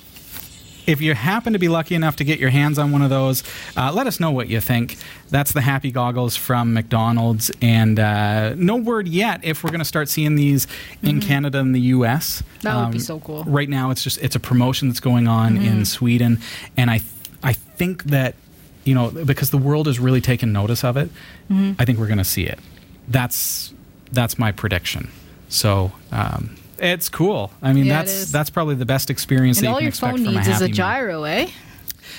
If 0.86 1.02
you 1.02 1.14
happen 1.14 1.54
to 1.54 1.60
be 1.60 1.70
lucky 1.70 1.96
enough 1.96 2.16
to 2.18 2.24
get 2.24 2.40
your 2.40 2.50
hands 2.50 2.78
on 2.78 2.92
one 2.92 3.02
of 3.02 3.10
those, 3.10 3.44
uh, 3.78 3.92
let 3.94 4.06
us 4.08 4.20
know 4.20 4.32
what 4.32 4.48
you 4.50 4.60
think. 4.60 4.98
That's 5.30 5.52
the 5.54 5.62
Happy 5.62 5.92
Goggles 5.92 6.36
from 6.36 6.74
McDonald's, 6.74 7.52
and 7.62 8.00
uh, 8.00 8.54
no 8.56 8.76
word 8.76 9.08
yet 9.08 9.40
if 9.44 9.64
we're 9.64 9.70
going 9.72 9.80
to 9.80 9.86
start 9.86 10.10
seeing 10.10 10.36
these 10.36 10.68
in 11.02 11.22
Canada 11.22 11.60
and 11.60 11.74
the 11.74 11.82
U.S. 11.82 12.42
Mm-hmm. 12.42 12.60
That 12.68 12.84
would 12.84 12.92
be 12.94 13.00
so 13.00 13.20
cool. 13.20 13.44
Right 13.46 13.70
now, 13.70 13.92
it's 13.92 14.04
just 14.04 14.18
it's 14.22 14.36
a 14.36 14.40
promotion 14.40 14.88
that's 14.90 15.00
going 15.00 15.28
on 15.28 15.56
Mm-hmm. 15.56 15.66
in 15.66 15.86
Sweden, 15.86 16.40
and 16.78 16.90
I 16.92 16.98
th- 17.00 17.10
I 17.44 17.54
think 17.54 18.04
that 18.06 18.36
you 18.84 18.94
know 18.94 19.10
because 19.10 19.50
the 19.52 19.58
world 19.58 19.88
has 19.88 20.00
really 20.00 20.22
taken 20.22 20.52
notice 20.54 20.84
of 20.84 20.98
it, 20.98 21.10
Mm-hmm. 21.50 21.74
I 21.82 21.86
think 21.86 21.98
we're 22.00 22.08
going 22.08 22.18
to 22.20 22.24
see 22.24 22.44
it. 22.46 22.60
That's 23.08 23.74
that's 24.12 24.38
my 24.40 24.52
prediction. 24.52 25.12
So 25.50 25.92
um, 26.12 26.56
It's 26.80 27.10
cool. 27.10 27.52
I 27.62 27.74
mean, 27.74 27.86
Yeah, 27.86 28.00
that's 28.04 28.32
that's 28.32 28.50
probably 28.50 28.76
the 28.76 28.86
best 28.86 29.10
experience 29.10 29.58
And 29.60 29.66
that 29.66 29.70
you 29.70 29.74
all 29.74 29.80
can 29.80 29.86
your 29.86 29.92
phone 29.94 30.24
needs 30.24 30.36
a 30.36 30.40
is 30.40 30.48
a 30.48 30.52
Happy 30.54 30.66
Meal. 30.66 30.76
gyro, 30.76 31.24
eh? 31.24 31.48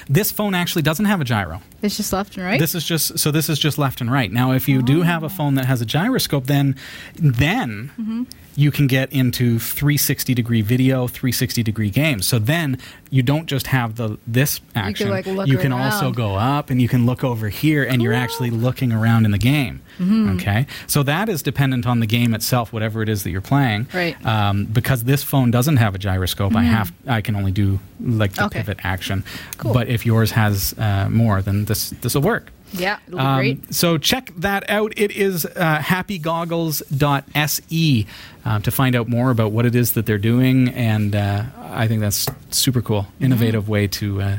This 0.08 0.30
phone 0.32 0.54
actually 0.54 0.82
doesn't 0.82 1.04
have 1.06 1.20
a 1.20 1.24
gyro. 1.24 1.60
It's 1.82 1.96
just 1.96 2.12
left 2.12 2.36
and 2.36 2.44
right. 2.44 2.58
This 2.60 2.74
is 2.74 2.84
just 2.84 3.18
so 3.18 3.30
this 3.30 3.48
is 3.48 3.58
just 3.58 3.78
left 3.78 4.00
and 4.00 4.10
right. 4.10 4.30
Now, 4.32 4.52
if 4.52 4.68
you 4.68 4.82
do 4.82 5.02
have 5.02 5.22
a 5.22 5.28
phone 5.28 5.54
that 5.54 5.64
has 5.66 5.80
a 5.80 5.86
gyroscope, 5.86 6.46
then 6.46 6.76
then 7.14 7.90
Mm-hmm. 8.00 8.22
You 8.56 8.70
can 8.70 8.86
get 8.86 9.12
into 9.12 9.58
360 9.58 10.34
degree 10.34 10.62
video, 10.62 11.06
360 11.08 11.62
degree 11.62 11.90
games. 11.90 12.26
So 12.26 12.38
then 12.38 12.78
you 13.10 13.22
don't 13.22 13.46
just 13.46 13.68
have 13.68 13.96
the 13.96 14.18
this 14.26 14.60
action. 14.74 15.10
like, 15.10 15.26
look 15.26 15.46
you 15.48 15.58
can 15.58 15.72
also 15.72 16.10
go 16.12 16.34
up 16.36 16.70
and 16.70 16.80
you 16.80 16.88
can 16.88 17.06
look 17.06 17.24
over 17.24 17.48
here, 17.48 17.84
and 17.84 18.00
you're 18.02 18.12
actually 18.12 18.50
looking 18.50 18.92
around 18.92 19.24
in 19.24 19.30
the 19.30 19.38
game. 19.38 19.80
Mm-hmm. 19.98 20.36
Okay, 20.36 20.66
so 20.86 21.02
that 21.02 21.28
is 21.28 21.42
dependent 21.42 21.86
on 21.86 22.00
the 22.00 22.06
game 22.06 22.34
itself, 22.34 22.72
whatever 22.72 23.02
it 23.02 23.08
is 23.08 23.22
that 23.24 23.30
you're 23.30 23.40
playing. 23.40 23.86
Right. 23.92 24.16
Um, 24.26 24.64
because 24.66 25.04
this 25.04 25.22
phone 25.22 25.50
doesn't 25.50 25.76
have 25.78 25.94
a 25.94 25.98
gyroscope, 25.98 26.54
I 26.54 26.62
have 26.64 26.92
I 27.06 27.20
can 27.20 27.36
only 27.36 27.52
do 27.52 27.80
like 28.00 28.32
the 28.32 28.42
Mm-hmm. 28.44 28.46
Okay. 28.46 28.58
pivot 28.60 28.78
action. 28.84 29.24
Cool. 29.58 29.72
But 29.72 29.88
if 29.88 30.04
yours 30.04 30.32
has 30.32 30.74
uh, 30.78 31.08
more, 31.10 31.40
then 31.42 31.64
this 31.64 31.90
this 32.02 32.14
will 32.14 32.22
work. 32.22 32.50
Yeah, 32.74 32.98
it'll 33.06 33.18
be 33.18 33.24
Um, 33.24 33.36
great. 33.38 33.74
So 33.74 33.98
check 33.98 34.32
that 34.38 34.68
out. 34.68 34.92
It 34.96 35.12
is 35.12 35.44
uh, 35.46 35.78
happygoggles.se 35.78 38.06
uh, 38.44 38.58
to 38.60 38.70
find 38.70 38.96
out 38.96 39.08
more 39.08 39.30
about 39.30 39.52
what 39.52 39.66
it 39.66 39.74
is 39.74 39.92
that 39.92 40.06
they're 40.06 40.18
doing. 40.18 40.68
And 40.70 41.14
uh, 41.14 41.44
I 41.58 41.86
think 41.88 42.00
that's 42.00 42.26
super 42.50 42.82
cool. 42.82 43.02
Mm-hmm. 43.02 43.24
Innovative 43.24 43.68
way 43.68 43.86
to 43.88 44.22
uh, 44.22 44.38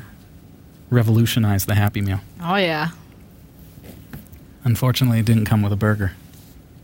revolutionize 0.90 1.66
the 1.66 1.76
Happy 1.76 2.02
Meal. 2.02 2.20
Oh 2.42 2.56
yeah. 2.56 2.90
Unfortunately, 4.64 5.20
it 5.20 5.26
didn't 5.26 5.46
come 5.46 5.62
with 5.62 5.74
a 5.74 5.78
burger. 5.78 6.14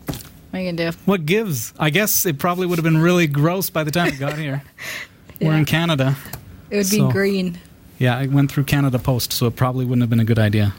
What 0.06 0.24
are 0.54 0.60
you 0.64 0.72
gonna 0.72 0.92
do? 0.92 0.98
What 1.06 1.26
gives? 1.26 1.74
I 1.80 1.90
guess 1.90 2.26
it 2.26 2.38
probably 2.38 2.68
would 2.68 2.78
have 2.78 2.84
been 2.84 2.98
really 2.98 3.28
gross 3.28 3.70
by 3.70 3.84
the 3.84 3.92
time 3.92 4.08
it 4.14 4.20
got 4.20 4.38
here. 4.38 4.64
We're 5.42 5.54
in 5.56 5.66
Canada. 5.66 6.16
It 6.70 6.78
would 6.78 6.90
be 6.90 7.08
green. 7.12 7.58
Yeah, 7.98 8.18
I 8.18 8.28
went 8.28 8.52
through 8.52 8.66
Canada 8.66 9.00
Post, 9.00 9.34
so 9.34 9.48
it 9.48 9.56
probably 9.56 9.86
wouldn't 9.86 10.02
have 10.02 10.10
been 10.10 10.20
a 10.20 10.26
good 10.26 10.40
idea. 10.40 10.74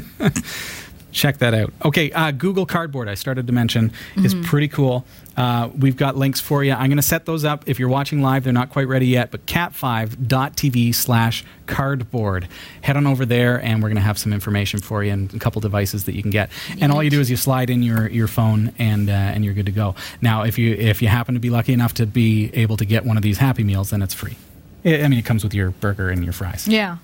Check 1.12 1.38
that 1.38 1.52
out. 1.52 1.74
Okay, 1.84 2.10
uh, 2.12 2.30
Google 2.30 2.64
Cardboard, 2.64 3.06
I 3.06 3.14
started 3.14 3.46
to 3.46 3.52
mention, 3.52 3.92
is 4.16 4.34
pretty 4.46 4.68
cool. 4.68 5.04
Uh, 5.36 5.68
we've 5.78 5.96
got 5.96 6.16
links 6.16 6.40
for 6.40 6.64
you. 6.64 6.72
I'm 6.72 6.86
going 6.86 6.96
to 6.96 7.02
set 7.02 7.26
those 7.26 7.44
up. 7.44 7.68
If 7.68 7.78
you're 7.78 7.90
watching 7.90 8.22
live, 8.22 8.44
they're 8.44 8.52
not 8.52 8.70
quite 8.70 8.88
ready 8.88 9.06
yet, 9.06 9.30
but 9.30 9.44
cat5.tv 9.44 10.94
slash 10.94 11.44
cardboard. 11.66 12.48
Head 12.80 12.96
on 12.96 13.06
over 13.06 13.26
there, 13.26 13.62
and 13.62 13.82
we're 13.82 13.90
going 13.90 13.96
to 13.96 14.02
have 14.02 14.18
some 14.18 14.32
information 14.32 14.80
for 14.80 15.04
you 15.04 15.12
and 15.12 15.32
a 15.34 15.38
couple 15.38 15.60
devices 15.60 16.04
that 16.04 16.14
you 16.14 16.22
can 16.22 16.30
get. 16.30 16.50
And 16.80 16.90
all 16.90 17.02
you 17.02 17.10
do 17.10 17.20
is 17.20 17.30
you 17.30 17.36
slide 17.36 17.68
in 17.68 17.82
your, 17.82 18.08
your 18.08 18.26
phone, 18.26 18.72
and 18.78 19.10
uh, 19.10 19.12
and 19.12 19.44
you're 19.44 19.54
good 19.54 19.66
to 19.66 19.72
go. 19.72 19.94
Now, 20.22 20.44
if 20.44 20.58
you 20.58 20.72
if 20.72 21.02
you 21.02 21.08
happen 21.08 21.34
to 21.34 21.40
be 21.40 21.50
lucky 21.50 21.74
enough 21.74 21.92
to 21.94 22.06
be 22.06 22.50
able 22.54 22.78
to 22.78 22.86
get 22.86 23.04
one 23.04 23.18
of 23.18 23.22
these 23.22 23.36
Happy 23.36 23.64
Meals, 23.64 23.90
then 23.90 24.00
it's 24.00 24.14
free. 24.14 24.36
I 24.84 25.06
mean, 25.08 25.18
it 25.18 25.26
comes 25.26 25.44
with 25.44 25.52
your 25.52 25.70
burger 25.70 26.08
and 26.08 26.24
your 26.24 26.32
fries. 26.32 26.66
Yeah. 26.66 26.96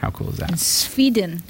How 0.00 0.10
cool 0.10 0.30
is 0.30 0.38
that? 0.38 0.58
Sweden. 0.58 1.42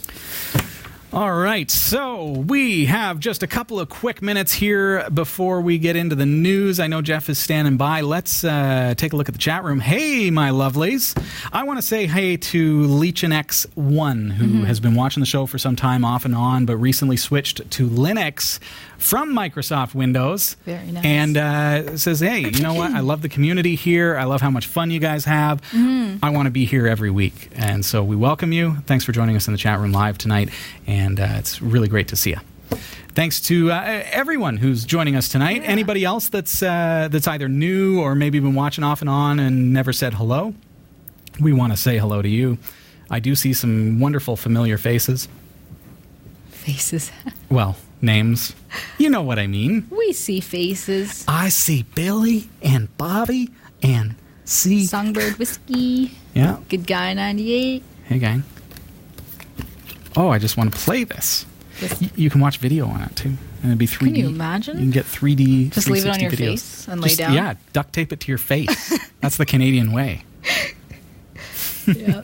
All 1.13 1.33
right, 1.33 1.69
so 1.69 2.25
we 2.47 2.85
have 2.85 3.19
just 3.19 3.43
a 3.43 3.49
couple 3.49 3.81
of 3.81 3.89
quick 3.89 4.23
minutes 4.23 4.53
here 4.53 5.11
before 5.11 5.61
we 5.61 5.77
get 5.77 5.97
into 5.97 6.15
the 6.15 6.25
news. 6.25 6.79
I 6.79 6.87
know 6.87 7.03
Jeff 7.03 7.29
is 7.29 7.37
standing 7.37 7.77
by. 7.77 8.03
Let's 8.03 8.45
uh, 8.45 8.95
take 8.97 9.13
a 9.13 9.17
look 9.17 9.29
at 9.29 9.35
the 9.35 9.41
chat 9.41 9.65
room. 9.65 9.81
Hey, 9.81 10.31
my 10.31 10.51
lovelies. 10.51 11.21
I 11.53 11.65
want 11.65 11.79
to 11.79 11.83
say 11.83 12.07
hey 12.07 12.37
to 12.37 12.87
LeechNX1, 12.87 14.33
who 14.35 14.65
has 14.65 14.79
been 14.79 14.95
watching 14.95 15.21
the 15.21 15.27
show 15.27 15.47
for 15.47 15.59
some 15.59 15.75
time 15.75 16.05
off 16.05 16.25
and 16.25 16.35
on, 16.35 16.65
but 16.65 16.77
recently 16.77 17.17
switched 17.17 17.69
to 17.69 17.89
Linux 17.89 18.61
from 19.01 19.35
Microsoft 19.35 19.95
Windows. 19.95 20.55
Very 20.67 20.93
nice. 20.93 21.05
And 21.05 21.37
uh, 21.37 21.97
says, 21.97 22.21
hey, 22.21 22.41
you 22.41 22.63
know 22.63 22.75
what? 22.75 22.93
I 22.93 23.01
love 23.01 23.23
the 23.23 23.29
community 23.29 23.75
here. 23.75 24.17
I 24.17 24.25
love 24.25 24.41
how 24.41 24.51
much 24.51 24.67
fun 24.67 24.91
you 24.91 25.01
guys 25.01 25.25
have. 25.25 25.63
I 25.75 26.31
want 26.31 26.47
to 26.47 26.51
be 26.51 26.67
here 26.67 26.87
every 26.87 27.11
week. 27.11 27.49
And 27.57 27.85
so 27.85 28.05
we 28.05 28.15
welcome 28.15 28.53
you. 28.53 28.77
Thanks 28.87 29.05
for 29.05 29.13
joining 29.13 29.37
us 29.37 29.49
in 29.49 29.53
the 29.53 29.59
chat 29.59 29.81
room 29.81 29.93
live 29.93 30.19
tonight. 30.19 30.51
And 30.87 31.19
uh, 31.19 31.37
it's 31.39 31.63
really 31.63 31.89
great 31.89 32.09
to 32.09 32.17
see 32.17 32.31
you. 32.31 32.41
Thanks 33.15 33.41
to 33.43 33.73
uh, 33.73 34.05
everyone 34.13 34.59
who's 34.59 34.85
joining 34.85 35.17
us 35.17 35.29
tonight. 35.29 35.63
Anybody 35.65 36.05
else 36.05 36.29
that's 36.29 36.63
uh, 36.63 37.09
that's 37.11 37.27
either 37.27 37.49
new 37.49 38.01
or 38.01 38.15
maybe 38.15 38.39
been 38.39 38.55
watching 38.55 38.85
off 38.85 39.01
and 39.01 39.11
on 39.11 39.41
and 39.41 39.73
never 39.73 39.93
said 39.93 40.15
hello, 40.15 40.55
we 41.41 41.53
want 41.53 41.73
to 41.73 41.77
say 41.77 41.99
hello 41.99 42.23
to 42.23 42.29
you. 42.29 42.59
I 43.11 43.19
do 43.19 43.35
see 43.35 43.53
some 43.53 43.99
wonderful 43.99 44.37
familiar 44.37 44.79
faces. 44.79 45.27
Faces. 46.65 47.11
Well, 47.51 47.75
names. 48.01 48.55
You 48.99 49.11
know 49.11 49.23
what 49.23 49.39
I 49.41 49.47
mean. 49.49 49.89
we 49.91 50.13
see 50.13 50.39
faces. 50.41 51.25
I 51.27 51.49
see 51.49 51.83
Billy 51.97 52.49
and 52.63 52.97
Bobby 52.97 53.51
and 53.83 54.15
see. 54.45 54.87
Songbird 54.87 55.37
whiskey. 55.39 56.13
Yeah. 56.33 56.59
Good 56.69 56.87
guy 56.87 57.13
98. 57.15 57.83
Hey, 58.05 58.19
gang. 58.21 58.45
Oh, 60.17 60.29
I 60.29 60.39
just 60.39 60.57
want 60.57 60.73
to 60.73 60.79
play 60.79 61.03
this. 61.03 61.45
Y- 62.01 62.11
you 62.15 62.31
can 62.31 62.41
watch 62.41 62.59
video 62.59 62.87
on 62.87 63.01
it 63.03 63.17
too, 63.17 63.31
and 63.63 63.65
it'd 63.65 63.79
be 63.79 63.87
3D. 63.89 63.99
Can 64.07 64.15
you 64.15 64.29
imagine? 64.29 64.77
You 64.77 64.83
can 64.85 64.91
get 64.93 65.07
3D. 65.07 65.71
Just 65.73 65.89
leave 65.91 66.05
it 66.07 66.11
on 66.11 66.21
your 66.21 66.31
videos. 66.31 66.61
face 66.61 66.89
and 66.89 67.01
lay 67.01 67.09
Just- 67.09 67.19
down? 67.19 67.33
Yeah, 67.35 67.55
duct 67.73 67.93
tape 67.93 68.13
it 68.13 68.21
to 68.21 68.29
your 68.29 68.39
face. 68.39 68.97
That's 69.21 69.39
the 69.39 69.47
Canadian 69.47 69.91
way. 69.93 70.23
Yeah. 71.87 72.23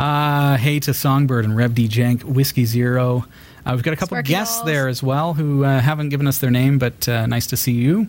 Uh, 0.00 0.56
hey 0.56 0.80
to 0.80 0.94
Songbird 0.94 1.44
and 1.44 1.54
Rev 1.54 1.74
D 1.74 1.86
Jank, 1.86 2.24
Whiskey 2.24 2.64
Zero. 2.64 3.26
Uh, 3.66 3.72
we've 3.74 3.82
got 3.82 3.92
a 3.92 3.96
couple 3.96 4.14
Sparky 4.14 4.30
guests 4.30 4.56
Dolls. 4.56 4.66
there 4.66 4.88
as 4.88 5.02
well 5.02 5.34
who 5.34 5.62
uh, 5.62 5.78
haven't 5.78 6.08
given 6.08 6.26
us 6.26 6.38
their 6.38 6.50
name, 6.50 6.78
but 6.78 7.06
uh, 7.06 7.26
nice 7.26 7.46
to 7.48 7.56
see 7.58 7.72
you 7.72 8.08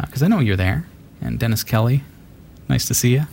because 0.00 0.22
I 0.22 0.28
know 0.28 0.38
you're 0.38 0.54
there. 0.54 0.86
And 1.20 1.36
Dennis 1.36 1.64
Kelly, 1.64 2.04
nice 2.68 2.86
to 2.86 2.94
see 2.94 3.14
you. 3.14 3.24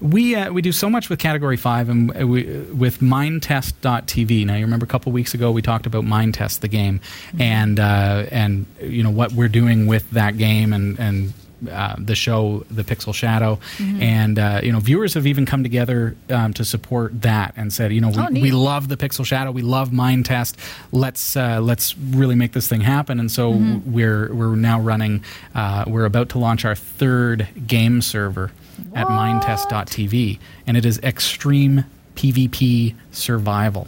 We 0.00 0.34
uh, 0.34 0.52
we 0.52 0.62
do 0.62 0.72
so 0.72 0.90
much 0.90 1.08
with 1.08 1.20
Category 1.20 1.56
Five 1.56 1.88
and 1.88 2.10
uh, 2.20 2.26
we, 2.26 2.42
with 2.42 2.98
MindTest.tv. 2.98 4.44
Now 4.44 4.56
you 4.56 4.64
remember 4.64 4.82
a 4.82 4.88
couple 4.88 5.12
weeks 5.12 5.32
ago 5.32 5.52
we 5.52 5.62
talked 5.62 5.86
about 5.86 6.02
MindTest, 6.02 6.58
the 6.58 6.66
game, 6.66 7.00
and 7.38 7.78
uh, 7.78 8.26
and 8.32 8.66
you 8.82 9.04
know 9.04 9.12
what 9.12 9.30
we're 9.30 9.46
doing 9.46 9.86
with 9.86 10.10
that 10.10 10.38
game 10.38 10.72
and 10.72 10.98
and 10.98 11.34
uh, 11.68 11.96
the 11.98 12.14
show, 12.14 12.64
The 12.70 12.84
Pixel 12.84 13.14
Shadow, 13.14 13.58
and 13.78 14.38
uh, 14.38 14.60
you 14.62 14.72
know 14.72 14.80
viewers 14.80 15.14
have 15.14 15.26
even 15.26 15.46
come 15.46 15.62
together 15.62 16.16
um, 16.30 16.52
to 16.54 16.64
support 16.64 17.22
that 17.22 17.54
and 17.56 17.72
said, 17.72 17.92
you 17.92 18.00
know, 18.00 18.08
we, 18.10 18.18
Oh, 18.18 18.28
we 18.30 18.50
love 18.50 18.88
the 18.88 18.96
Pixel 18.96 19.24
Shadow, 19.26 19.50
we 19.50 19.62
love 19.62 19.92
Mind 19.92 20.26
Test. 20.26 20.56
Let's 20.92 21.36
uh, 21.36 21.60
let's 21.60 21.96
really 21.98 22.34
make 22.34 22.52
this 22.52 22.68
thing 22.68 22.80
happen. 22.80 23.20
And 23.20 23.30
so 23.30 23.52
Mm-hmm. 23.54 23.92
we're 23.92 24.34
we're 24.34 24.56
now 24.56 24.80
running. 24.80 25.22
Uh, 25.54 25.84
we're 25.86 26.04
about 26.06 26.28
to 26.30 26.38
launch 26.38 26.64
our 26.64 26.74
third 26.74 27.46
game 27.66 28.00
server 28.02 28.50
at 28.94 29.08
mindtest.tv, 29.08 30.38
and 30.66 30.76
it 30.76 30.84
is 30.84 30.98
extreme 31.00 31.84
PvP 32.16 32.94
survival. 33.12 33.86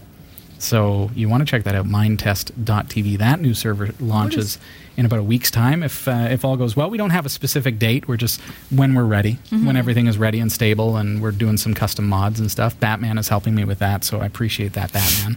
So 0.58 1.10
you 1.14 1.28
want 1.28 1.42
to 1.42 1.44
check 1.50 1.64
that 1.64 1.74
out, 1.74 1.86
mindtest.tv. 1.86 3.18
That 3.18 3.40
new 3.40 3.54
server 3.54 3.90
launches 4.00 4.58
in 4.96 5.04
about 5.06 5.18
a 5.18 5.22
week's 5.22 5.50
time 5.50 5.82
if 5.82 6.08
uh, 6.08 6.28
if 6.30 6.44
all 6.44 6.56
goes 6.56 6.74
well. 6.76 6.88
We 6.90 6.98
don't 6.98 7.10
have 7.10 7.26
a 7.26 7.28
specific 7.28 7.78
date. 7.78 8.08
We're 8.08 8.16
just 8.16 8.40
when 8.70 8.94
we're 8.94 9.04
ready, 9.04 9.34
Mm-hmm. 9.50 9.66
when 9.66 9.76
everything 9.76 10.06
is 10.06 10.16
ready 10.18 10.40
and 10.40 10.50
stable, 10.50 10.96
and 10.96 11.20
we're 11.22 11.32
doing 11.32 11.56
some 11.56 11.74
custom 11.74 12.06
mods 12.06 12.40
and 12.40 12.50
stuff. 12.50 12.78
Batman 12.80 13.18
is 13.18 13.28
helping 13.28 13.54
me 13.54 13.64
with 13.64 13.78
that, 13.80 14.04
so 14.04 14.20
I 14.20 14.26
appreciate 14.26 14.72
that, 14.74 14.92
Batman. 14.92 15.36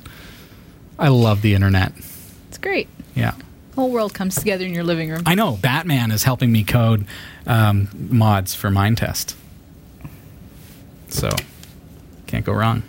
I 0.97 1.07
love 1.09 1.41
the 1.41 1.53
internet. 1.55 1.93
It's 2.47 2.57
great. 2.57 2.87
Yeah. 3.15 3.33
Whole 3.75 3.91
world 3.91 4.13
comes 4.13 4.35
together 4.35 4.65
in 4.65 4.73
your 4.73 4.83
living 4.83 5.09
room. 5.09 5.23
I 5.25 5.35
know 5.35 5.55
Batman 5.57 6.11
is 6.11 6.23
helping 6.23 6.51
me 6.51 6.63
code 6.65 7.05
um, 7.47 7.87
mods 8.11 8.53
for 8.55 8.69
Mindtest. 8.69 9.35
So, 11.07 11.29
can't 12.27 12.45
go 12.45 12.53
wrong. 12.53 12.83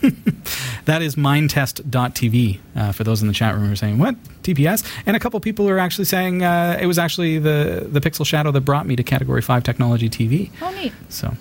that 0.84 1.02
is 1.02 1.16
mindtest.tv 1.16 2.58
uh, 2.76 2.92
for 2.92 3.04
those 3.04 3.20
in 3.22 3.28
the 3.28 3.34
chat 3.34 3.54
room 3.54 3.66
who 3.66 3.72
are 3.72 3.76
saying, 3.76 3.98
What? 3.98 4.16
TPS? 4.42 4.84
And 5.06 5.16
a 5.16 5.20
couple 5.20 5.38
people 5.40 5.68
are 5.68 5.78
actually 5.78 6.04
saying 6.06 6.42
uh, 6.42 6.78
it 6.80 6.86
was 6.86 6.98
actually 6.98 7.38
the, 7.38 7.86
the 7.90 8.00
Pixel 8.00 8.24
Shadow 8.26 8.50
that 8.52 8.62
brought 8.62 8.86
me 8.86 8.96
to 8.96 9.02
Category 9.02 9.42
5 9.42 9.62
Technology 9.62 10.08
TV. 10.08 10.50
oh, 10.62 10.70
neat. 10.72 10.92
So, 11.08 11.34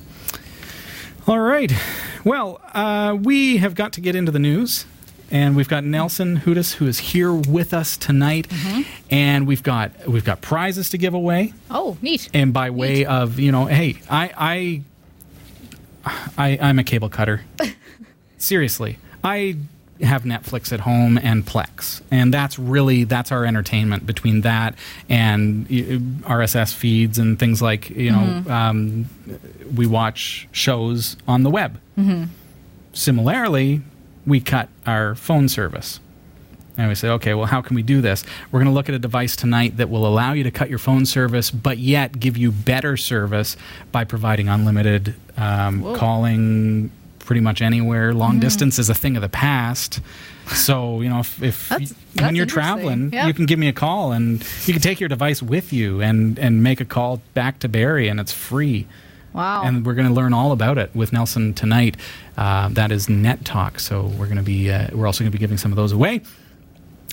all 1.28 1.40
right. 1.40 1.72
Well, 2.24 2.60
uh, 2.74 3.18
we 3.22 3.58
have 3.58 3.76
got 3.76 3.94
to 3.94 4.02
get 4.02 4.16
into 4.16 4.32
the 4.32 4.40
news. 4.40 4.86
And 5.30 5.58
we've 5.58 5.68
got 5.68 5.84
Nelson 5.84 6.38
Hudis 6.40 6.76
who 6.76 6.88
is 6.88 7.00
here 7.00 7.34
with 7.34 7.74
us 7.74 7.98
tonight, 7.98 8.48
and 9.12 9.46
we've 9.46 9.62
got 9.62 10.08
we've 10.08 10.24
got 10.24 10.40
prizes 10.40 10.90
to 10.92 10.98
give 10.98 11.14
away. 11.14 11.54
Oh, 11.70 11.98
neat. 12.02 12.30
And 12.34 12.54
by 12.54 12.70
way 12.70 13.04
of 13.04 13.38
you 13.38 13.52
know, 13.52 13.66
hey, 13.66 13.98
I 14.10 14.82
I, 16.06 16.14
I 16.38 16.58
I'm 16.62 16.80
a 16.80 16.86
cable 16.86 17.10
cutter. 17.10 17.42
Seriously, 18.38 18.98
I 19.24 19.58
have 20.02 20.24
Netflix 20.24 20.72
at 20.72 20.82
home 20.82 21.18
and 21.18 21.44
Plex, 21.46 22.02
and 22.12 22.32
that's 22.34 22.60
really 22.60 23.04
that's 23.04 23.32
our 23.32 23.46
entertainment. 23.46 24.06
Between 24.06 24.42
that 24.42 24.76
and 25.10 25.68
RSS 25.68 26.74
feeds 26.74 27.18
and 27.18 27.40
things 27.40 27.62
like 27.62 27.90
you 27.90 28.12
know, 28.12 28.44
um, 28.48 29.10
we 29.76 29.88
watch 29.88 30.48
shows 30.52 31.18
on 31.28 31.44
the 31.44 31.50
web. 31.50 31.80
Similarly, 32.94 33.82
we 34.26 34.40
cut 34.40 34.70
our 34.86 35.16
phone 35.16 35.50
service. 35.50 36.00
And 36.80 36.90
we 36.90 36.94
say, 36.96 37.10
okay, 37.10 37.34
well, 37.34 37.48
how 37.48 37.62
can 37.62 37.76
we 37.76 37.82
do 37.82 38.02
this? 38.02 38.24
We're 38.52 38.60
going 38.60 38.68
to 38.72 38.74
look 38.74 38.88
at 38.88 38.94
a 38.94 39.00
device 39.00 39.36
tonight 39.36 39.78
that 39.78 39.90
will 39.90 40.06
allow 40.06 40.34
you 40.34 40.44
to 40.44 40.52
cut 40.52 40.70
your 40.70 40.78
phone 40.78 41.08
service, 41.08 41.50
but 41.50 41.80
yet 41.80 42.20
give 42.20 42.38
you 42.38 42.52
better 42.52 42.98
service 42.98 43.58
by 43.92 44.04
providing 44.04 44.48
unlimited 44.48 45.16
um, 45.38 45.96
calling 45.96 46.92
pretty 47.28 47.42
much 47.42 47.62
anywhere. 47.62 48.14
Long 48.14 48.32
Mm-hmm. 48.32 48.40
distance 48.40 48.80
is 48.80 48.90
a 48.90 48.96
thing 48.96 49.16
of 49.16 49.22
the 49.22 49.30
past. 49.30 50.00
So, 50.56 51.02
you 51.02 51.10
know, 51.10 51.20
if, 51.20 51.44
if 51.44 51.70
That's- 51.70 51.94
that's 52.16 52.26
when 52.26 52.36
you're 52.36 52.46
traveling, 52.48 53.12
Yeah. 53.14 53.28
you 53.28 53.34
can 53.36 53.46
give 53.46 53.60
me 53.60 53.68
a 53.68 53.74
call 53.74 54.12
and 54.14 54.44
you 54.66 54.74
can 54.74 54.82
take 54.82 55.00
your 55.00 55.10
device 55.10 55.44
with 55.44 55.72
you 55.72 56.02
and, 56.02 56.40
and 56.40 56.64
make 56.64 56.80
a 56.82 56.86
call 56.86 57.22
back 57.36 57.60
to 57.60 57.70
Barrie, 57.70 58.08
and 58.08 58.20
it's 58.20 58.32
free. 58.32 58.88
Wow. 59.34 59.64
And 59.66 59.86
we're 59.86 59.94
going 59.94 60.08
to 60.08 60.14
learn 60.14 60.34
all 60.34 60.52
about 60.52 60.78
it 60.80 60.90
with 60.96 61.14
Nelson 61.14 61.54
tonight. 61.54 61.98
Uh, 62.38 62.70
that 62.70 62.92
is 62.92 63.06
netTALK. 63.08 63.80
So 63.80 64.06
we're 64.18 64.26
going 64.26 64.38
to 64.38 64.42
be 64.44 64.72
uh, 64.72 64.88
we're 64.94 65.06
also 65.06 65.24
going 65.24 65.32
to 65.32 65.38
be 65.38 65.40
giving 65.40 65.58
some 65.58 65.72
of 65.72 65.76
those 65.76 65.92
away. 65.92 66.22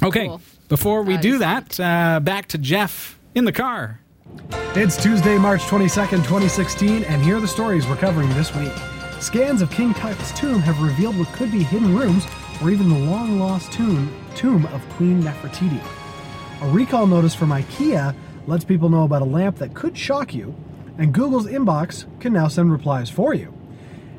Okay. 0.02 0.28
Cool. 0.28 0.40
Before 0.68 1.02
we 1.02 1.14
That 1.14 1.22
do 1.22 1.38
that, 1.38 1.78
uh, 1.80 2.20
back 2.20 2.46
to 2.48 2.58
Jeff 2.58 3.18
in 3.34 3.44
the 3.44 3.52
car. 3.52 4.00
It's 4.74 4.96
Tuesday, 4.96 5.36
March 5.38 5.60
22nd, 5.62 6.24
2016, 6.24 7.04
and 7.04 7.20
here 7.22 7.36
are 7.36 7.40
the 7.40 7.48
stories 7.48 7.86
we're 7.86 7.96
covering 7.96 8.28
this 8.30 8.54
week. 8.54 8.72
Scans 9.24 9.62
of 9.62 9.70
King 9.70 9.94
Tut's 9.94 10.38
tomb 10.38 10.60
have 10.60 10.82
revealed 10.82 11.18
what 11.18 11.32
could 11.32 11.50
be 11.50 11.62
hidden 11.62 11.96
rooms 11.96 12.26
or 12.62 12.70
even 12.70 12.90
the 12.90 13.10
long 13.10 13.38
lost 13.38 13.72
tomb, 13.72 14.14
tomb 14.34 14.66
of 14.66 14.86
Queen 14.90 15.22
Nefertiti. 15.22 15.82
A 16.60 16.68
recall 16.68 17.06
notice 17.06 17.34
from 17.34 17.48
IKEA 17.48 18.14
lets 18.46 18.66
people 18.66 18.90
know 18.90 19.04
about 19.04 19.22
a 19.22 19.24
lamp 19.24 19.56
that 19.56 19.72
could 19.72 19.96
shock 19.96 20.34
you, 20.34 20.54
and 20.98 21.14
Google's 21.14 21.46
inbox 21.46 22.04
can 22.20 22.34
now 22.34 22.48
send 22.48 22.70
replies 22.70 23.08
for 23.08 23.32
you. 23.32 23.54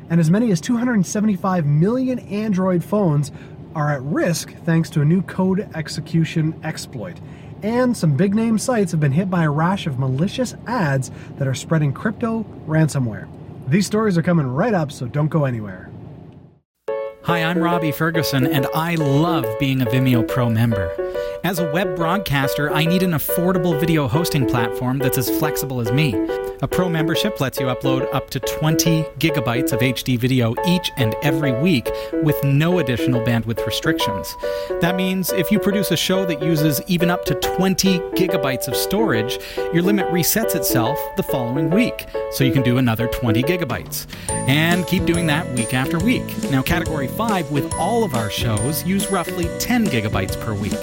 And 0.10 0.20
as 0.20 0.32
many 0.32 0.52
as 0.52 0.60
275 0.60 1.68
million 1.68 2.18
Android 2.18 2.84
phones 2.84 3.32
are 3.76 3.94
at 3.94 4.02
risk 4.02 4.56
thanks 4.64 4.90
to 4.90 5.02
a 5.02 5.06
new 5.06 5.22
code 5.22 5.70
execution 5.76 6.60
exploit. 6.64 7.22
And 7.62 7.96
some 7.96 8.18
big 8.18 8.34
name 8.34 8.58
sites 8.58 8.92
have 8.92 9.02
been 9.02 9.12
hit 9.12 9.30
by 9.30 9.44
a 9.44 9.52
rash 9.52 9.86
of 9.86 10.00
malicious 10.00 10.56
ads 10.66 11.12
that 11.38 11.48
are 11.48 11.54
spreading 11.54 11.94
crypto 11.94 12.44
ransomware. 12.66 13.28
These 13.68 13.88
stories 13.88 14.16
are 14.16 14.22
coming 14.22 14.46
right 14.46 14.76
up, 14.76 14.92
so 14.92 15.08
don't 15.08 15.28
go 15.28 15.46
anywhere. 15.46 15.90
Hi, 17.26 17.42
I'm 17.42 17.58
Robbie 17.58 17.92
Ferguson, 17.92 18.46
and 18.46 18.68
I 18.76 18.94
love 18.94 19.48
being 19.58 19.82
a 19.82 19.86
Vimeo 19.88 20.28
Pro 20.28 20.48
member. 20.48 20.96
As 21.44 21.58
a 21.58 21.72
web 21.72 21.96
broadcaster, 21.96 22.72
I 22.72 22.86
need 22.86 23.02
an 23.02 23.14
affordable 23.14 23.80
video 23.80 24.08
hosting 24.08 24.46
platform 24.46 25.00
that's 25.00 25.18
as 25.18 25.30
flexible 25.40 25.82
as 25.82 25.92
me. 25.92 26.14
A 26.62 26.68
pro 26.68 26.88
membership 26.88 27.40
lets 27.42 27.60
you 27.60 27.66
upload 27.66 28.12
up 28.14 28.30
to 28.30 28.40
20 28.40 29.04
gigabytes 29.20 29.74
of 29.74 29.82
HD 29.82 30.18
video 30.18 30.56
each 30.66 30.90
and 30.98 31.16
every 31.22 31.52
week 31.52 31.90
with 32.24 32.42
no 32.44 32.80
additional 32.80 33.22
bandwidth 33.22 33.66
restrictions. 33.66 34.36
That 34.82 34.96
means 34.96 35.32
if 35.32 35.52
you 35.52 35.60
produce 35.60 35.92
a 35.92 35.98
show 35.98 36.26
that 36.26 36.42
uses 36.42 36.82
even 36.88 37.10
up 37.10 37.26
to 37.26 37.36
20 37.36 38.00
gigabytes 38.16 38.68
of 38.68 38.76
storage, 38.76 39.38
your 39.74 39.84
limit 39.84 40.08
resets 40.08 40.56
itself 40.56 40.98
the 41.18 41.24
following 41.24 41.70
week, 41.70 42.08
so 42.32 42.44
you 42.44 42.54
can 42.54 42.64
do 42.64 42.78
another 42.78 43.08
20 43.08 43.44
gigabytes. 43.44 44.08
And 44.30 44.88
keep 44.88 45.06
doing 45.06 45.28
that 45.28 45.48
week 45.54 45.74
after 45.74 46.00
week. 46.00 46.26
Now, 46.50 46.62
Category 46.62 47.08
5 47.16 47.52
with 47.52 47.74
all 47.76 48.04
of 48.04 48.14
our 48.14 48.30
shows 48.30 48.86
use 48.86 49.10
roughly 49.12 49.50
10 49.60 49.88
gigabytes 49.88 50.40
per 50.42 50.54
week. 50.54 50.74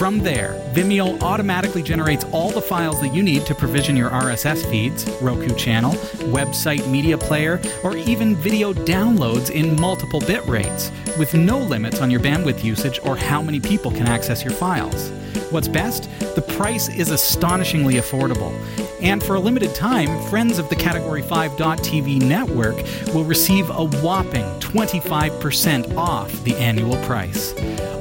From 0.00 0.20
there, 0.20 0.54
Vimeo 0.72 1.20
automatically 1.20 1.82
generates 1.82 2.24
all 2.32 2.50
the 2.50 2.62
files 2.62 3.00
that 3.02 3.12
you 3.12 3.22
need 3.22 3.44
to 3.44 3.54
provision 3.54 3.96
your 3.96 4.08
RSS 4.08 4.64
feeds, 4.70 5.06
Roku 5.20 5.54
channel, 5.56 5.92
website 6.32 6.88
media 6.88 7.18
player, 7.18 7.60
or 7.84 7.96
even 7.96 8.34
video 8.36 8.72
downloads 8.72 9.50
in 9.50 9.78
multiple 9.78 10.20
bit 10.20 10.42
rates, 10.46 10.90
with 11.18 11.34
no 11.34 11.58
limits 11.58 12.00
on 12.00 12.10
your 12.10 12.20
bandwidth 12.20 12.64
usage 12.64 12.98
or 13.04 13.16
how 13.16 13.42
many 13.42 13.60
people 13.60 13.90
can 13.90 14.06
access 14.06 14.42
your 14.42 14.54
files. 14.54 15.10
What's 15.50 15.68
best? 15.68 16.08
The 16.34 16.42
price 16.42 16.88
is 16.88 17.10
astonishingly 17.10 17.94
affordable. 17.94 18.52
And 19.00 19.22
for 19.22 19.34
a 19.34 19.40
limited 19.40 19.74
time, 19.74 20.28
friends 20.28 20.58
of 20.58 20.68
the 20.68 20.76
Category 20.76 21.22
5.tv 21.22 22.22
network 22.22 22.76
will 23.14 23.24
receive 23.24 23.70
a 23.70 23.84
whopping 23.84 24.44
25% 24.60 25.96
off 25.96 26.32
the 26.44 26.54
annual 26.56 26.96
price. 27.04 27.54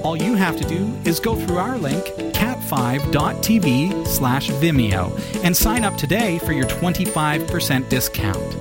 All 0.04 0.16
you 0.16 0.36
have 0.36 0.58
to 0.58 0.68
do 0.68 0.94
is 1.06 1.20
go 1.20 1.36
through 1.36 1.58
our 1.58 1.78
link, 1.78 2.06
cat5.tv 2.34 4.08
slash 4.08 4.50
Vimeo, 4.50 5.44
and 5.44 5.56
sign 5.56 5.84
up 5.84 5.96
today 5.98 6.40
for 6.40 6.52
your 6.52 6.66
25% 6.66 7.90
discount. 7.90 8.58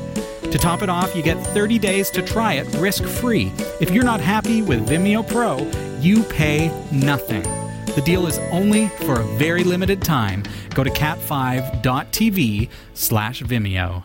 To 0.50 0.58
top 0.58 0.80
it 0.82 0.88
off, 0.88 1.14
you 1.14 1.22
get 1.22 1.36
30 1.48 1.78
days 1.78 2.10
to 2.10 2.22
try 2.22 2.54
it 2.54 2.66
risk 2.78 3.04
free. 3.04 3.52
If 3.80 3.90
you're 3.90 4.04
not 4.04 4.20
happy 4.20 4.62
with 4.62 4.88
Vimeo 4.88 5.26
Pro, 5.26 5.58
you 6.00 6.22
pay 6.22 6.68
nothing. 6.90 7.57
The 7.98 8.04
deal 8.04 8.28
is 8.28 8.38
only 8.52 8.86
for 8.86 9.18
a 9.18 9.24
very 9.24 9.64
limited 9.64 10.02
time. 10.02 10.44
Go 10.72 10.84
to 10.84 10.90
cat5.tv 10.90 12.70
slash 12.94 13.42
Vimeo. 13.42 14.04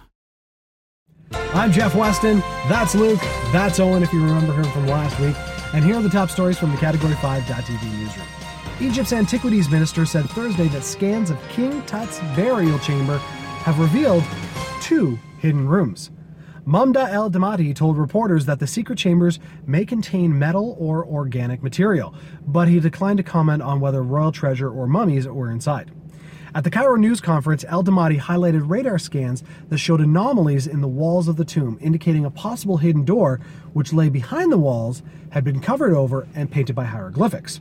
I'm 1.53 1.71
Jeff 1.71 1.93
Weston. 1.93 2.39
That's 2.67 2.95
Luke. 2.95 3.19
That's 3.51 3.79
Owen, 3.79 4.01
if 4.01 4.11
you 4.11 4.23
remember 4.25 4.51
him 4.53 4.63
from 4.71 4.87
last 4.87 5.19
week. 5.19 5.35
And 5.75 5.85
here 5.85 5.93
are 5.93 6.01
the 6.01 6.09
top 6.09 6.31
stories 6.31 6.57
from 6.57 6.71
the 6.71 6.77
Category 6.77 7.13
5.tv 7.13 7.99
newsroom. 7.99 8.25
Egypt's 8.81 9.13
Antiquities 9.13 9.69
Minister 9.69 10.07
said 10.07 10.27
Thursday 10.31 10.69
that 10.69 10.83
scans 10.83 11.29
of 11.29 11.37
King 11.49 11.83
Tut's 11.83 12.17
burial 12.35 12.79
chamber 12.79 13.19
have 13.19 13.77
revealed 13.77 14.23
two 14.81 15.19
hidden 15.37 15.67
rooms. 15.67 16.09
Mamdouh 16.65 17.11
El 17.11 17.29
Damati 17.29 17.75
told 17.75 17.97
reporters 17.97 18.45
that 18.45 18.59
the 18.59 18.67
secret 18.67 18.97
chambers 18.97 19.37
may 19.67 19.83
contain 19.83 20.39
metal 20.39 20.77
or 20.79 21.05
organic 21.05 21.61
material, 21.61 22.15
but 22.47 22.69
he 22.69 22.79
declined 22.79 23.17
to 23.17 23.23
comment 23.23 23.61
on 23.61 23.81
whether 23.81 24.01
royal 24.01 24.31
treasure 24.31 24.69
or 24.69 24.87
mummies 24.87 25.27
were 25.27 25.51
inside. 25.51 25.91
At 26.55 26.63
the 26.63 26.69
Cairo 26.69 26.95
News 26.95 27.19
Conference, 27.19 27.65
El 27.67 27.83
Damati 27.83 28.17
highlighted 28.17 28.69
radar 28.69 28.97
scans 28.97 29.43
that 29.67 29.79
showed 29.79 29.99
anomalies 29.99 30.65
in 30.65 30.79
the 30.79 30.87
walls 30.87 31.27
of 31.27 31.35
the 31.35 31.43
tomb, 31.43 31.77
indicating 31.81 32.23
a 32.23 32.31
possible 32.31 32.77
hidden 32.77 33.03
door 33.03 33.41
which 33.73 33.91
lay 33.91 34.07
behind 34.07 34.49
the 34.49 34.57
walls, 34.57 35.03
had 35.31 35.43
been 35.43 35.59
covered 35.59 35.93
over, 35.93 36.27
and 36.33 36.49
painted 36.49 36.75
by 36.75 36.85
hieroglyphics. 36.85 37.59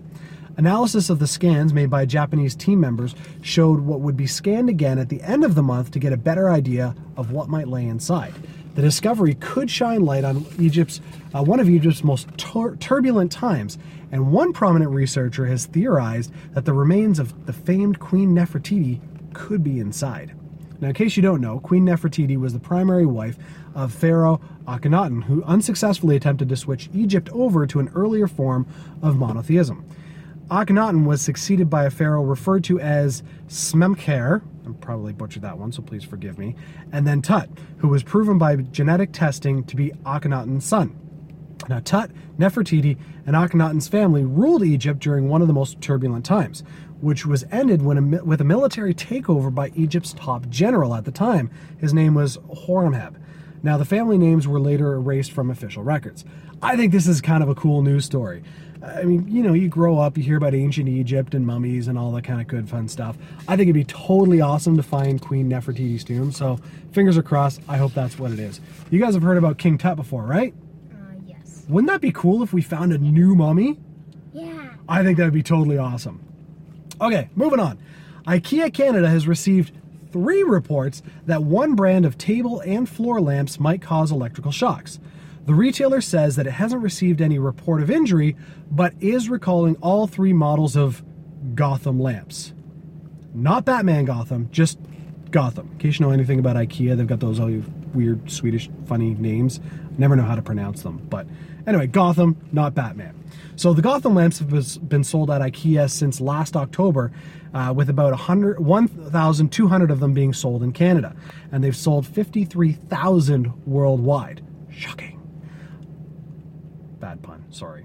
Analysis 0.56 1.10
of 1.10 1.18
the 1.18 1.26
scans 1.26 1.72
made 1.72 1.90
by 1.90 2.04
Japanese 2.04 2.54
team 2.54 2.78
members 2.78 3.16
showed 3.40 3.80
what 3.80 4.00
would 4.00 4.16
be 4.16 4.26
scanned 4.28 4.68
again 4.68 4.98
at 4.98 5.08
the 5.08 5.22
end 5.22 5.42
of 5.42 5.56
the 5.56 5.62
month 5.62 5.90
to 5.90 5.98
get 5.98 6.12
a 6.12 6.16
better 6.16 6.50
idea 6.50 6.94
of 7.16 7.32
what 7.32 7.48
might 7.48 7.66
lay 7.66 7.86
inside. 7.86 8.34
The 8.74 8.82
discovery 8.82 9.34
could 9.34 9.70
shine 9.70 10.04
light 10.04 10.24
on 10.24 10.46
Egypt's 10.58 11.00
uh, 11.34 11.42
one 11.42 11.60
of 11.60 11.68
Egypt's 11.68 12.04
most 12.04 12.28
tur- 12.36 12.76
turbulent 12.76 13.30
times, 13.30 13.78
and 14.10 14.32
one 14.32 14.52
prominent 14.52 14.90
researcher 14.90 15.46
has 15.46 15.66
theorized 15.66 16.32
that 16.52 16.64
the 16.64 16.72
remains 16.72 17.18
of 17.18 17.46
the 17.46 17.52
famed 17.52 17.98
Queen 17.98 18.34
Nefertiti 18.34 19.00
could 19.34 19.62
be 19.62 19.78
inside. 19.78 20.34
Now, 20.80 20.88
in 20.88 20.94
case 20.94 21.16
you 21.16 21.22
don't 21.22 21.40
know, 21.40 21.60
Queen 21.60 21.86
Nefertiti 21.86 22.36
was 22.36 22.52
the 22.52 22.58
primary 22.58 23.06
wife 23.06 23.38
of 23.74 23.92
Pharaoh 23.92 24.40
Akhenaten, 24.66 25.24
who 25.24 25.44
unsuccessfully 25.44 26.16
attempted 26.16 26.48
to 26.48 26.56
switch 26.56 26.90
Egypt 26.92 27.28
over 27.32 27.66
to 27.66 27.78
an 27.78 27.90
earlier 27.94 28.26
form 28.26 28.66
of 29.00 29.16
monotheism. 29.16 29.84
Akhenaten 30.50 31.06
was 31.06 31.22
succeeded 31.22 31.70
by 31.70 31.84
a 31.84 31.90
pharaoh 31.90 32.22
referred 32.22 32.64
to 32.64 32.80
as 32.80 33.22
Smemkher, 33.48 34.42
I 34.66 34.70
probably 34.80 35.12
butchered 35.12 35.42
that 35.42 35.58
one, 35.58 35.72
so 35.72 35.82
please 35.82 36.04
forgive 36.04 36.38
me, 36.38 36.54
and 36.92 37.06
then 37.06 37.22
Tut, 37.22 37.48
who 37.78 37.88
was 37.88 38.02
proven 38.02 38.38
by 38.38 38.56
genetic 38.56 39.12
testing 39.12 39.64
to 39.64 39.76
be 39.76 39.90
Akhenaten's 40.04 40.64
son. 40.64 40.98
Now, 41.68 41.80
Tut, 41.80 42.10
Nefertiti, 42.38 42.96
and 43.26 43.36
Akhenaten's 43.36 43.88
family 43.88 44.24
ruled 44.24 44.64
Egypt 44.64 45.00
during 45.00 45.28
one 45.28 45.42
of 45.42 45.48
the 45.48 45.54
most 45.54 45.80
turbulent 45.80 46.24
times, 46.24 46.64
which 47.00 47.26
was 47.26 47.44
ended 47.50 47.82
when 47.82 47.98
a, 47.98 48.24
with 48.24 48.40
a 48.40 48.44
military 48.44 48.94
takeover 48.94 49.52
by 49.52 49.70
Egypt's 49.74 50.12
top 50.12 50.48
general 50.48 50.94
at 50.94 51.04
the 51.04 51.12
time. 51.12 51.50
His 51.78 51.92
name 51.92 52.14
was 52.14 52.38
Horemheb. 52.38 53.16
Now, 53.62 53.76
the 53.76 53.84
family 53.84 54.18
names 54.18 54.48
were 54.48 54.60
later 54.60 54.94
erased 54.94 55.30
from 55.30 55.50
official 55.50 55.84
records. 55.84 56.24
I 56.60 56.76
think 56.76 56.92
this 56.92 57.06
is 57.06 57.20
kind 57.20 57.42
of 57.42 57.48
a 57.48 57.54
cool 57.54 57.82
news 57.82 58.04
story. 58.04 58.42
I 58.84 59.04
mean, 59.04 59.28
you 59.28 59.42
know, 59.42 59.52
you 59.52 59.68
grow 59.68 59.98
up, 59.98 60.16
you 60.16 60.24
hear 60.24 60.36
about 60.36 60.54
ancient 60.54 60.88
Egypt 60.88 61.34
and 61.34 61.46
mummies 61.46 61.86
and 61.86 61.96
all 61.96 62.10
that 62.12 62.24
kind 62.24 62.40
of 62.40 62.48
good, 62.48 62.68
fun 62.68 62.88
stuff. 62.88 63.16
I 63.46 63.56
think 63.56 63.68
it'd 63.68 63.74
be 63.74 63.84
totally 63.84 64.40
awesome 64.40 64.76
to 64.76 64.82
find 64.82 65.20
Queen 65.20 65.48
Nefertiti's 65.48 66.02
tomb. 66.02 66.32
So, 66.32 66.58
fingers 66.90 67.16
are 67.16 67.22
crossed. 67.22 67.60
I 67.68 67.76
hope 67.76 67.94
that's 67.94 68.18
what 68.18 68.32
it 68.32 68.40
is. 68.40 68.60
You 68.90 68.98
guys 68.98 69.14
have 69.14 69.22
heard 69.22 69.38
about 69.38 69.58
King 69.58 69.78
Tut 69.78 69.96
before, 69.96 70.24
right? 70.24 70.52
Uh, 70.92 70.96
yes. 71.26 71.64
Wouldn't 71.68 71.90
that 71.90 72.00
be 72.00 72.10
cool 72.10 72.42
if 72.42 72.52
we 72.52 72.60
found 72.60 72.92
a 72.92 72.98
new 72.98 73.36
mummy? 73.36 73.78
Yeah. 74.32 74.70
I 74.88 75.04
think 75.04 75.16
that 75.18 75.24
would 75.24 75.32
be 75.32 75.44
totally 75.44 75.78
awesome. 75.78 76.20
Okay, 77.00 77.28
moving 77.36 77.60
on. 77.60 77.78
IKEA 78.26 78.72
Canada 78.72 79.08
has 79.08 79.28
received 79.28 79.72
three 80.12 80.42
reports 80.42 81.02
that 81.26 81.42
one 81.42 81.74
brand 81.74 82.04
of 82.04 82.18
table 82.18 82.60
and 82.60 82.88
floor 82.88 83.20
lamps 83.20 83.58
might 83.58 83.80
cause 83.80 84.10
electrical 84.12 84.52
shocks. 84.52 85.00
The 85.46 85.54
retailer 85.54 86.00
says 86.00 86.36
that 86.36 86.46
it 86.46 86.52
hasn't 86.52 86.82
received 86.82 87.20
any 87.20 87.38
report 87.38 87.82
of 87.82 87.90
injury, 87.90 88.36
but 88.70 88.94
is 89.00 89.28
recalling 89.28 89.76
all 89.76 90.06
three 90.06 90.32
models 90.32 90.76
of 90.76 91.02
Gotham 91.54 92.00
lamps. 92.00 92.52
Not 93.34 93.64
Batman 93.64 94.04
Gotham, 94.04 94.48
just 94.52 94.78
Gotham. 95.30 95.68
In 95.72 95.78
case 95.78 95.98
you 95.98 96.06
know 96.06 96.12
anything 96.12 96.38
about 96.38 96.56
IKEA, 96.56 96.96
they've 96.96 97.06
got 97.06 97.20
those 97.20 97.40
all 97.40 97.62
weird 97.92 98.30
Swedish 98.30 98.70
funny 98.86 99.14
names. 99.14 99.60
Never 99.98 100.14
know 100.16 100.22
how 100.22 100.34
to 100.34 100.42
pronounce 100.42 100.82
them, 100.82 100.98
but 101.10 101.26
Anyway, 101.66 101.86
Gotham, 101.86 102.36
not 102.52 102.74
Batman. 102.74 103.14
So 103.56 103.72
the 103.72 103.82
Gotham 103.82 104.14
lamps 104.14 104.38
have 104.38 104.50
been 104.88 105.04
sold 105.04 105.30
at 105.30 105.40
IKEA 105.40 105.90
since 105.90 106.20
last 106.20 106.56
October, 106.56 107.12
uh, 107.54 107.72
with 107.74 107.88
about 107.88 108.10
100 108.10 108.58
1,200 108.60 109.90
of 109.90 110.00
them 110.00 110.12
being 110.12 110.32
sold 110.32 110.62
in 110.62 110.72
Canada. 110.72 111.14
And 111.52 111.62
they've 111.62 111.76
sold 111.76 112.06
53,000 112.06 113.52
worldwide. 113.66 114.42
Shocking. 114.70 115.11
Sorry. 117.52 117.84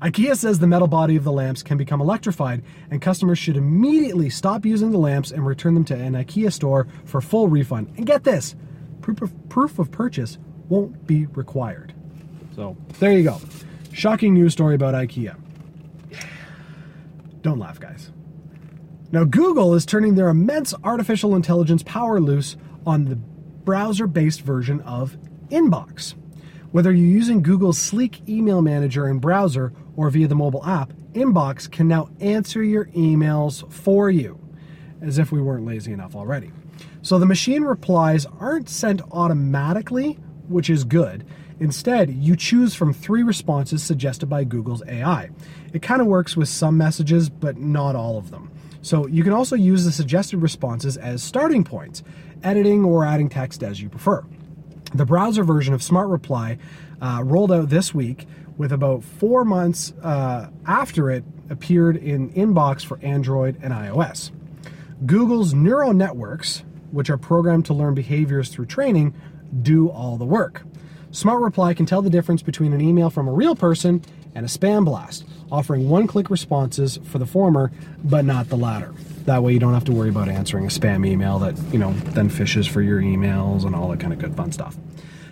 IKEA 0.00 0.34
says 0.34 0.58
the 0.58 0.66
metal 0.66 0.88
body 0.88 1.16
of 1.16 1.24
the 1.24 1.32
lamps 1.32 1.62
can 1.62 1.76
become 1.76 2.00
electrified, 2.00 2.62
and 2.90 3.02
customers 3.02 3.38
should 3.38 3.58
immediately 3.58 4.30
stop 4.30 4.64
using 4.64 4.92
the 4.92 4.98
lamps 4.98 5.30
and 5.30 5.46
return 5.46 5.74
them 5.74 5.84
to 5.84 5.94
an 5.94 6.14
IKEA 6.14 6.50
store 6.50 6.86
for 7.04 7.20
full 7.20 7.48
refund. 7.48 7.92
And 7.98 8.06
get 8.06 8.24
this 8.24 8.56
proof 9.02 9.20
of, 9.20 9.48
proof 9.50 9.78
of 9.78 9.90
purchase 9.90 10.38
won't 10.70 11.06
be 11.06 11.26
required. 11.26 11.92
So 12.56 12.76
there 12.98 13.12
you 13.12 13.24
go. 13.24 13.40
Shocking 13.92 14.32
news 14.32 14.52
story 14.52 14.74
about 14.74 14.94
IKEA. 14.94 15.36
Don't 17.42 17.58
laugh, 17.58 17.78
guys. 17.78 18.10
Now, 19.12 19.24
Google 19.24 19.74
is 19.74 19.84
turning 19.84 20.14
their 20.14 20.28
immense 20.28 20.72
artificial 20.84 21.34
intelligence 21.34 21.82
power 21.82 22.20
loose 22.20 22.56
on 22.86 23.06
the 23.06 23.16
browser 23.16 24.06
based 24.06 24.42
version 24.42 24.80
of 24.82 25.18
Inbox. 25.50 26.14
Whether 26.72 26.92
you're 26.92 27.06
using 27.06 27.42
Google's 27.42 27.78
sleek 27.78 28.28
email 28.28 28.62
manager 28.62 29.06
and 29.06 29.20
browser 29.20 29.72
or 29.96 30.08
via 30.08 30.28
the 30.28 30.36
mobile 30.36 30.64
app, 30.64 30.92
Inbox 31.14 31.68
can 31.68 31.88
now 31.88 32.10
answer 32.20 32.62
your 32.62 32.84
emails 32.86 33.68
for 33.72 34.08
you, 34.08 34.38
as 35.00 35.18
if 35.18 35.32
we 35.32 35.40
weren't 35.40 35.66
lazy 35.66 35.92
enough 35.92 36.14
already. 36.14 36.52
So 37.02 37.18
the 37.18 37.26
machine 37.26 37.64
replies 37.64 38.24
aren't 38.38 38.68
sent 38.68 39.02
automatically, 39.10 40.12
which 40.48 40.70
is 40.70 40.84
good. 40.84 41.26
Instead, 41.58 42.10
you 42.10 42.36
choose 42.36 42.76
from 42.76 42.92
three 42.92 43.24
responses 43.24 43.82
suggested 43.82 44.26
by 44.26 44.44
Google's 44.44 44.84
AI. 44.86 45.30
It 45.72 45.82
kind 45.82 46.00
of 46.00 46.06
works 46.06 46.36
with 46.36 46.48
some 46.48 46.78
messages, 46.78 47.28
but 47.28 47.58
not 47.58 47.96
all 47.96 48.16
of 48.16 48.30
them. 48.30 48.48
So 48.80 49.08
you 49.08 49.24
can 49.24 49.32
also 49.32 49.56
use 49.56 49.84
the 49.84 49.92
suggested 49.92 50.38
responses 50.38 50.96
as 50.96 51.20
starting 51.20 51.64
points, 51.64 52.04
editing 52.44 52.84
or 52.84 53.04
adding 53.04 53.28
text 53.28 53.64
as 53.64 53.82
you 53.82 53.88
prefer. 53.88 54.24
The 54.94 55.06
browser 55.06 55.44
version 55.44 55.72
of 55.72 55.82
Smart 55.82 56.08
Reply 56.08 56.58
uh, 57.00 57.22
rolled 57.24 57.52
out 57.52 57.68
this 57.68 57.94
week, 57.94 58.26
with 58.56 58.72
about 58.72 59.02
four 59.02 59.44
months 59.44 59.92
uh, 60.02 60.50
after 60.66 61.10
it 61.10 61.24
appeared 61.48 61.96
in 61.96 62.30
Inbox 62.32 62.84
for 62.84 62.98
Android 63.02 63.56
and 63.62 63.72
iOS. 63.72 64.30
Google's 65.06 65.54
neural 65.54 65.94
networks, 65.94 66.62
which 66.90 67.08
are 67.08 67.16
programmed 67.16 67.64
to 67.66 67.74
learn 67.74 67.94
behaviors 67.94 68.50
through 68.50 68.66
training, 68.66 69.14
do 69.62 69.88
all 69.88 70.16
the 70.18 70.26
work. 70.26 70.62
Smart 71.10 71.40
Reply 71.40 71.72
can 71.72 71.86
tell 71.86 72.02
the 72.02 72.10
difference 72.10 72.42
between 72.42 72.72
an 72.72 72.80
email 72.80 73.10
from 73.10 73.28
a 73.28 73.32
real 73.32 73.56
person 73.56 74.02
and 74.34 74.44
a 74.44 74.48
spam 74.48 74.84
blast, 74.84 75.24
offering 75.50 75.88
one 75.88 76.06
click 76.06 76.30
responses 76.30 76.98
for 77.04 77.18
the 77.18 77.26
former, 77.26 77.72
but 78.04 78.24
not 78.24 78.48
the 78.48 78.56
latter. 78.56 78.92
That 79.26 79.42
way 79.42 79.52
you 79.52 79.58
don't 79.58 79.74
have 79.74 79.84
to 79.84 79.92
worry 79.92 80.08
about 80.08 80.28
answering 80.28 80.64
a 80.64 80.68
spam 80.68 81.06
email 81.06 81.38
that, 81.40 81.56
you 81.72 81.78
know, 81.78 81.92
then 81.92 82.28
fishes 82.28 82.66
for 82.66 82.82
your 82.82 83.00
emails 83.00 83.64
and 83.64 83.74
all 83.74 83.88
that 83.88 84.00
kind 84.00 84.12
of 84.12 84.18
good 84.18 84.34
fun 84.34 84.50
stuff. 84.52 84.76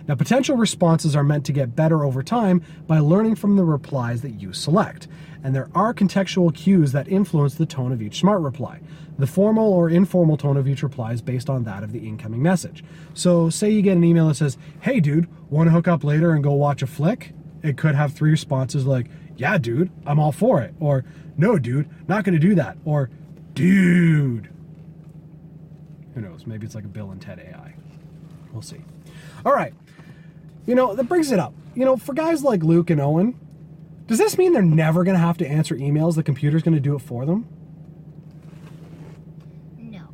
Now, 0.07 0.15
potential 0.15 0.57
responses 0.57 1.15
are 1.15 1.23
meant 1.23 1.45
to 1.45 1.51
get 1.51 1.75
better 1.75 2.03
over 2.03 2.23
time 2.23 2.63
by 2.87 2.97
learning 2.97 3.35
from 3.35 3.55
the 3.55 3.63
replies 3.63 4.21
that 4.23 4.31
you 4.31 4.53
select. 4.53 5.07
And 5.43 5.55
there 5.55 5.69
are 5.75 5.93
contextual 5.93 6.53
cues 6.53 6.91
that 6.93 7.07
influence 7.07 7.55
the 7.55 7.67
tone 7.67 7.91
of 7.91 8.01
each 8.01 8.19
smart 8.19 8.41
reply. 8.41 8.79
The 9.19 9.27
formal 9.27 9.71
or 9.71 9.89
informal 9.89 10.35
tone 10.35 10.57
of 10.57 10.67
each 10.67 10.81
reply 10.81 11.13
is 11.13 11.21
based 11.21 11.49
on 11.49 11.63
that 11.65 11.83
of 11.83 11.91
the 11.91 11.99
incoming 11.99 12.41
message. 12.41 12.83
So, 13.13 13.49
say 13.49 13.69
you 13.69 13.81
get 13.81 13.97
an 13.97 14.03
email 14.03 14.29
that 14.29 14.35
says, 14.35 14.57
Hey, 14.81 14.99
dude, 14.99 15.27
want 15.51 15.67
to 15.67 15.71
hook 15.71 15.87
up 15.87 16.03
later 16.03 16.31
and 16.31 16.43
go 16.43 16.53
watch 16.53 16.81
a 16.81 16.87
flick? 16.87 17.33
It 17.61 17.77
could 17.77 17.95
have 17.95 18.13
three 18.13 18.31
responses 18.31 18.85
like, 18.85 19.07
Yeah, 19.37 19.57
dude, 19.57 19.91
I'm 20.05 20.19
all 20.19 20.31
for 20.31 20.61
it. 20.61 20.73
Or, 20.79 21.05
No, 21.37 21.59
dude, 21.59 21.87
not 22.07 22.23
going 22.23 22.33
to 22.33 22.39
do 22.39 22.55
that. 22.55 22.77
Or, 22.83 23.09
Dude. 23.53 24.49
Who 26.13 26.21
knows? 26.21 26.45
Maybe 26.45 26.65
it's 26.65 26.75
like 26.75 26.85
a 26.85 26.89
Bill 26.89 27.11
and 27.11 27.21
Ted 27.21 27.39
AI. 27.39 27.75
We'll 28.51 28.61
see. 28.61 28.83
All 29.45 29.53
right. 29.53 29.73
You 30.65 30.75
know, 30.75 30.95
that 30.95 31.05
brings 31.05 31.31
it 31.31 31.39
up. 31.39 31.53
You 31.75 31.85
know, 31.85 31.97
for 31.97 32.13
guys 32.13 32.43
like 32.43 32.63
Luke 32.63 32.89
and 32.89 32.99
Owen, 32.99 33.39
does 34.07 34.17
this 34.17 34.37
mean 34.37 34.53
they're 34.53 34.61
never 34.61 35.03
going 35.03 35.15
to 35.15 35.21
have 35.21 35.37
to 35.37 35.47
answer 35.47 35.75
emails? 35.75 36.15
The 36.15 36.23
computer's 36.23 36.63
going 36.63 36.73
to 36.73 36.79
do 36.79 36.95
it 36.95 36.99
for 36.99 37.25
them? 37.25 37.47
No. 39.77 40.07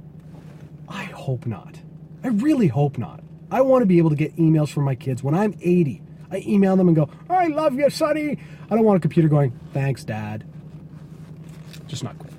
I 0.90 1.04
hope 1.06 1.46
not. 1.46 1.80
I 2.24 2.28
really 2.28 2.68
hope 2.68 2.98
not. 2.98 3.24
I 3.52 3.62
want 3.62 3.84
to 3.84 3.86
be 3.86 3.98
able 4.00 4.10
to 4.10 4.16
get 4.16 4.36
emails 4.36 4.70
from 4.70 4.84
my 4.84 4.96
kids 4.96 5.24
when 5.24 5.34
I'm 5.34 5.56
80. 5.62 6.02
I 6.32 6.44
email 6.46 6.76
them 6.76 6.88
and 6.88 6.96
go, 6.96 7.10
I 7.30 7.48
love 7.48 7.76
you, 7.76 7.90
sonny. 7.90 8.38
I 8.70 8.76
don't 8.76 8.84
want 8.84 8.98
a 8.98 9.00
computer 9.00 9.30
going, 9.30 9.58
thanks, 9.74 10.04
dad. 10.04 10.44
Just 11.88 12.04
not 12.04 12.18
cool. 12.20 12.35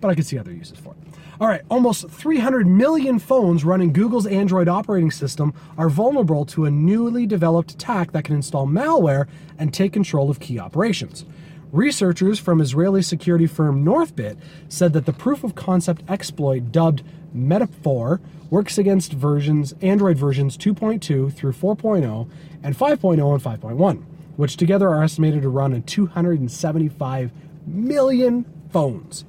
But 0.00 0.08
I 0.08 0.14
could 0.14 0.26
see 0.26 0.38
other 0.38 0.52
uses 0.52 0.78
for 0.78 0.90
it. 0.90 0.96
All 1.38 1.48
right, 1.48 1.62
almost 1.70 2.08
300 2.08 2.66
million 2.66 3.18
phones 3.18 3.62
running 3.62 3.92
Google's 3.92 4.26
Android 4.26 4.68
operating 4.68 5.10
system 5.10 5.52
are 5.76 5.90
vulnerable 5.90 6.46
to 6.46 6.64
a 6.64 6.70
newly 6.70 7.26
developed 7.26 7.72
attack 7.72 8.12
that 8.12 8.24
can 8.24 8.34
install 8.34 8.66
malware 8.66 9.26
and 9.58 9.72
take 9.72 9.92
control 9.92 10.30
of 10.30 10.40
key 10.40 10.58
operations. 10.58 11.26
Researchers 11.72 12.38
from 12.38 12.60
Israeli 12.60 13.02
security 13.02 13.46
firm 13.46 13.84
Northbit 13.84 14.38
said 14.68 14.94
that 14.94 15.04
the 15.04 15.12
proof 15.12 15.44
of 15.44 15.54
concept 15.54 16.02
exploit 16.08 16.72
dubbed 16.72 17.02
Metaphor 17.34 18.20
works 18.48 18.78
against 18.78 19.12
versions 19.12 19.74
Android 19.82 20.16
versions 20.16 20.56
2.2 20.56 21.32
through 21.34 21.52
4.0 21.52 22.30
and 22.62 22.78
5.0 22.78 23.34
and 23.34 23.42
5.1, 23.42 24.02
which 24.36 24.56
together 24.56 24.88
are 24.88 25.02
estimated 25.02 25.42
to 25.42 25.50
run 25.50 25.74
on 25.74 25.82
275 25.82 27.30
million 27.66 28.46
phones. 28.70 29.24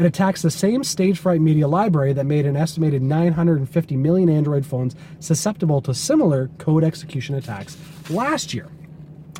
It 0.00 0.06
attacks 0.06 0.40
the 0.40 0.50
same 0.50 0.80
Stagefright 0.80 1.42
media 1.42 1.68
library 1.68 2.14
that 2.14 2.24
made 2.24 2.46
an 2.46 2.56
estimated 2.56 3.02
950 3.02 3.98
million 3.98 4.30
Android 4.30 4.64
phones 4.64 4.96
susceptible 5.18 5.82
to 5.82 5.92
similar 5.92 6.48
code 6.56 6.84
execution 6.84 7.34
attacks 7.34 7.76
last 8.08 8.54
year. 8.54 8.68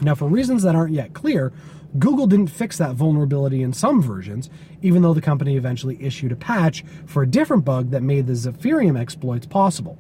Now, 0.03 0.15
for 0.15 0.29
reasons 0.29 0.63
that 0.65 0.75
aren't 0.75 0.93
yet 0.93 1.15
clear, 1.15 1.51
Google 1.99 2.27
didn't 2.27 2.49
fix 2.49 2.77
that 2.77 2.95
vulnerability 2.95 3.63
in 3.63 3.73
some 3.73 4.03
versions, 4.03 4.51
even 4.83 5.01
though 5.01 5.15
the 5.15 5.23
company 5.23 5.57
eventually 5.57 5.97
issued 5.99 6.31
a 6.31 6.37
patch 6.37 6.85
for 7.07 7.23
a 7.23 7.27
different 7.27 7.65
bug 7.65 7.91
that 7.93 8.03
made 8.03 8.27
the 8.27 8.35
Zimperium 8.35 9.01
exploits 9.01 9.47
possible. 9.47 9.97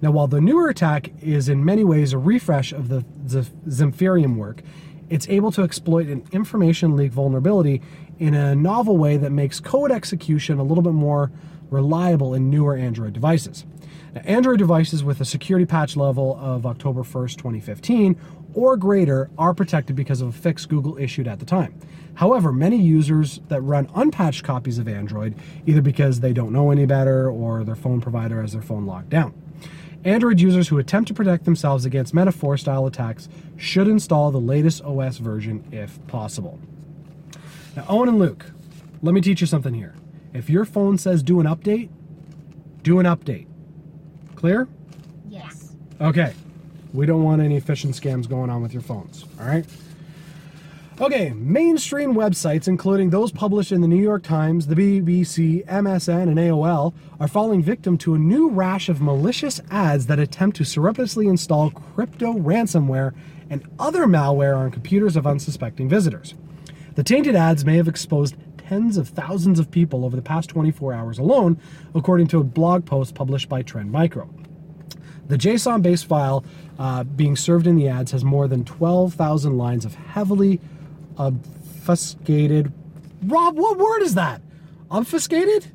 Now, 0.00 0.12
while 0.12 0.28
the 0.28 0.40
newer 0.40 0.68
attack 0.68 1.10
is 1.20 1.48
in 1.48 1.64
many 1.64 1.82
ways 1.82 2.12
a 2.12 2.18
refresh 2.18 2.72
of 2.72 2.86
the 2.90 3.04
Zimperium 3.26 4.36
work, 4.36 4.62
it's 5.08 5.28
able 5.28 5.52
to 5.52 5.62
exploit 5.62 6.08
an 6.08 6.24
information 6.32 6.96
leak 6.96 7.12
vulnerability 7.12 7.80
in 8.18 8.34
a 8.34 8.54
novel 8.54 8.96
way 8.96 9.16
that 9.16 9.30
makes 9.30 9.60
code 9.60 9.90
execution 9.90 10.58
a 10.58 10.62
little 10.62 10.82
bit 10.82 10.92
more 10.92 11.30
reliable 11.70 12.34
in 12.34 12.50
newer 12.50 12.76
Android 12.76 13.12
devices. 13.12 13.64
Now, 14.14 14.22
Android 14.22 14.58
devices 14.58 15.04
with 15.04 15.20
a 15.20 15.24
security 15.24 15.66
patch 15.66 15.96
level 15.96 16.38
of 16.40 16.64
October 16.64 17.02
1st, 17.02 17.36
2015 17.36 18.16
or 18.54 18.76
greater 18.76 19.30
are 19.36 19.52
protected 19.52 19.94
because 19.94 20.22
of 20.22 20.28
a 20.28 20.32
fix 20.32 20.64
Google 20.64 20.96
issued 20.96 21.28
at 21.28 21.38
the 21.38 21.44
time. 21.44 21.78
However, 22.14 22.50
many 22.50 22.78
users 22.78 23.40
that 23.48 23.60
run 23.60 23.90
unpatched 23.94 24.44
copies 24.44 24.78
of 24.78 24.88
Android, 24.88 25.34
either 25.66 25.82
because 25.82 26.20
they 26.20 26.32
don't 26.32 26.52
know 26.52 26.70
any 26.70 26.86
better 26.86 27.30
or 27.30 27.64
their 27.64 27.76
phone 27.76 28.00
provider 28.00 28.40
has 28.40 28.54
their 28.54 28.62
phone 28.62 28.86
locked 28.86 29.10
down. 29.10 29.34
Android 30.04 30.40
users 30.40 30.68
who 30.68 30.78
attempt 30.78 31.08
to 31.08 31.14
protect 31.14 31.44
themselves 31.44 31.84
against 31.84 32.14
metaphor 32.14 32.56
style 32.56 32.86
attacks 32.86 33.28
should 33.56 33.88
install 33.88 34.30
the 34.30 34.40
latest 34.40 34.82
OS 34.82 35.18
version 35.18 35.62
if 35.70 36.04
possible. 36.06 36.58
Now, 37.76 37.84
Owen 37.88 38.08
and 38.08 38.18
Luke, 38.18 38.46
let 39.02 39.12
me 39.12 39.20
teach 39.20 39.42
you 39.42 39.46
something 39.46 39.74
here. 39.74 39.94
If 40.32 40.48
your 40.48 40.64
phone 40.64 40.96
says 40.96 41.22
do 41.22 41.40
an 41.40 41.46
update, 41.46 41.90
do 42.82 42.98
an 42.98 43.06
update. 43.06 43.46
Clear? 44.34 44.66
Yes. 45.28 45.72
Okay. 46.00 46.32
We 46.94 47.04
don't 47.04 47.22
want 47.22 47.42
any 47.42 47.60
phishing 47.60 47.90
scams 47.90 48.26
going 48.26 48.48
on 48.48 48.62
with 48.62 48.72
your 48.72 48.82
phones, 48.82 49.26
all 49.38 49.46
right? 49.46 49.66
Okay, 50.98 51.34
mainstream 51.34 52.14
websites, 52.14 52.68
including 52.68 53.10
those 53.10 53.30
published 53.30 53.70
in 53.70 53.82
the 53.82 53.88
New 53.88 54.00
York 54.00 54.22
Times, 54.22 54.66
the 54.66 54.74
BBC, 54.74 55.66
MSN, 55.66 56.22
and 56.22 56.38
AOL, 56.38 56.94
are 57.20 57.28
falling 57.28 57.62
victim 57.62 57.98
to 57.98 58.14
a 58.14 58.18
new 58.18 58.48
rash 58.48 58.88
of 58.88 59.02
malicious 59.02 59.60
ads 59.70 60.06
that 60.06 60.18
attempt 60.18 60.56
to 60.56 60.64
surreptitiously 60.64 61.26
install 61.26 61.70
crypto 61.70 62.32
ransomware 62.32 63.14
and 63.50 63.62
other 63.78 64.06
malware 64.06 64.56
on 64.56 64.70
computers 64.70 65.16
of 65.16 65.26
unsuspecting 65.26 65.86
visitors. 65.86 66.34
The 66.96 67.02
tainted 67.02 67.36
ads 67.36 67.62
may 67.62 67.76
have 67.76 67.88
exposed 67.88 68.36
tens 68.56 68.96
of 68.96 69.10
thousands 69.10 69.58
of 69.58 69.70
people 69.70 70.04
over 70.04 70.16
the 70.16 70.22
past 70.22 70.48
24 70.48 70.94
hours 70.94 71.18
alone, 71.18 71.60
according 71.94 72.26
to 72.28 72.38
a 72.38 72.42
blog 72.42 72.86
post 72.86 73.14
published 73.14 73.50
by 73.50 73.60
Trend 73.60 73.92
Micro. 73.92 74.28
The 75.28 75.36
JSON 75.36 75.82
based 75.82 76.06
file 76.06 76.42
uh, 76.78 77.04
being 77.04 77.36
served 77.36 77.66
in 77.66 77.76
the 77.76 77.86
ads 77.86 78.12
has 78.12 78.24
more 78.24 78.48
than 78.48 78.64
12,000 78.64 79.58
lines 79.58 79.84
of 79.84 79.94
heavily 79.94 80.58
obfuscated. 81.18 82.72
Rob, 83.24 83.58
what 83.58 83.76
word 83.76 84.00
is 84.00 84.14
that? 84.14 84.40
Obfuscated? 84.90 85.66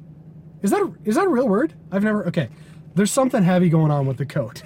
Is 0.63 0.72
that 0.72 0.82
a, 0.82 0.91
is 1.05 1.15
that 1.15 1.26
a 1.26 1.30
real 1.30 1.47
word? 1.47 1.76
I've 1.91 2.03
never. 2.03 2.26
Okay, 2.28 2.49
there's 2.95 3.11
something 3.11 3.43
heavy 3.43 3.69
going 3.69 3.91
on 3.91 4.07
with 4.07 4.17
the 4.17 4.26
code. 4.26 4.63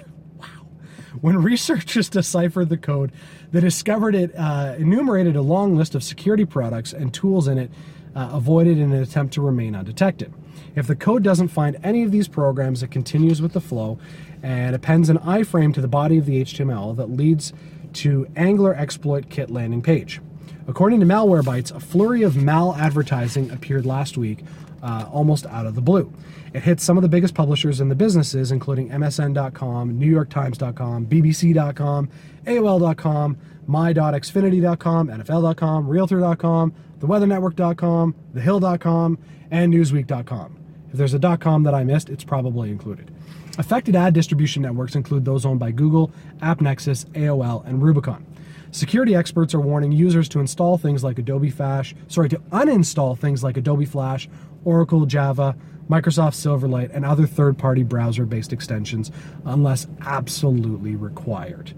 When 1.20 1.42
researchers 1.42 2.08
deciphered 2.10 2.68
the 2.68 2.76
code, 2.76 3.12
they 3.52 3.60
discovered 3.60 4.14
it 4.14 4.34
uh, 4.36 4.74
enumerated 4.78 5.36
a 5.36 5.42
long 5.42 5.76
list 5.76 5.94
of 5.94 6.02
security 6.02 6.44
products 6.44 6.92
and 6.92 7.12
tools 7.12 7.48
in 7.48 7.58
it 7.58 7.70
uh, 8.14 8.30
avoided 8.32 8.78
in 8.78 8.92
an 8.92 9.02
attempt 9.02 9.34
to 9.34 9.42
remain 9.42 9.74
undetected. 9.74 10.32
If 10.74 10.86
the 10.86 10.96
code 10.96 11.22
doesn't 11.22 11.48
find 11.48 11.78
any 11.82 12.02
of 12.02 12.10
these 12.10 12.28
programs, 12.28 12.82
it 12.82 12.90
continues 12.90 13.42
with 13.42 13.52
the 13.52 13.60
flow 13.60 13.98
and 14.42 14.74
appends 14.74 15.08
an 15.08 15.18
iframe 15.18 15.72
to 15.74 15.80
the 15.80 15.88
body 15.88 16.18
of 16.18 16.26
the 16.26 16.42
HTML 16.42 16.96
that 16.96 17.10
leads 17.10 17.52
to 17.94 18.26
Angler 18.36 18.74
exploit 18.74 19.28
kit 19.30 19.50
landing 19.50 19.82
page. 19.82 20.20
According 20.68 21.00
to 21.00 21.06
Malwarebytes, 21.06 21.74
a 21.74 21.80
flurry 21.80 22.22
of 22.22 22.36
mal 22.36 22.74
advertising 22.74 23.50
appeared 23.50 23.86
last 23.86 24.16
week, 24.16 24.40
uh, 24.82 25.08
almost 25.12 25.46
out 25.46 25.66
of 25.66 25.74
the 25.74 25.80
blue. 25.80 26.12
It 26.56 26.62
hits 26.62 26.82
some 26.82 26.96
of 26.96 27.02
the 27.02 27.08
biggest 27.10 27.34
publishers 27.34 27.82
in 27.82 27.90
the 27.90 27.94
businesses, 27.94 28.50
including 28.50 28.88
MSN.com, 28.88 30.00
NewYorkTimes.com, 30.00 31.06
BBC.com, 31.06 32.08
AOL.com, 32.46 33.36
My.Xfinity.com, 33.66 35.08
NFL.com, 35.08 35.86
Realtor.com, 35.86 36.74
TheWeatherNetwork.com, 37.00 38.14
TheHill.com, 38.34 39.18
and 39.50 39.74
Newsweek.com. 39.74 40.56
If 40.92 40.96
there's 40.96 41.12
a 41.12 41.36
.com 41.36 41.62
that 41.64 41.74
I 41.74 41.84
missed, 41.84 42.08
it's 42.08 42.24
probably 42.24 42.70
included. 42.70 43.14
Affected 43.58 43.94
ad 43.94 44.14
distribution 44.14 44.62
networks 44.62 44.94
include 44.94 45.26
those 45.26 45.44
owned 45.44 45.60
by 45.60 45.72
Google, 45.72 46.10
AppNexus, 46.38 47.04
AOL, 47.10 47.66
and 47.66 47.82
Rubicon. 47.82 48.24
Security 48.70 49.14
experts 49.14 49.54
are 49.54 49.60
warning 49.60 49.92
users 49.92 50.26
to 50.30 50.40
install 50.40 50.78
things 50.78 51.04
like 51.04 51.18
Adobe 51.18 51.50
Flash, 51.50 51.94
sorry, 52.08 52.30
to 52.30 52.38
uninstall 52.50 53.18
things 53.18 53.44
like 53.44 53.58
Adobe 53.58 53.84
Flash, 53.84 54.26
Oracle, 54.64 55.04
Java, 55.04 55.54
Microsoft 55.88 56.34
Silverlight, 56.34 56.90
and 56.92 57.04
other 57.04 57.26
third 57.26 57.58
party 57.58 57.82
browser 57.82 58.26
based 58.26 58.52
extensions 58.52 59.10
unless 59.44 59.86
absolutely 60.00 60.96
required. 60.96 61.72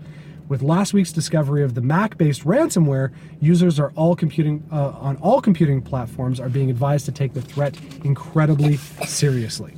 With 0.49 0.63
last 0.63 0.95
week's 0.95 1.13
discovery 1.13 1.63
of 1.63 1.75
the 1.75 1.83
Mac-based 1.83 2.45
ransomware, 2.45 3.13
users 3.39 3.79
are 3.79 3.93
all 3.97 4.17
computing 4.17 4.67
uh, 4.73 4.93
on 4.99 5.17
all 5.17 5.43
computing 5.43 5.83
platforms 5.83 6.41
are 6.41 6.49
being 6.49 6.71
advised 6.71 7.05
to 7.05 7.13
take 7.13 7.35
the 7.35 7.43
threat 7.43 7.79
incredibly 8.03 8.77
seriously. 8.77 9.75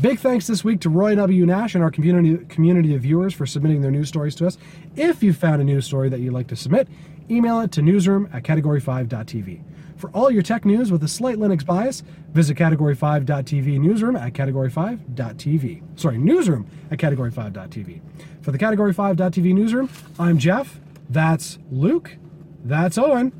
Big 0.00 0.18
thanks 0.18 0.48
this 0.48 0.64
week 0.64 0.80
to 0.80 0.90
Roy 0.90 1.14
W. 1.14 1.46
Nash 1.46 1.76
and 1.76 1.84
our 1.84 1.90
community 1.92 2.44
community 2.46 2.96
of 2.96 3.02
viewers 3.02 3.32
for 3.32 3.46
submitting 3.46 3.82
their 3.82 3.92
news 3.92 4.08
stories 4.08 4.34
to 4.34 4.48
us. 4.48 4.58
If 4.96 5.22
you 5.22 5.32
found 5.32 5.62
a 5.62 5.64
news 5.64 5.86
story 5.86 6.08
that 6.08 6.18
you'd 6.18 6.32
like 6.32 6.48
to 6.48 6.56
submit, 6.56 6.88
email 7.30 7.60
it 7.60 7.70
to 7.72 7.82
newsroom 7.82 8.28
at 8.32 8.42
category5.tv. 8.42 9.62
For 9.96 10.10
all 10.10 10.30
your 10.30 10.42
tech 10.42 10.64
news 10.64 10.90
with 10.90 11.02
a 11.02 11.08
slight 11.08 11.38
Linux 11.38 11.64
bias, 11.64 12.02
visit 12.32 12.56
category5.tv 12.56 13.78
newsroom 13.78 14.16
at 14.16 14.32
category5.tv. 14.32 15.82
Sorry, 15.96 16.18
newsroom 16.18 16.66
at 16.90 16.98
category5.tv. 16.98 18.00
For 18.42 18.50
the 18.50 18.58
category5.tv 18.58 19.54
newsroom, 19.54 19.88
I'm 20.18 20.38
Jeff. 20.38 20.80
That's 21.08 21.58
Luke. 21.70 22.16
That's 22.64 22.98
Owen. 22.98 23.32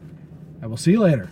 And 0.61 0.71
we'll 0.71 0.77
see 0.77 0.93
you 0.93 1.01
later. 1.01 1.31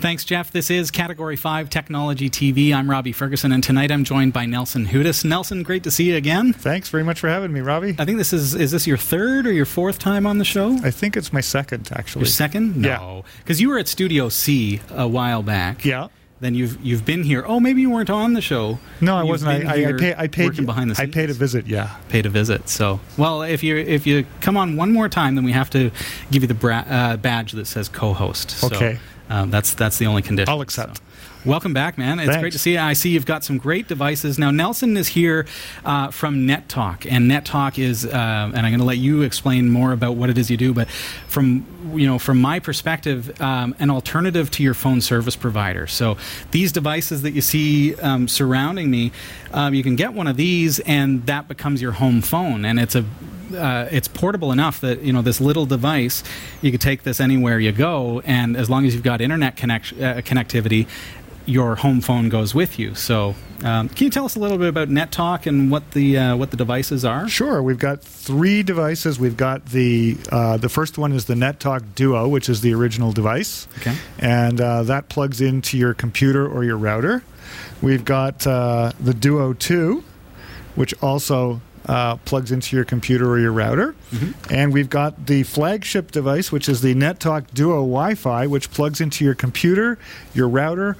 Thanks, 0.00 0.24
Jeff. 0.24 0.50
This 0.50 0.70
is 0.70 0.90
Category 0.90 1.36
5 1.36 1.68
Technology 1.68 2.30
TV. 2.30 2.72
I'm 2.72 2.88
Robbie 2.90 3.12
Ferguson, 3.12 3.52
and 3.52 3.62
tonight 3.62 3.90
I'm 3.90 4.02
joined 4.02 4.32
by 4.32 4.46
Nelson 4.46 4.86
Hudis. 4.86 5.26
Nelson, 5.26 5.62
great 5.62 5.84
to 5.84 5.90
see 5.90 6.04
you 6.10 6.16
again. 6.16 6.54
Thanks 6.54 6.88
very 6.88 7.04
much 7.04 7.20
for 7.20 7.28
having 7.28 7.52
me, 7.52 7.60
Robbie. 7.60 7.96
I 7.98 8.06
think 8.06 8.16
this 8.16 8.32
is, 8.32 8.54
is 8.54 8.70
this 8.70 8.86
your 8.86 8.96
third 8.96 9.46
or 9.46 9.52
your 9.52 9.66
fourth 9.66 9.98
time 9.98 10.26
on 10.26 10.38
the 10.38 10.44
show? 10.44 10.78
I 10.82 10.90
think 10.90 11.18
it's 11.18 11.34
my 11.34 11.42
second, 11.42 11.90
actually. 11.92 12.20
Your 12.22 12.28
second? 12.30 12.82
Yeah. 12.82 12.96
No. 12.96 13.24
Because 13.40 13.60
you 13.60 13.68
were 13.68 13.78
at 13.78 13.88
Studio 13.88 14.30
C 14.30 14.80
a 14.90 15.06
while 15.06 15.42
back. 15.42 15.84
Yeah. 15.84 16.08
Then 16.40 16.54
you've 16.54 16.80
you've 16.82 17.04
been 17.04 17.22
here. 17.22 17.44
Oh, 17.46 17.60
maybe 17.60 17.82
you 17.82 17.90
weren't 17.90 18.08
on 18.08 18.32
the 18.32 18.40
show. 18.40 18.78
No, 19.02 19.16
I 19.16 19.20
You've 19.20 19.28
wasn't. 19.28 19.66
I, 19.68 19.90
I, 19.90 19.92
pay, 19.92 20.14
I 20.16 20.26
paid. 20.26 20.64
behind 20.64 20.90
the 20.90 20.94
scenes. 20.94 21.10
I 21.10 21.12
paid 21.12 21.28
a 21.28 21.34
visit. 21.34 21.66
Yeah. 21.66 21.94
paid 22.08 22.24
a 22.24 22.30
visit. 22.30 22.66
So, 22.70 22.98
well, 23.18 23.42
if 23.42 23.62
you 23.62 23.76
if 23.76 24.06
you 24.06 24.24
come 24.40 24.56
on 24.56 24.76
one 24.76 24.90
more 24.90 25.10
time, 25.10 25.34
then 25.34 25.44
we 25.44 25.52
have 25.52 25.68
to 25.70 25.90
give 26.30 26.42
you 26.42 26.48
the 26.48 26.54
bra- 26.54 26.86
uh, 26.88 27.18
badge 27.18 27.52
that 27.52 27.66
says 27.66 27.90
co-host. 27.90 28.52
So, 28.52 28.68
Okay. 28.68 28.98
Um, 29.30 29.50
that's 29.50 29.74
that's 29.74 29.98
the 29.98 30.06
only 30.06 30.22
condition. 30.22 30.52
I'll 30.52 30.60
accept. 30.60 30.98
So, 30.98 31.02
welcome 31.44 31.72
back, 31.72 31.96
man. 31.96 32.18
It's 32.18 32.28
Thanks. 32.28 32.40
great 32.40 32.52
to 32.52 32.58
see 32.58 32.72
you. 32.72 32.80
I 32.80 32.92
see 32.92 33.10
you've 33.10 33.26
got 33.26 33.44
some 33.44 33.58
great 33.58 33.86
devices 33.88 34.38
now. 34.38 34.50
Nelson 34.50 34.96
is 34.96 35.08
here 35.08 35.46
uh, 35.84 36.10
from 36.10 36.46
NetTalk, 36.46 37.06
and 37.10 37.30
NetTalk 37.30 37.78
is, 37.78 38.04
uh, 38.04 38.10
and 38.10 38.58
I'm 38.58 38.70
going 38.72 38.80
to 38.80 38.84
let 38.84 38.98
you 38.98 39.22
explain 39.22 39.70
more 39.70 39.92
about 39.92 40.16
what 40.16 40.30
it 40.30 40.36
is 40.36 40.50
you 40.50 40.56
do. 40.56 40.74
But 40.74 40.88
from 41.28 41.64
you 41.94 42.06
know, 42.06 42.18
from 42.18 42.40
my 42.40 42.58
perspective, 42.58 43.40
um, 43.40 43.74
an 43.78 43.90
alternative 43.90 44.50
to 44.52 44.62
your 44.62 44.74
phone 44.74 45.00
service 45.00 45.36
provider. 45.36 45.86
So 45.86 46.16
these 46.50 46.72
devices 46.72 47.22
that 47.22 47.32
you 47.32 47.40
see 47.40 47.94
um, 47.96 48.28
surrounding 48.28 48.90
me, 48.90 49.12
um, 49.52 49.74
you 49.74 49.82
can 49.82 49.96
get 49.96 50.12
one 50.12 50.26
of 50.26 50.36
these, 50.36 50.80
and 50.80 51.26
that 51.26 51.48
becomes 51.48 51.82
your 51.82 51.92
home 51.92 52.22
phone, 52.22 52.64
and 52.64 52.78
it's 52.78 52.94
a 52.94 53.04
uh, 53.56 53.88
it's 53.90 54.06
portable 54.06 54.52
enough 54.52 54.80
that 54.80 55.02
you 55.02 55.12
know 55.12 55.22
this 55.22 55.40
little 55.40 55.66
device 55.66 56.22
you 56.62 56.70
could 56.70 56.80
take 56.80 57.02
this 57.02 57.20
anywhere 57.20 57.58
you 57.58 57.72
go, 57.72 58.20
and 58.24 58.56
as 58.56 58.70
long 58.70 58.86
as 58.86 58.94
you've 58.94 59.02
got 59.02 59.20
internet 59.20 59.56
connect- 59.56 59.92
uh, 59.94 60.22
connectivity, 60.22 60.86
your 61.50 61.76
home 61.76 62.00
phone 62.00 62.28
goes 62.28 62.54
with 62.54 62.78
you. 62.78 62.94
So, 62.94 63.34
um, 63.64 63.88
can 63.88 64.04
you 64.04 64.10
tell 64.10 64.24
us 64.24 64.36
a 64.36 64.38
little 64.38 64.56
bit 64.58 64.68
about 64.68 64.88
NetTalk 64.88 65.46
and 65.46 65.70
what 65.70 65.90
the 65.90 66.16
uh, 66.16 66.36
what 66.36 66.50
the 66.50 66.56
devices 66.56 67.04
are? 67.04 67.28
Sure. 67.28 67.62
We've 67.62 67.78
got 67.78 68.02
three 68.02 68.62
devices. 68.62 69.18
We've 69.18 69.36
got 69.36 69.66
the 69.66 70.16
uh, 70.30 70.56
the 70.56 70.68
first 70.68 70.96
one 70.98 71.12
is 71.12 71.24
the 71.26 71.34
NetTalk 71.34 71.94
Duo, 71.94 72.28
which 72.28 72.48
is 72.48 72.60
the 72.60 72.72
original 72.74 73.12
device, 73.12 73.66
Okay. 73.78 73.94
and 74.18 74.60
uh, 74.60 74.82
that 74.84 75.08
plugs 75.08 75.40
into 75.40 75.76
your 75.76 75.92
computer 75.94 76.46
or 76.48 76.64
your 76.64 76.76
router. 76.78 77.22
We've 77.82 78.04
got 78.04 78.46
uh, 78.46 78.92
the 79.00 79.12
Duo 79.14 79.52
Two, 79.54 80.04
which 80.76 80.94
also 81.02 81.60
uh, 81.86 82.16
plugs 82.16 82.52
into 82.52 82.76
your 82.76 82.84
computer 82.84 83.28
or 83.28 83.38
your 83.40 83.52
router. 83.52 83.94
And 84.50 84.72
we've 84.72 84.90
got 84.90 85.26
the 85.26 85.42
flagship 85.44 86.10
device, 86.12 86.52
which 86.52 86.68
is 86.68 86.82
the 86.82 86.94
NetTalk 86.94 87.52
Duo 87.54 87.76
Wi 87.76 88.14
Fi, 88.14 88.46
which 88.46 88.70
plugs 88.70 89.00
into 89.00 89.24
your 89.24 89.34
computer, 89.34 89.98
your 90.34 90.48
router, 90.48 90.96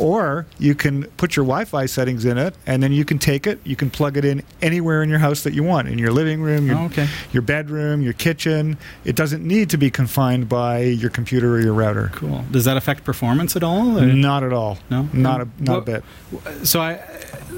or 0.00 0.46
you 0.58 0.74
can 0.74 1.04
put 1.16 1.36
your 1.36 1.44
Wi 1.44 1.64
Fi 1.66 1.86
settings 1.86 2.24
in 2.24 2.38
it, 2.38 2.54
and 2.66 2.82
then 2.82 2.92
you 2.92 3.04
can 3.04 3.18
take 3.18 3.46
it, 3.46 3.60
you 3.64 3.76
can 3.76 3.90
plug 3.90 4.16
it 4.16 4.24
in 4.24 4.42
anywhere 4.62 5.02
in 5.02 5.08
your 5.10 5.18
house 5.18 5.42
that 5.42 5.52
you 5.52 5.62
want 5.62 5.86
in 5.88 5.98
your 5.98 6.10
living 6.10 6.40
room, 6.40 6.66
your, 6.66 6.76
Oh, 6.78 6.84
okay. 6.86 7.06
your 7.32 7.42
bedroom, 7.42 8.02
your 8.02 8.14
kitchen. 8.14 8.78
It 9.04 9.14
doesn't 9.14 9.46
need 9.46 9.70
to 9.70 9.76
be 9.76 9.90
confined 9.90 10.48
by 10.48 10.80
your 10.80 11.10
computer 11.10 11.54
or 11.54 11.60
your 11.60 11.74
router. 11.74 12.10
Cool. 12.14 12.44
Does 12.50 12.64
that 12.64 12.76
affect 12.76 13.04
performance 13.04 13.54
at 13.56 13.62
all? 13.62 13.98
or- 13.98 14.06
Not 14.06 14.42
at 14.42 14.52
all. 14.52 14.78
No? 14.90 15.08
Not 15.12 15.42
a, 15.42 15.48
not 15.58 15.68
Well- 15.68 15.78
a 15.78 15.82
bit. 15.82 16.66
So 16.66 16.80
I 16.80 17.00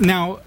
now 0.01 0.41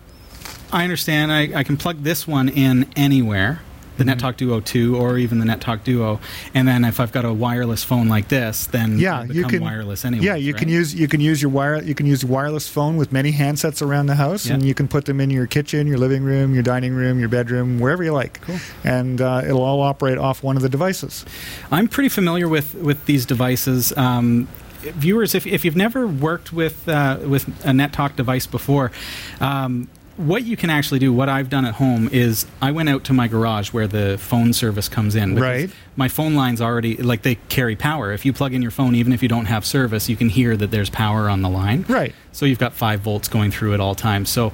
I 0.72 0.84
understand 0.84 1.32
I, 1.32 1.60
I 1.60 1.64
can 1.64 1.78
plug 1.78 2.04
this 2.04 2.28
one 2.28 2.50
in 2.50 2.88
anywhere, 2.96 3.62
the 3.98 4.04
Mm-hmm. 4.04 4.26
NetTalk 4.26 4.38
Duo 4.38 4.60
2 4.60 4.98
or 4.98 5.18
even 5.18 5.40
the 5.40 5.46
NetTalk 5.46 5.84
Duo, 5.84 6.20
and 6.54 6.68
then 6.68 6.84
if 6.84 7.00
I've 7.00 7.12
got 7.12 7.26
a 7.26 7.34
wireless 7.34 7.84
phone 7.84 8.08
like 8.08 8.28
this, 8.28 8.68
then 8.68 8.98
Yeah, 9.00 9.24
you 9.24 9.46
can 9.46 9.64
wireless 9.64 10.06
anyway. 10.06 10.26
Yeah, 10.26 10.36
you 10.36 10.54
can 10.54 10.68
use 10.70 10.94
you 10.94 11.08
can 11.08 11.22
use 11.22 11.42
your 11.42 11.52
wire 11.52 11.82
you 11.82 11.96
can 11.96 12.06
use 12.06 12.24
your 12.24 12.32
wireless 12.32 12.68
phone 12.68 12.98
with 12.98 13.12
many 13.12 13.32
handsets 13.32 13.82
around 13.82 14.08
the 14.08 14.16
house, 14.16 14.48
and 14.50 14.64
you 14.64 14.74
can 14.74 14.88
put 14.88 15.06
them 15.06 15.20
in 15.22 15.30
your 15.30 15.48
kitchen, 15.48 15.88
your 15.88 15.98
living 15.98 16.24
room, 16.24 16.54
your 16.54 16.64
dining 16.64 16.94
room, 16.94 17.20
your 17.20 17.30
bedroom, 17.30 17.80
wherever 17.80 18.04
you 18.04 18.12
like. 18.14 18.42
Cool. 18.42 18.58
And 18.84 19.22
uh, 19.22 19.42
it'll 19.46 19.62
all 19.64 19.82
operate 19.82 20.18
off 20.18 20.44
one 20.44 20.56
of 20.58 20.62
the 20.62 20.70
devices. 20.70 21.26
I'm 21.72 21.88
pretty 21.88 22.10
familiar 22.10 22.48
with 22.48 22.76
with 22.76 23.06
these 23.06 23.26
devices. 23.26 23.96
Um, 23.98 24.48
viewers, 24.82 25.34
if, 25.34 25.48
if 25.48 25.66
you've 25.66 25.76
never 25.76 26.06
worked 26.08 26.54
with 26.54 26.88
uh, 26.88 27.18
with 27.26 27.48
a 27.66 27.72
NetTalk 27.72 28.16
device 28.16 28.46
before. 28.46 28.92
Um, 29.40 29.88
what 30.18 30.44
you 30.44 30.56
can 30.56 30.70
actually 30.70 31.00
do, 31.00 31.12
what 31.14 31.30
I've 31.30 31.50
done 31.50 31.66
at 31.66 31.76
home, 31.76 32.10
is 32.12 32.46
I 32.62 32.72
went 32.72 32.90
out 32.90 33.04
to 33.06 33.14
my 33.14 33.28
garage 33.28 33.74
where 33.74 33.88
the 33.88 34.18
phone 34.18 34.54
service 34.54 34.88
comes 34.88 35.16
in. 35.16 35.36
Right. 35.36 35.70
My 35.96 36.08
phone 36.08 36.36
lines 36.36 36.62
already, 36.62 36.98
like 36.98 37.24
they 37.24 37.36
carry 37.50 37.76
power. 37.76 38.12
If 38.14 38.26
you 38.26 38.34
plug 38.34 38.54
in 38.54 38.62
your 38.62 38.72
phone, 38.72 38.96
even 38.96 39.14
if 39.14 39.22
you 39.22 39.30
don't 39.30 39.46
have 39.46 39.66
service, 39.66 40.08
you 40.10 40.16
can 40.16 40.30
hear 40.30 40.56
that 40.58 40.72
there's 40.72 40.90
power 40.90 41.30
on 41.30 41.42
the 41.42 41.50
line. 41.50 41.86
Right. 41.88 42.14
So 42.32 42.46
you've 42.46 42.60
got 42.60 42.74
five 42.74 43.02
volts 43.02 43.28
going 43.28 43.52
through 43.52 43.74
at 43.74 43.80
all 43.80 43.96
times. 43.96 44.30
So 44.30 44.54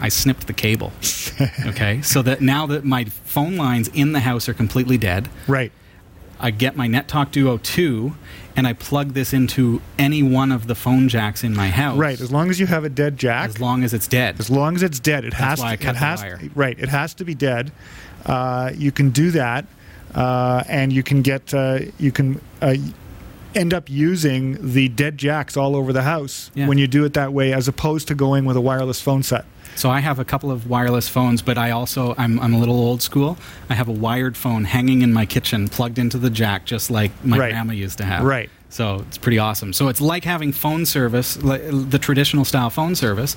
I 0.00 0.08
snipped 0.08 0.46
the 0.46 0.52
cable. 0.52 0.92
okay. 1.66 2.02
So 2.02 2.22
that 2.22 2.40
now 2.40 2.66
that 2.66 2.84
my 2.84 3.04
phone 3.04 3.56
lines 3.56 3.88
in 3.88 4.12
the 4.12 4.20
house 4.20 4.48
are 4.48 4.54
completely 4.54 4.98
dead, 4.98 5.28
Right. 5.46 5.72
I 6.38 6.50
get 6.50 6.76
my 6.76 6.86
NetTalk 6.88 7.30
Duo 7.30 7.56
2 7.58 8.14
and 8.56 8.66
I 8.66 8.72
plug 8.72 9.12
this 9.14 9.32
into 9.32 9.80
any 9.98 10.22
one 10.22 10.52
of 10.52 10.66
the 10.66 10.74
phone 10.74 11.08
jacks 11.08 11.42
in 11.44 11.54
my 11.54 11.68
house. 11.68 11.96
Right. 11.98 12.20
As 12.20 12.30
long 12.32 12.50
as 12.50 12.58
you 12.60 12.66
have 12.66 12.84
a 12.84 12.88
dead 12.88 13.18
jack, 13.18 13.48
As 13.50 13.60
long 13.60 13.84
as 13.84 13.92
it's 13.94 14.06
dead. 14.08 14.36
as 14.38 14.50
long 14.50 14.76
as 14.76 14.82
it's 14.82 14.98
dead, 15.00 15.24
it 15.24 15.34
has 15.34 15.60
why 15.60 15.72
I 15.72 15.76
to. 15.76 15.82
cut 15.84 15.90
it 15.90 15.98
the 16.00 16.04
has 16.06 16.20
wire. 16.22 16.40
right. 16.54 16.78
It 16.78 16.88
has 16.88 17.14
to 17.14 17.24
be 17.24 17.34
dead. 17.34 17.72
Uh, 18.24 18.72
you 18.74 18.90
can 18.92 19.10
do 19.10 19.30
that, 19.32 19.66
uh, 20.14 20.62
and 20.68 20.92
you 20.92 21.02
can 21.02 21.22
get 21.22 21.52
uh, 21.54 21.80
you 21.98 22.10
can. 22.12 22.40
End 23.56 23.72
up 23.74 23.88
using 23.90 24.58
the 24.72 24.88
dead 24.88 25.16
jacks 25.18 25.56
all 25.56 25.74
over 25.74 25.92
the 25.92 26.02
house 26.02 26.50
Yeah. 26.54 26.66
when 26.68 26.78
you 26.78 26.86
do 26.86 27.04
it 27.04 27.14
that 27.14 27.32
way 27.32 27.52
as 27.52 27.66
opposed 27.68 28.06
to 28.08 28.14
going 28.14 28.44
with 28.44 28.56
a 28.56 28.60
wireless 28.60 29.00
phone 29.00 29.22
set 29.22 29.44
So 29.76 29.90
I 29.90 30.00
have 30.00 30.18
a 30.18 30.24
couple 30.24 30.50
of 30.50 30.68
wireless 30.68 31.08
phones, 31.08 31.42
but 31.42 31.58
I 31.58 31.70
also 31.70 32.14
I'm 32.18 32.38
I'm 32.40 32.54
a 32.54 32.58
little 32.58 32.76
old 32.78 33.02
school. 33.02 33.36
I 33.68 33.74
have 33.74 33.88
a 33.88 33.92
wired 33.92 34.36
phone 34.36 34.64
hanging 34.64 35.02
in 35.02 35.12
my 35.12 35.26
kitchen, 35.26 35.68
plugged 35.68 35.98
into 35.98 36.18
the 36.18 36.30
jack, 36.30 36.64
just 36.64 36.90
like 36.90 37.10
my 37.24 37.36
Right. 37.38 37.50
grandma 37.52 37.72
used 37.72 37.98
to 37.98 38.04
have. 38.04 38.22
Right. 38.24 38.48
So 38.70 39.04
it's 39.08 39.18
pretty 39.18 39.38
awesome. 39.38 39.72
So 39.72 39.88
it's 39.88 40.00
like 40.00 40.24
having 40.24 40.52
phone 40.52 40.86
service, 40.86 41.42
like 41.42 41.62
the 41.90 41.98
traditional 41.98 42.44
style 42.44 42.70
phone 42.70 42.94
service. 42.94 43.36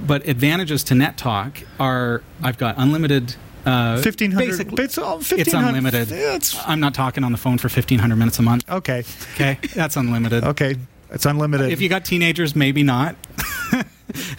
But 0.00 0.26
advantages 0.26 0.82
to 0.84 0.94
NetTalk 0.94 1.64
are 1.78 2.22
I've 2.42 2.56
got 2.58 2.74
unlimited 2.78 3.36
Uh, 3.66 4.00
1500 4.02 4.46
basically, 4.48 4.84
it's, 4.84 4.96
all- 4.98 5.18
it's 5.20 5.30
1500 5.30 5.68
unlimited. 5.68 6.08
Yeah, 6.10 6.34
it's- 6.36 6.56
I'm 6.66 6.80
not 6.80 6.94
talking 6.94 7.24
on 7.24 7.32
the 7.32 7.38
phone 7.38 7.58
for 7.58 7.68
1500 7.68 8.16
minutes 8.16 8.38
a 8.38 8.42
month. 8.42 8.68
okay. 8.70 9.04
Okay, 9.34 9.58
that's 9.74 9.96
unlimited. 9.96 10.44
Okay. 10.50 10.76
It's 11.12 11.26
unlimited. 11.26 11.72
If 11.72 11.80
you 11.80 11.88
got 11.88 12.04
teenagers, 12.04 12.54
maybe 12.54 12.84
not. 12.84 13.16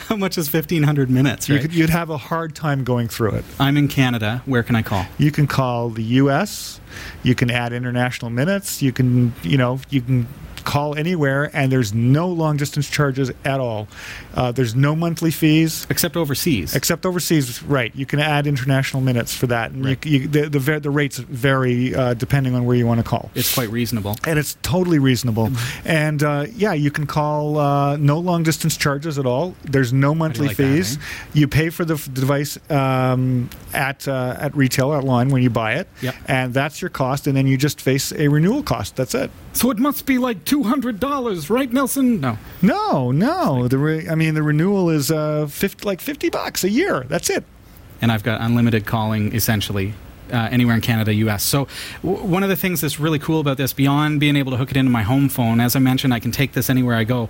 How 0.07 0.15
much 0.15 0.37
is 0.37 0.51
1500 0.51 1.09
minutes, 1.09 1.47
you 1.49 1.55
right? 1.55 1.61
could, 1.61 1.73
you'd 1.73 1.89
have 1.89 2.09
a 2.09 2.17
hard 2.17 2.55
time 2.55 2.83
going 2.83 3.07
through 3.09 3.31
it. 3.35 3.45
I'm 3.59 3.75
in 3.77 3.87
Canada. 3.89 4.41
Where 4.45 4.63
can 4.63 4.75
I 4.75 4.81
call? 4.81 5.05
You 5.17 5.31
can 5.31 5.47
call 5.47 5.89
the 5.89 6.03
U.S. 6.03 6.79
You 7.23 7.35
can 7.35 7.49
add 7.51 7.71
international 7.73 8.31
minutes. 8.31 8.81
You 8.81 8.91
can, 8.93 9.33
you 9.43 9.57
know, 9.57 9.79
you 9.89 10.01
can 10.01 10.27
call 10.61 10.95
anywhere, 10.95 11.49
and 11.53 11.71
there's 11.71 11.93
no 11.93 12.27
long 12.27 12.57
distance 12.57 12.89
charges 12.89 13.31
at 13.45 13.59
all. 13.59 13.87
Uh, 14.35 14.51
there's 14.51 14.75
no 14.75 14.95
monthly 14.95 15.31
fees. 15.31 15.85
Except 15.89 16.15
overseas. 16.15 16.75
Except 16.75 17.05
overseas, 17.05 17.61
right? 17.63 17.93
You 17.95 18.05
can 18.05 18.19
add 18.19 18.47
international 18.47 19.01
minutes 19.01 19.35
for 19.35 19.47
that, 19.47 19.71
and 19.71 19.85
Right. 19.85 20.05
you, 20.05 20.19
you, 20.19 20.27
the, 20.27 20.49
the 20.49 20.79
the 20.79 20.89
rates 20.89 21.17
vary 21.17 21.93
uh, 21.95 22.13
depending 22.13 22.55
on 22.55 22.65
where 22.65 22.75
you 22.77 22.87
want 22.87 22.99
to 22.99 23.03
call. 23.03 23.29
it's 23.35 23.53
quite 23.53 23.69
reasonable. 23.69 24.15
and 24.25 24.37
it's 24.39 24.57
totally 24.61 24.99
reasonable. 24.99 25.49
And 25.85 26.23
uh, 26.23 26.45
yeah, 26.55 26.73
you 26.73 26.91
can 26.91 27.05
call 27.07 27.57
uh, 27.57 27.97
no 27.97 28.19
long 28.19 28.43
distance 28.43 28.77
charges 28.77 29.17
at 29.19 29.25
all. 29.25 29.55
There's 29.63 29.91
no 29.93 30.13
monthly 30.15 30.47
like 30.47 30.57
that, 30.57 30.63
fees. 30.63 30.97
eh? 30.97 30.99
You 31.33 31.47
pay 31.47 31.69
for 31.69 31.83
the 31.85 31.95
f- 31.95 32.13
device 32.13 32.57
um, 32.71 33.49
at 33.73 34.07
uh, 34.07 34.35
at 34.39 34.55
retail 34.55 34.93
at 34.93 35.03
line 35.03 35.29
when 35.29 35.43
you 35.43 35.49
buy 35.49 35.73
it, 35.75 35.87
Yep. 36.01 36.15
and 36.27 36.53
that's 36.53 36.81
your 36.81 36.89
cost. 36.89 37.27
And 37.27 37.35
then 37.35 37.47
you 37.47 37.57
just 37.57 37.81
face 37.81 38.11
a 38.13 38.27
renewal 38.27 38.63
cost. 38.63 38.95
That's 38.95 39.13
it. 39.15 39.31
So 39.53 39.69
it 39.71 39.77
must 39.79 40.05
be 40.05 40.17
like 40.17 40.45
$200, 40.51 41.49
right, 41.49 41.71
Nelson? 41.71 42.19
No. 42.21 42.37
No, 42.61 43.11
no. 43.11 43.67
The 43.67 43.77
re- 43.77 44.09
I 44.09 44.15
mean, 44.15 44.33
the 44.33 44.43
renewal 44.43 44.89
is 44.89 45.09
uh, 45.11 45.47
50, 45.47 45.85
like 45.85 46.01
fifty 46.01 46.29
bucks 46.29 46.63
a 46.63 46.69
year. 46.69 47.05
That's 47.07 47.29
it. 47.29 47.43
and 48.01 48.11
I've 48.11 48.23
got 48.23 48.41
unlimited 48.41 48.85
calling 48.85 49.33
essentially. 49.35 49.93
Uh, 50.31 50.47
anywhere 50.49 50.73
in 50.75 50.79
Canada, 50.79 51.13
US. 51.13 51.43
So, 51.43 51.67
w- 52.03 52.23
one 52.23 52.41
of 52.41 52.47
the 52.47 52.55
things 52.55 52.79
that's 52.79 53.01
really 53.01 53.19
cool 53.19 53.41
about 53.41 53.57
this, 53.57 53.73
beyond 53.73 54.21
being 54.21 54.37
able 54.37 54.51
to 54.53 54.57
hook 54.57 54.71
it 54.71 54.77
into 54.77 54.89
my 54.89 55.01
home 55.03 55.27
phone, 55.27 55.59
as 55.59 55.75
I 55.75 55.79
mentioned, 55.79 56.13
I 56.13 56.21
can 56.21 56.31
take 56.31 56.53
this 56.53 56.69
anywhere 56.69 56.95
I 56.95 57.03
go. 57.03 57.27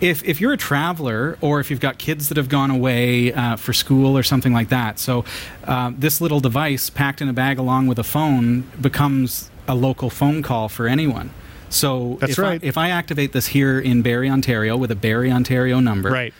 If, 0.00 0.24
if 0.24 0.40
you're 0.40 0.52
a 0.52 0.56
traveler 0.56 1.38
or 1.40 1.60
if 1.60 1.70
you've 1.70 1.78
got 1.78 1.98
kids 1.98 2.28
that 2.28 2.36
have 2.38 2.48
gone 2.48 2.72
away 2.72 3.32
uh, 3.32 3.54
for 3.54 3.72
school 3.72 4.18
or 4.18 4.24
something 4.24 4.52
like 4.52 4.68
that, 4.70 4.98
so 4.98 5.24
uh, 5.64 5.92
this 5.96 6.20
little 6.20 6.40
device 6.40 6.90
packed 6.90 7.22
in 7.22 7.28
a 7.28 7.32
bag 7.32 7.60
along 7.60 7.86
with 7.86 8.00
a 8.00 8.04
phone 8.04 8.62
becomes 8.80 9.48
a 9.68 9.76
local 9.76 10.10
phone 10.10 10.42
call 10.42 10.68
for 10.68 10.88
anyone. 10.88 11.30
So, 11.70 12.18
That's 12.20 12.32
if, 12.32 12.38
right. 12.38 12.62
I, 12.62 12.66
if 12.66 12.76
I 12.76 12.90
activate 12.90 13.32
this 13.32 13.46
here 13.46 13.78
in 13.80 14.02
Barrie, 14.02 14.28
Ontario, 14.28 14.76
with 14.76 14.90
a 14.90 14.96
Barrie, 14.96 15.30
Ontario 15.32 15.80
number, 15.80 16.10
Right. 16.10 16.34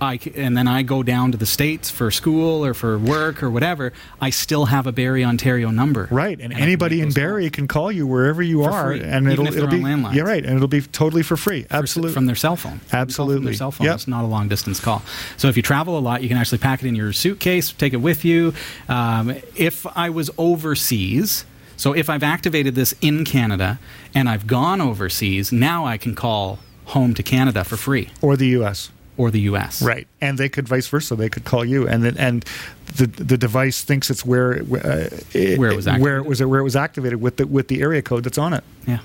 I 0.00 0.18
and 0.34 0.56
then 0.56 0.66
I 0.66 0.82
go 0.82 1.04
down 1.04 1.30
to 1.30 1.38
the 1.38 1.46
states 1.46 1.88
for 1.88 2.10
school 2.10 2.64
or 2.66 2.74
for 2.74 2.98
work 2.98 3.40
or 3.40 3.48
whatever. 3.48 3.92
I 4.20 4.30
still 4.30 4.64
have 4.64 4.88
a 4.88 4.92
Barrie, 4.92 5.24
Ontario 5.24 5.70
number. 5.70 6.08
Right, 6.10 6.40
and, 6.40 6.52
can 6.52 6.60
anybody 6.60 7.00
in 7.00 7.12
Barrie 7.12 7.48
can 7.50 7.68
call 7.68 7.92
you 7.92 8.04
wherever 8.08 8.42
you 8.42 8.64
For 8.64 8.70
are, 8.72 8.86
free, 8.96 9.00
and 9.00 9.28
it'll 9.30 9.46
it'll 9.46 9.68
be 9.68 9.78
landlines. 9.78 10.14
yeah 10.14 10.22
right, 10.24 10.44
and 10.44 10.56
it'll 10.56 10.66
be 10.66 10.80
totally 10.80 11.22
for 11.22 11.36
free. 11.36 11.60
calls 11.62 11.68
for- 11.70 11.76
Absolutely, 11.76 12.14
from 12.14 12.26
their 12.26 12.34
cell 12.34 12.56
phone. 12.56 12.80
Absolutely. 12.92 13.44
their 13.44 13.54
cell 13.54 13.70
phone. 13.70 13.84
Yep. 13.86 13.94
It's 13.94 14.08
not 14.08 14.24
a 14.24 14.26
long 14.26 14.48
distance 14.48 14.80
call. 14.80 15.02
So 15.36 15.46
if 15.46 15.56
you 15.56 15.62
travel 15.62 15.96
a 15.96 16.00
lot, 16.00 16.20
you 16.22 16.28
can 16.28 16.36
actually 16.36 16.58
pack 16.58 16.82
it 16.82 16.88
in 16.88 16.96
your 16.96 17.12
suitcase, 17.12 17.70
take 17.72 17.92
it 17.92 17.98
with 17.98 18.24
you. 18.24 18.54
Um, 18.88 19.36
if 19.54 19.86
I 19.96 20.10
was 20.10 20.30
overseas. 20.36 21.44
So 21.82 21.92
if 21.92 22.08
I've 22.08 22.22
activated 22.22 22.76
this 22.76 22.94
in 23.00 23.24
Canada 23.24 23.80
and 24.14 24.28
I've 24.28 24.46
gone 24.46 24.80
overseas, 24.80 25.50
now 25.50 25.84
I 25.84 25.98
can 25.98 26.14
call 26.14 26.60
home 26.84 27.12
to 27.14 27.24
Canada 27.24 27.64
for 27.64 27.76
free 27.76 28.10
or 28.20 28.36
the 28.36 28.46
U.S. 28.58 28.92
or 29.16 29.32
the 29.32 29.40
US. 29.50 29.82
Right, 29.82 30.06
and 30.20 30.38
they 30.38 30.48
could 30.48 30.68
vice 30.68 30.86
versa. 30.86 31.16
They 31.16 31.28
could 31.28 31.44
call 31.44 31.64
you, 31.64 31.88
and 31.88 32.04
then 32.04 32.16
and 32.18 32.44
the 32.94 33.08
the 33.08 33.36
device 33.36 33.82
thinks 33.82 34.10
it's 34.10 34.24
where 34.24 34.62
uh, 34.62 35.08
it, 35.32 35.58
Where 35.58 35.72
it 35.72 35.76
was 35.76 35.86
where 35.86 35.94
activated. 35.96 36.18
it 36.24 36.28
was 36.28 36.42
where 36.44 36.60
it 36.60 36.62
was 36.62 36.76
activated 36.76 37.20
with 37.20 37.38
the 37.38 37.48
with 37.48 37.66
the 37.66 37.82
area 37.82 38.00
code 38.00 38.22
that's 38.22 38.38
on 38.38 38.52
it. 38.52 38.62
Yeah. 38.86 39.00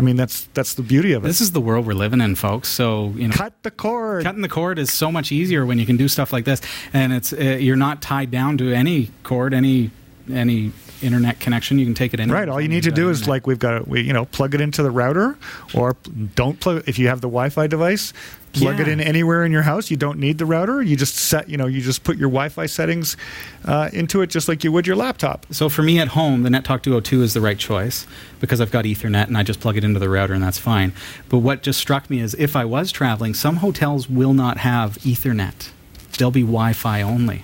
I 0.00 0.02
mean, 0.02 0.16
that's 0.16 0.44
that's 0.54 0.72
the 0.72 0.82
beauty 0.82 1.12
of 1.12 1.26
it. 1.26 1.28
This 1.28 1.42
is 1.42 1.52
the 1.52 1.60
world 1.60 1.84
we're 1.86 1.92
living 1.92 2.22
in, 2.22 2.36
folks. 2.36 2.70
So, 2.70 3.12
you 3.16 3.28
know, 3.28 3.34
Cut 3.34 3.52
the 3.64 3.70
cord. 3.70 4.22
cutting 4.24 4.40
the 4.40 4.48
cord 4.48 4.78
is 4.78 4.90
so 4.90 5.12
much 5.12 5.30
easier 5.30 5.66
when 5.66 5.78
you 5.78 5.84
can 5.84 5.98
do 5.98 6.08
stuff 6.08 6.32
like 6.32 6.46
this 6.46 6.62
and 6.94 7.12
it's 7.12 7.34
uh, 7.34 7.58
you're 7.60 7.76
not 7.76 8.00
tied 8.00 8.30
down 8.30 8.56
to 8.58 8.72
any 8.72 9.10
cord 9.24 9.52
any 9.52 9.90
any 10.32 10.72
internet 11.04 11.38
connection 11.40 11.78
you 11.78 11.84
can 11.86 11.94
take 11.94 12.14
it 12.14 12.20
in 12.20 12.30
Right. 12.32 12.48
All 12.48 12.60
you 12.60 12.68
need 12.68 12.82
to 12.84 12.90
do 12.90 13.10
is 13.10 13.28
like 13.28 13.46
we've 13.46 13.58
got 13.58 13.86
we 13.86 14.00
you 14.00 14.12
know 14.12 14.24
plug 14.24 14.54
it 14.54 14.60
into 14.60 14.82
the 14.82 14.90
router, 14.90 15.36
or 15.74 15.96
don't 16.34 16.58
plug 16.58 16.84
if 16.88 16.98
you 16.98 17.08
have 17.08 17.20
the 17.20 17.28
Wi-Fi 17.28 17.66
device. 17.66 18.12
Plug 18.54 18.78
it 18.78 18.86
in 18.86 19.00
anywhere 19.00 19.44
in 19.44 19.50
your 19.50 19.62
house. 19.62 19.90
You 19.90 19.96
don't 19.96 20.20
need 20.20 20.38
the 20.38 20.46
router. 20.46 20.80
You 20.80 20.94
just 20.96 21.16
set 21.16 21.48
you 21.50 21.56
know 21.56 21.66
you 21.66 21.80
just 21.80 22.04
put 22.04 22.16
your 22.16 22.28
Wi-Fi 22.28 22.66
settings 22.66 23.16
uh, 23.64 23.90
into 23.92 24.22
it 24.22 24.28
just 24.30 24.48
like 24.48 24.62
you 24.62 24.70
would 24.70 24.86
your 24.86 24.94
laptop. 24.96 25.44
so 25.50 25.68
for 25.68 25.82
me 25.82 25.98
at 25.98 26.08
home 26.08 26.42
the 26.44 26.48
nettalk 26.50 26.82
duo 26.82 27.00
2 27.00 27.22
is 27.22 27.34
the 27.34 27.40
right 27.40 27.58
choice 27.58 28.06
because 28.40 28.60
i've 28.60 28.70
got 28.70 28.84
ethernet 28.84 29.26
and 29.26 29.36
i 29.36 29.42
just 29.42 29.58
plug 29.60 29.76
it 29.76 29.82
into 29.84 29.98
the 29.98 30.08
router 30.08 30.34
and 30.34 30.42
that's 30.42 30.58
fine 30.58 30.92
but 31.28 31.38
what 31.38 31.62
just 31.62 31.80
struck 31.80 32.08
me 32.10 32.20
is 32.20 32.34
if 32.34 32.54
i 32.54 32.64
was 32.64 32.92
traveling 32.92 33.34
some 33.34 33.56
hotels 33.56 34.08
will 34.08 34.34
not 34.34 34.58
have 34.58 34.96
ethernet 34.98 35.70
they'll 36.18 36.30
be 36.30 36.42
wi-fi 36.42 37.00
only 37.02 37.42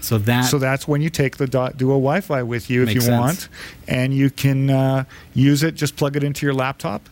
so 0.00 0.18
that 0.18 0.42
So 0.42 0.58
that's 0.58 0.86
when 0.88 1.00
you 1.02 1.10
take 1.10 1.36
the 1.36 1.46
dot 1.46 1.76
duo 1.76 1.94
Wi-Fi 1.94 2.42
with 2.42 2.70
you 2.70 2.82
if 2.82 2.94
you 2.94 3.00
sense. 3.00 3.20
want, 3.20 3.48
and 3.86 4.14
you 4.14 4.30
can 4.30 4.70
uh, 4.70 5.04
use 5.34 5.62
it. 5.62 5.74
Just 5.74 5.96
plug 5.96 6.16
it 6.16 6.22
into 6.24 6.46
your 6.46 6.54
laptop, 6.54 7.08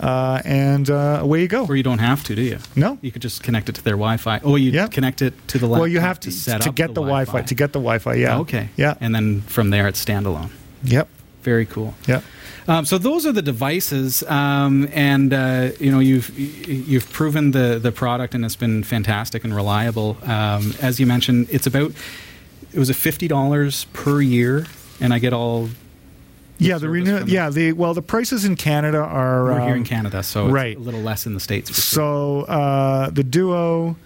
uh, 0.00 0.40
and 0.44 0.88
uh, 0.90 1.18
away 1.22 1.42
you 1.42 1.48
go. 1.48 1.66
or 1.66 1.76
you 1.76 1.82
don't 1.82 1.98
have 2.00 2.24
to 2.24 2.34
do 2.34 2.42
you 2.42 2.58
No. 2.76 2.98
you 3.02 3.10
could 3.12 3.22
just 3.22 3.42
connect 3.42 3.68
it 3.68 3.74
to 3.76 3.82
their 3.84 3.94
wi-fi 3.94 4.40
oh 4.42 4.56
you 4.56 4.70
Yeah. 4.72 4.86
connect 4.88 5.20
it 5.22 5.34
to 5.48 5.58
the 5.58 5.66
laptop 5.66 5.80
Well, 5.80 5.88
you 5.88 6.00
have 6.00 6.18
to 6.20 6.30
set 6.30 6.62
to 6.62 6.70
up 6.70 6.74
get 6.74 6.88
the, 6.94 7.02
Wi-Fi. 7.02 7.42
To 7.42 7.54
get 7.54 7.72
the 7.72 7.78
Wi-Fi, 7.78 8.14
yeah. 8.14 8.38
okay 8.38 8.68
Yeah. 8.76 8.94
and 9.00 9.14
then 9.14 9.42
from 9.42 9.70
there 9.70 9.86
it's 9.88 10.02
standalone 10.04 10.50
Yep. 10.84 11.08
Very 11.42 11.66
cool 11.66 11.94
Yeah. 12.06 12.20
Um, 12.68 12.84
so 12.84 12.96
those 12.96 13.26
are 13.26 13.32
the 13.32 13.42
devices, 13.42 14.22
um, 14.24 14.88
and 14.92 15.32
uh, 15.32 15.70
you 15.80 15.90
know 15.90 15.98
you've 15.98 16.30
you've 16.38 17.10
proven 17.12 17.50
the 17.50 17.80
the 17.82 17.90
product, 17.90 18.34
and 18.34 18.44
it's 18.44 18.56
been 18.56 18.84
fantastic 18.84 19.42
and 19.44 19.54
reliable. 19.54 20.16
Um, 20.22 20.74
as 20.80 21.00
you 21.00 21.06
mentioned, 21.06 21.48
it's 21.50 21.66
about 21.66 21.92
it 22.72 22.78
was 22.78 22.88
a 22.88 22.94
fifty 22.94 23.26
dollars 23.26 23.86
per 23.92 24.20
year, 24.20 24.66
and 25.00 25.12
I 25.12 25.18
get 25.18 25.32
all. 25.32 25.70
Yeah. 26.58 26.78
The 26.78 26.88
renew. 26.88 27.24
Yeah. 27.26 27.50
The 27.50 27.72
well, 27.72 27.94
the 27.94 28.02
prices 28.02 28.44
in 28.44 28.54
Canada 28.54 28.98
are 28.98 29.44
We're 29.44 29.60
here 29.60 29.74
in 29.74 29.78
um, 29.78 29.84
Canada, 29.84 30.22
so 30.22 30.44
it's 30.44 30.52
right. 30.52 30.76
a 30.76 30.80
little 30.80 31.00
less 31.00 31.26
in 31.26 31.34
the 31.34 31.40
states. 31.40 31.68
For 31.70 31.80
sure. 31.80 31.82
So 31.82 32.40
uh, 32.42 33.10
the 33.10 33.24
Duo, 33.24 33.96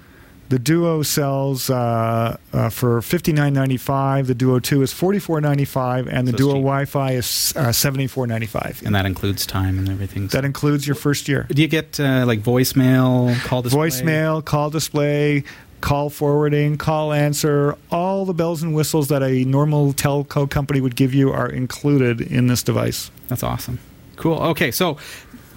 the 0.48 0.58
Duo 0.58 1.02
sells 1.02 1.70
uh, 1.70 2.36
uh, 2.52 2.68
for 2.70 3.02
fifty 3.02 3.32
nine 3.32 3.52
ninety 3.52 3.76
five. 3.76 4.26
The 4.26 4.34
Duo 4.34 4.58
Two 4.58 4.82
is 4.82 4.92
forty 4.92 5.18
four 5.18 5.40
ninety 5.40 5.64
five, 5.64 6.06
and 6.08 6.26
the 6.26 6.32
So 6.32 6.38
Duo. 6.38 6.52
Wi-Fi 6.54 7.12
is 7.12 7.52
uh, 7.56 7.72
seventy 7.72 8.06
four 8.06 8.26
ninety 8.26 8.46
five. 8.46 8.82
and 8.84 8.94
that 8.94 9.06
includes 9.06 9.46
time 9.46 9.78
and 9.78 9.88
everything. 9.88 10.28
That 10.28 10.44
includes 10.44 10.86
your 10.86 10.94
first 10.94 11.28
year. 11.28 11.46
Do 11.50 11.60
you 11.60 11.68
get 11.68 11.98
uh, 11.98 12.24
like 12.26 12.40
voicemail, 12.42 13.36
call 13.44 13.62
display? 13.62 13.88
Voicemail, 13.88 14.44
call 14.44 14.70
display, 14.70 15.44
call 15.80 16.10
forwarding, 16.10 16.78
call 16.78 17.12
answer, 17.12 17.76
all 17.90 18.24
the 18.24 18.34
bells 18.34 18.62
and 18.62 18.74
whistles 18.74 19.08
that 19.08 19.22
a 19.22 19.44
normal 19.44 19.92
telco 19.92 20.48
company 20.48 20.80
would 20.80 20.96
give 20.96 21.14
you 21.14 21.32
are 21.32 21.48
included 21.48 22.20
in 22.20 22.46
this 22.46 22.62
device. 22.62 23.10
That's 23.28 23.42
awesome. 23.42 23.78
Cool. 24.16 24.38
Okay, 24.38 24.70
so 24.70 24.96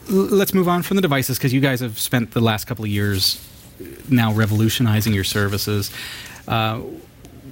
let's 0.09 0.53
move 0.53 0.67
on 0.67 0.81
from 0.81 0.95
the 0.95 1.01
devices 1.01 1.37
because 1.37 1.53
you 1.53 1.61
guys 1.61 1.79
have 1.79 1.99
spent 1.99 2.31
the 2.31 2.41
last 2.41 2.65
couple 2.65 2.83
of 2.83 2.89
years 2.91 3.45
now 4.09 4.34
revolutionizing 4.34 5.13
your 5.13 5.23
services. 5.23 5.91
Uh, 6.47 6.82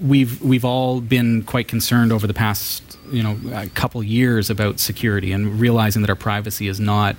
we've 0.01 0.41
we've 0.41 0.65
all 0.65 1.01
been 1.01 1.43
quite 1.43 1.67
concerned 1.67 2.11
over 2.11 2.27
the 2.27 2.33
past 2.33 2.83
you 3.11 3.23
know 3.23 3.37
a 3.53 3.67
couple 3.69 4.03
years 4.03 4.49
about 4.49 4.79
security 4.79 5.31
and 5.31 5.59
realizing 5.59 6.01
that 6.01 6.09
our 6.09 6.15
privacy 6.15 6.67
is 6.67 6.79
not 6.79 7.15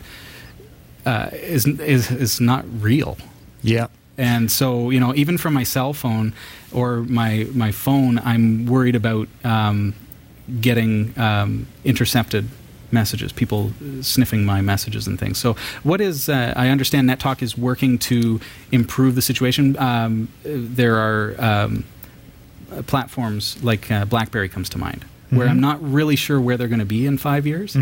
uh, 1.06 1.30
is, 1.32 1.66
is 1.66 2.11
is 2.11 2.40
not 2.40 2.64
real. 2.80 3.16
Yeah. 3.62 3.88
And 4.18 4.50
so, 4.50 4.90
you 4.90 4.98
know, 4.98 5.14
even 5.14 5.38
from 5.38 5.54
my 5.54 5.62
cell 5.62 5.92
phone 5.92 6.34
or 6.72 6.98
my 6.98 7.46
my 7.54 7.72
phone, 7.72 8.18
I'm 8.18 8.66
worried 8.66 8.96
about 8.96 9.28
um, 9.44 9.94
getting 10.61 11.18
um, 11.18 11.66
intercepted 11.84 12.48
messages, 12.93 13.32
people 13.32 13.72
sniffing 14.03 14.45
my 14.45 14.61
messages 14.61 15.07
and 15.07 15.18
things. 15.18 15.39
So, 15.39 15.57
what 15.82 16.01
is? 16.01 16.28
Uh, 16.28 16.53
I 16.57 16.68
understand 16.68 17.09
NetTalk 17.09 17.43
is 17.43 17.57
working 17.57 17.99
to 17.99 18.41
improve 18.72 19.14
the 19.14 19.22
situation. 19.22 19.76
Um, 19.78 20.28
there 20.45 20.97
are 20.97 21.34
um, 21.39 21.84
uh, 22.72 22.82
platforms 22.82 23.62
like 23.62 23.91
uh, 23.91 24.05
BlackBerry 24.05 24.49
comes 24.49 24.68
to 24.70 24.78
mind, 24.78 25.05
where 25.30 25.41
Mm-hmm. 25.47 25.51
I'm 25.51 25.61
not 25.61 25.82
really 25.82 26.16
sure 26.16 26.41
where 26.41 26.57
they're 26.57 26.68
going 26.68 26.78
to 26.80 26.84
be 26.86 27.07
in 27.07 27.18
five 27.18 27.47
years. 27.47 27.76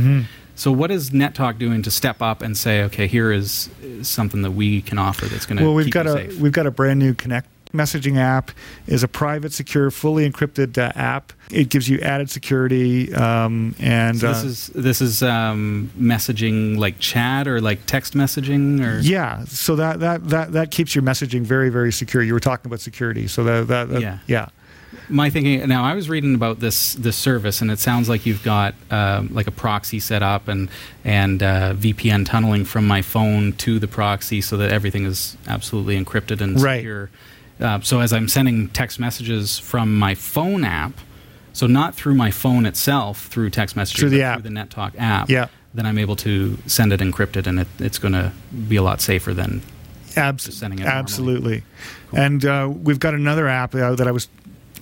So, 0.59 0.73
what 0.73 0.91
is 0.91 1.11
NetTalk 1.11 1.59
doing 1.59 1.83
to 1.83 1.91
step 1.91 2.23
up 2.23 2.41
and 2.41 2.57
say, 2.57 2.83
okay, 2.85 3.07
here 3.07 3.31
is, 3.31 3.69
is 3.83 4.09
something 4.09 4.41
that 4.41 4.53
we 4.53 4.81
can 4.81 4.97
offer 4.99 5.27
that's 5.27 5.45
going 5.45 5.59
to 5.59 5.65
Well, 5.65 5.75
we've 5.75 5.91
got 5.91 6.07
a 6.07 6.13
safe? 6.13 6.39
we've 6.41 6.53
got 6.53 6.67
a 6.67 6.71
brand 6.71 6.99
new 6.99 7.13
Connect 7.13 7.47
messaging 7.73 8.17
app. 8.19 8.51
is 8.87 9.03
a 9.03 9.09
private, 9.09 9.53
secure, 9.53 9.91
fully 9.91 10.29
encrypted 10.31 10.79
uh, 10.79 10.93
app. 10.95 11.33
It 11.51 11.69
gives 11.69 11.89
you 11.89 11.99
added 12.01 12.29
security 12.31 13.15
um, 13.15 13.75
and 13.79 14.19
So 14.19 14.29
this 14.29 14.43
uh, 14.43 14.47
is 14.47 14.67
this 14.69 15.01
is 15.01 15.23
um, 15.23 15.91
messaging 15.99 16.77
like 16.79 16.99
chat 16.99 17.47
or 17.47 17.61
like 17.61 17.87
text 17.87 18.15
messaging 18.15 18.85
or 18.85 18.99
Yeah, 19.01 19.45
so 19.45 19.77
that, 19.77 20.01
that 20.01 20.29
that 20.29 20.53
that 20.53 20.71
keeps 20.71 20.95
your 20.95 21.03
messaging 21.05 21.43
very 21.43 21.69
very 21.71 21.93
secure. 21.93 22.23
You 22.23 22.35
were 22.35 22.41
talking 22.41 22.67
about 22.69 22.81
security, 22.81 23.29
so 23.29 23.45
that 23.45 23.69
that, 23.69 23.89
that 23.91 24.01
Yeah. 24.01 24.19
yeah. 24.27 24.49
my 25.09 25.31
thinking 25.31 25.69
now 25.69 25.85
i 25.85 25.95
was 25.95 26.09
reading 26.09 26.35
about 26.35 26.59
this 26.59 26.95
this 26.95 27.17
service 27.17 27.61
and 27.61 27.71
it 27.71 27.79
sounds 27.79 28.09
like 28.09 28.25
you've 28.27 28.43
got 28.43 28.75
um, 28.91 29.29
like 29.33 29.47
a 29.47 29.51
proxy 29.53 30.01
set 30.01 30.23
up 30.23 30.49
and 30.49 30.69
and 31.05 31.43
uh, 31.43 31.75
vpn 31.75 32.25
tunneling 32.27 32.65
from 32.65 32.87
my 32.87 33.03
phone 33.03 33.53
to 33.53 33.79
the 33.79 33.87
proxy 33.89 34.41
so 34.41 34.57
that 34.57 34.73
everything 34.73 35.05
is 35.05 35.37
absolutely 35.47 35.97
encrypted 36.03 36.41
and 36.41 36.61
Right. 36.61 36.79
secure 36.79 37.11
uh, 37.61 37.81
so 37.81 38.01
as 38.01 38.13
i'm 38.13 38.29
sending 38.29 38.69
text 38.69 38.99
messages 39.01 39.59
from 39.59 39.99
my 39.99 40.15
phone 40.15 40.65
app 40.65 40.93
so 41.53 41.67
not 41.67 41.95
through 41.95 42.15
my 42.15 42.31
phone 42.31 42.67
itself 42.67 43.27
through 43.29 43.49
text 43.51 43.77
messaging 43.77 43.99
Through 44.01 44.11
the 44.11 44.23
app. 44.23 44.41
through 44.43 44.51
the 44.51 44.57
nettalk 44.61 44.93
app 44.99 45.29
Yeah. 45.31 45.47
then 45.75 45.87
i'm 45.87 45.99
able 45.99 46.17
to 46.17 46.59
send 46.67 46.93
it 46.93 47.01
encrypted 47.01 47.47
and 47.47 47.61
it, 47.61 47.69
it's 47.79 47.99
going 47.99 48.13
to 48.13 48.33
be 48.69 48.77
a 48.77 48.83
lot 48.83 49.01
safer 49.01 49.33
than 49.35 49.63
Abs- 50.17 50.47
Just 50.47 50.59
sending 50.61 50.79
it 50.79 50.87
absolutely. 50.87 51.63
And 52.15 52.43
uh, 52.47 52.73
we've 52.73 52.99
got 52.99 53.13
another 53.13 53.49
app 53.49 53.75
uh, 53.75 53.95
that 53.97 54.09
I 54.09 54.13
was 54.13 54.29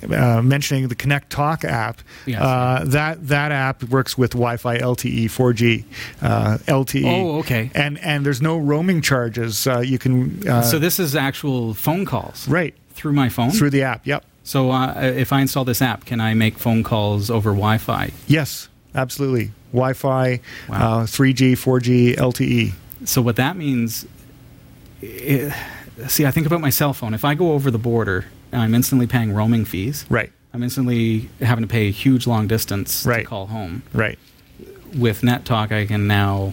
uh, 0.03 0.43
mentioning, 0.43 0.89
the 0.89 0.95
Connect 0.95 1.31
Talk 1.31 1.65
app. 1.65 2.01
Yes. 2.27 2.41
Uh, 2.41 2.85
that 2.87 3.27
that 3.29 3.53
app 3.53 3.83
works 3.85 4.19
with 4.19 4.33
Wi-Fi 4.33 4.79
LTE 4.79 5.25
4G 5.27 5.85
uh, 6.23 6.59
LTE. 6.67 7.05
Oh, 7.07 7.39
okay. 7.39 7.71
And 7.75 7.99
and 7.99 8.25
there's 8.27 8.43
no 8.43 8.57
roaming 8.59 9.01
charges. 9.01 9.67
Uh, 9.67 9.81
you 9.81 9.99
can 9.99 10.47
uh, 10.49 10.63
so 10.63 10.79
this 10.79 10.99
is 10.99 11.15
actual 11.17 11.75
phone 11.75 12.05
calls 12.05 12.49
right 12.49 12.75
through 12.93 13.13
my 13.13 13.29
phone 13.29 13.51
through 13.51 13.71
the 13.71 13.83
app. 13.83 14.07
Yep. 14.07 14.25
So 14.45 14.71
uh, 14.71 14.95
if 15.01 15.33
I 15.33 15.41
install 15.41 15.65
this 15.65 15.81
app, 15.81 16.05
can 16.05 16.21
I 16.21 16.35
make 16.35 16.59
phone 16.59 16.83
calls 16.83 17.31
over 17.31 17.51
Wi-Fi? 17.51 18.11
Yes. 18.27 18.69
Absolutely. 18.95 19.51
Wi-Fi, 19.73 20.41
Wow. 20.69 21.01
uh, 21.01 21.07
3G, 21.07 21.53
4G, 21.53 22.15
LTE. 22.17 22.73
So 23.07 23.21
what 23.23 23.37
that 23.37 23.57
means, 23.57 24.07
i 25.03 25.53
see, 26.07 26.27
I 26.27 26.31
think 26.31 26.47
about 26.47 26.61
my 26.61 26.71
cell 26.71 26.93
phone. 26.93 27.15
If 27.15 27.25
I 27.25 27.35
go 27.35 27.53
over 27.53 27.71
the 27.71 27.79
border, 27.79 28.27
I'm 28.55 28.75
instantly 28.75 29.07
paying 29.07 29.33
roaming 29.35 29.65
fees. 29.65 30.05
Right. 30.09 30.33
I'm 30.53 30.63
instantly 30.63 31.29
having 31.41 31.65
to 31.65 31.69
pay 31.69 31.89
a 31.89 31.91
huge 31.91 32.27
long 32.27 32.47
distance 32.47 33.05
Right. 33.05 33.21
to 33.23 33.25
call 33.27 33.47
home. 33.49 33.83
Right. 33.93 34.19
With 34.97 35.23
NetTalk, 35.23 35.73
I 35.73 35.87
can 35.87 36.07
now. 36.07 36.53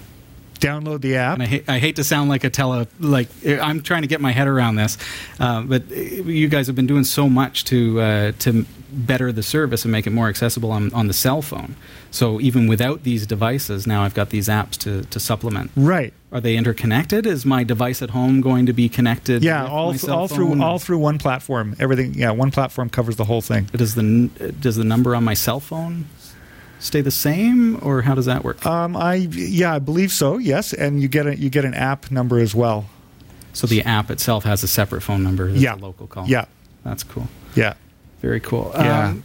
Download 0.62 1.02
the 1.02 1.16
app. 1.16 1.34
And 1.34 1.44
I, 1.44 1.46
hate, 1.48 1.70
I 1.70 1.80
hate 1.80 1.96
to 1.98 2.04
sound 2.04 2.30
like 2.30 2.44
a 2.44 2.50
tele 2.50 2.88
like 3.00 3.28
I'm 3.46 3.82
trying 3.82 4.04
to 4.04 4.08
get 4.08 4.22
my 4.22 4.32
head 4.32 4.48
around 4.48 4.76
this, 4.76 4.98
uh, 5.40 5.62
but 5.62 5.84
uh, 5.92 5.96
you 5.96 6.48
guys 6.48 6.68
have 6.68 6.76
been 6.76 6.88
doing 6.88 7.04
so 7.04 7.28
much 7.28 7.66
to 7.66 8.00
uh, 8.00 8.32
to 8.40 8.66
better 8.92 9.32
the 9.32 9.44
service 9.44 9.84
and 9.86 9.92
make 9.92 10.06
it 10.06 10.12
more 10.12 10.28
accessible 10.28 10.72
on, 10.72 10.94
on 10.94 11.08
the 11.08 11.14
cell 11.14 11.42
phone. 11.42 11.76
So 12.12 12.42
even 12.42 12.68
without 12.68 13.04
these 13.04 13.26
devices, 13.26 13.88
now 13.88 14.04
I've 14.04 14.14
got 14.14 14.30
these 14.30 14.48
apps 14.50 14.78
to, 14.80 15.04
to 15.04 15.20
supplement. 15.20 15.72
Right. 15.76 16.14
Are 16.32 16.42
they 16.42 16.58
interconnected? 16.58 17.26
Is 17.26 17.46
my 17.46 17.64
device 17.64 18.02
at 18.02 18.10
home 18.12 18.42
going 18.42 18.66
to 18.66 18.74
be 18.74 18.90
connected? 18.90 19.44
Yeah, 19.44 19.66
all 19.66 19.94
th- 19.94 20.08
all 20.08 20.28
through 20.28 20.62
all 20.62 20.80
through 20.80 21.00
one 21.00 21.18
platform. 21.18 21.76
Everything. 21.80 22.14
Yeah, 22.14 22.32
one 22.32 22.52
platform 22.52 22.90
covers 22.90 23.18
the 23.18 23.26
whole 23.26 23.42
thing. 23.42 23.66
Does 23.66 23.96
the 23.96 24.30
does 24.62 24.78
the 24.78 24.86
number 24.86 25.16
on 25.16 25.24
my 25.24 25.34
cell 25.34 25.60
phone 25.60 26.06
stay 26.82 27.00
the 27.02 27.12
same, 27.12 27.80
or 27.82 28.02
how 28.02 28.16
does 28.16 28.26
that 28.26 28.44
work? 28.44 28.66
Um, 28.66 28.98
I 28.98 29.16
yeah, 29.32 29.74
I 29.76 29.80
believe 29.80 30.12
so. 30.12 30.38
Yes, 30.38 30.74
and 30.74 31.02
you 31.02 31.08
get 31.08 31.26
a 31.28 31.38
you 31.38 31.50
get 31.50 31.64
an 31.64 31.74
app 31.74 32.12
number 32.12 32.38
as 32.40 32.54
well. 32.54 32.86
so 33.54 33.68
the 33.68 33.82
app 33.84 34.10
itself 34.12 34.44
has 34.44 34.64
a 34.64 34.68
separate 34.68 35.02
phone 35.02 35.24
number. 35.24 35.48
That's 35.50 35.62
Yeah. 35.62 35.76
a 35.76 35.78
local 35.78 36.08
call. 36.08 36.28
Yeah, 36.28 36.46
that's 36.84 37.04
cool. 37.04 37.28
yeah. 37.56 37.76
Very 38.22 38.40
cool. 38.40 38.72
Yeah. 38.76 39.08
Um, 39.08 39.24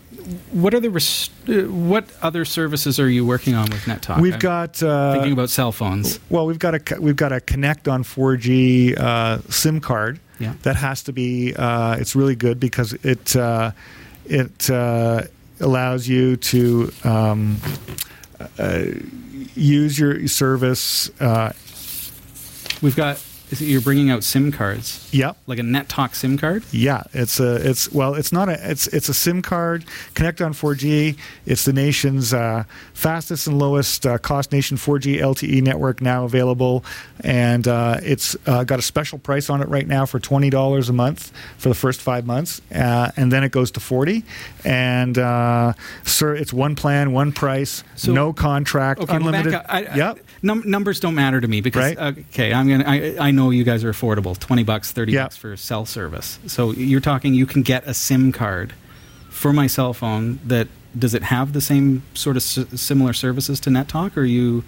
what 0.52 0.72
are 0.74 0.80
the 0.80 0.88
res- 0.90 1.28
uh, 1.48 1.52
what 1.70 2.04
other 2.22 2.44
services 2.44 2.98
are 2.98 3.08
you 3.10 3.24
working 3.26 3.54
on 3.54 3.68
with 3.70 3.82
NetTalk? 3.84 4.20
We've 4.20 4.32
I'm 4.32 4.38
got 4.40 4.82
uh, 4.82 5.12
thinking 5.12 5.32
about 5.32 5.50
cell 5.50 5.70
phones. 5.70 6.18
well, 6.30 6.46
we've 6.46 6.58
got 6.58 6.74
a 6.74 7.00
we've 7.00 7.14
got 7.14 7.32
a 7.32 7.40
Connect 7.40 7.86
on 7.88 8.02
4G 8.04 8.98
uh, 8.98 9.38
SIM 9.50 9.80
card. 9.80 10.18
Yeah. 10.40 10.54
That 10.62 10.76
has 10.76 11.02
to 11.04 11.12
be. 11.12 11.54
Uh, 11.54 11.96
it's 12.00 12.16
really 12.16 12.34
good 12.36 12.58
because 12.58 12.92
it 13.04 13.36
uh, 13.36 13.70
it 14.24 14.68
uh, 14.70 15.22
allows 15.60 16.08
you 16.08 16.36
to 16.36 16.92
um, 17.04 17.56
uh, 18.58 18.84
use 19.54 19.98
your 19.98 20.26
service. 20.28 21.10
Uh, 21.20 21.52
We've 22.82 22.96
got. 22.96 23.22
Is 23.50 23.60
it, 23.62 23.66
you're 23.66 23.80
bringing 23.80 24.10
out 24.10 24.24
SIM 24.24 24.50
cards, 24.50 25.08
yep. 25.12 25.36
like 25.46 25.60
a 25.60 25.62
NetTalk 25.62 26.14
SIM 26.16 26.36
card. 26.36 26.64
Yeah, 26.72 27.04
it's 27.12 27.38
a 27.38 27.54
it's 27.68 27.92
well, 27.92 28.14
it's 28.14 28.32
not 28.32 28.48
a 28.48 28.70
it's 28.70 28.88
it's 28.88 29.08
a 29.08 29.14
SIM 29.14 29.40
card. 29.40 29.84
Connect 30.14 30.40
on 30.40 30.52
4G. 30.52 31.16
It's 31.46 31.64
the 31.64 31.72
nation's 31.72 32.34
uh, 32.34 32.64
fastest 32.92 33.46
and 33.46 33.56
lowest 33.58 34.04
uh, 34.04 34.18
cost 34.18 34.50
nation 34.50 34.76
4G 34.76 35.20
LTE 35.20 35.62
network 35.62 36.00
now 36.00 36.24
available, 36.24 36.84
and 37.20 37.68
uh, 37.68 37.98
it's 38.02 38.36
uh, 38.46 38.64
got 38.64 38.80
a 38.80 38.82
special 38.82 39.18
price 39.18 39.48
on 39.48 39.62
it 39.62 39.68
right 39.68 39.86
now 39.86 40.06
for 40.06 40.18
twenty 40.18 40.50
dollars 40.50 40.88
a 40.88 40.92
month 40.92 41.30
for 41.58 41.68
the 41.68 41.74
first 41.76 42.00
five 42.00 42.26
months, 42.26 42.60
uh, 42.74 43.12
and 43.16 43.30
then 43.30 43.44
it 43.44 43.52
goes 43.52 43.70
to 43.72 43.80
forty. 43.80 44.24
And 44.64 45.16
uh, 45.18 45.74
sir, 46.04 46.34
it's 46.34 46.52
one 46.52 46.74
plan, 46.74 47.12
one 47.12 47.30
price, 47.30 47.84
So- 47.94 48.12
no 48.12 48.32
contract, 48.32 49.00
Okay, 49.02 49.14
unlimited. 49.14 49.52
back 49.52 49.60
up. 49.64 49.66
I, 49.72 49.84
I- 49.84 49.94
yep. 49.96 50.18
num- 50.42 50.64
numbers 50.68 50.98
don't 50.98 51.14
matter 51.14 51.40
to 51.40 51.46
me 51.46 51.60
because 51.60 51.94
Right. 51.96 52.16
okay, 52.32 52.52
I'm 52.52 52.68
gonna. 52.68 52.84
I, 52.84 53.16
I 53.28 53.30
know 53.36 53.50
you 53.50 53.62
guys 53.64 53.84
are 53.84 53.92
affordable. 53.92 54.38
Twenty 54.38 54.64
bucks, 54.64 54.90
thirty 54.92 55.12
Yeah. 55.12 55.24
bucks 55.24 55.36
for 55.36 55.56
cell 55.56 55.86
service. 55.86 56.38
So 56.46 56.72
you're 56.72 57.00
talking. 57.00 57.34
You 57.34 57.46
can 57.46 57.62
get 57.62 57.86
a 57.86 57.94
SIM 57.94 58.32
card 58.32 58.72
for 59.30 59.52
my 59.52 59.66
cell 59.68 59.92
phone. 59.92 60.40
That 60.44 60.66
does 60.98 61.14
it 61.14 61.24
have 61.24 61.52
the 61.52 61.60
same 61.60 62.02
sort 62.14 62.36
of 62.36 62.42
s- 62.42 62.80
similar 62.80 63.12
services 63.12 63.60
to 63.60 63.70
NetTalk, 63.70 64.16
or 64.16 64.24
you? 64.24 64.64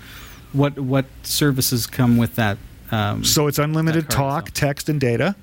What 0.53 0.79
what 0.79 1.07
services 1.25 1.87
come 1.87 2.17
with 2.17 2.37
that? 2.37 2.57
Um, 2.91 3.23
So 3.25 3.49
it's 3.49 3.59
unlimited 3.59 4.09
talk, 4.09 4.49
itself. 4.49 4.55
text, 4.55 4.89
and 4.89 5.01
data. 5.01 5.35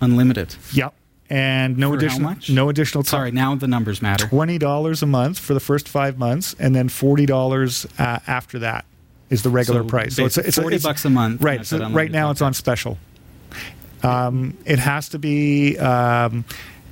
unlimited. 0.00 0.54
Yep. 0.72 0.94
And 1.30 1.76
no 1.76 1.90
For 1.90 1.96
additional 1.96 2.34
no 2.48 2.68
additional 2.70 3.02
talk. 3.04 3.10
Sorry, 3.10 3.30
now 3.30 3.54
the 3.54 3.66
numbers 3.68 4.00
matter. 4.00 4.26
twenty 4.26 4.56
dollars 4.58 5.02
a 5.02 5.06
month 5.06 5.38
for 5.38 5.52
the 5.54 5.60
first 5.60 5.86
five 5.88 6.16
months, 6.18 6.54
and 6.58 6.74
then 6.74 6.88
forty 6.88 7.26
dollars 7.26 7.86
uh, 7.98 8.18
after 8.26 8.58
that 8.60 8.84
is 9.30 9.42
the 9.42 9.50
regular 9.50 9.82
So 9.82 9.88
price. 9.88 10.16
So 10.16 10.24
it's, 10.26 10.38
it's 10.38 10.56
40 10.58 10.76
it's- 10.76 10.82
bucks 10.82 11.04
a 11.04 11.10
month, 11.10 11.42
Right. 11.42 11.64
So 11.66 11.88
right 11.90 12.10
now 12.10 12.30
it's 12.30 12.42
on 12.42 12.54
special. 12.54 12.98
Um, 14.02 14.56
it 14.64 14.78
has 14.78 15.08
to 15.10 15.18
be 15.18 15.76
um, 15.78 16.44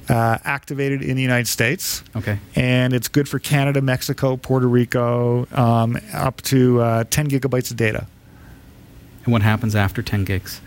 uh, 0.08 0.38
activated 0.44 1.02
in 1.02 1.16
the 1.16 1.22
United 1.22 1.46
States, 1.46 2.02
Okay. 2.16 2.38
and 2.56 2.92
it's 2.92 3.06
good 3.08 3.28
for 3.28 3.38
Canada, 3.38 3.80
Mexico, 3.80 4.36
Puerto 4.36 4.66
Rico, 4.66 5.46
um, 5.52 5.98
up 6.12 6.42
to 6.42 6.80
uh, 6.80 7.04
ten 7.10 7.28
gigabytes 7.28 7.70
of 7.70 7.76
data. 7.76 8.06
And 9.24 9.32
what 9.32 9.42
happens 9.42 9.76
after 9.76 10.02
ten 10.02 10.24
gigs? 10.24 10.60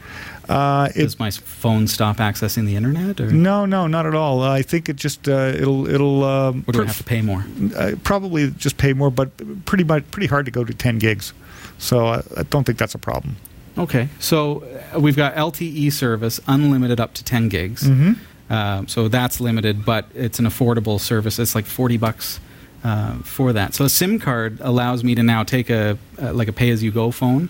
Uh, 0.47 0.89
it, 0.95 1.03
Does 1.03 1.19
my 1.19 1.29
phone 1.29 1.87
stop 1.87 2.17
accessing 2.17 2.65
the 2.65 2.75
internet, 2.75 3.19
or, 3.19 3.31
no, 3.31 3.65
no, 3.65 3.85
not 3.85 4.05
at 4.05 4.15
all. 4.15 4.41
Uh, 4.41 4.49
I 4.51 4.61
think 4.61 4.87
it 4.89 4.95
just 4.95 5.27
uh, 5.27 5.51
it'll 5.55 5.87
it'll 5.89 6.23
um, 6.23 6.63
or 6.67 6.71
do 6.73 6.81
I 6.81 6.85
have 6.85 6.97
to 6.97 7.03
pay 7.03 7.21
more? 7.21 7.45
uh, 7.75 7.91
probably 8.03 8.49
just 8.51 8.77
pay 8.77 8.93
more, 8.93 9.11
but 9.11 9.29
pretty 9.65 9.83
much 9.83 10.09
pretty 10.09 10.27
hard 10.27 10.45
to 10.45 10.51
go 10.51 10.63
to 10.63 10.73
10 10.73 10.99
gigs. 10.99 11.33
So 11.79 12.07
uh, 12.07 12.21
I 12.37 12.43
don't 12.43 12.65
think 12.65 12.77
that's 12.77 12.93
a 12.93 12.99
problem. 12.99 13.37
Okay, 13.77 14.09
so 14.19 14.63
uh, 14.93 14.99
we've 14.99 15.15
got 15.15 15.33
LTE 15.35 15.91
service, 15.93 16.39
unlimited 16.47 16.99
up 16.99 17.13
to 17.15 17.23
10 17.23 17.49
gigs. 17.49 17.83
Mm-hmm. 17.83 18.13
Uh, 18.49 18.85
so 18.87 19.07
that's 19.07 19.39
limited, 19.39 19.85
but 19.85 20.05
it's 20.13 20.37
an 20.39 20.45
affordable 20.45 20.99
service. 20.99 21.39
It's 21.39 21.55
like 21.55 21.65
40 21.65 21.97
bucks 21.97 22.39
uh, 22.83 23.19
for 23.19 23.53
that. 23.53 23.73
So 23.73 23.85
a 23.85 23.89
SIM 23.89 24.19
card 24.19 24.57
allows 24.61 25.03
me 25.03 25.15
to 25.15 25.23
now 25.23 25.43
take 25.43 25.69
a 25.69 25.97
uh, 26.21 26.33
like 26.33 26.47
a 26.47 26.53
pay-as-you-go 26.53 27.11
phone, 27.11 27.49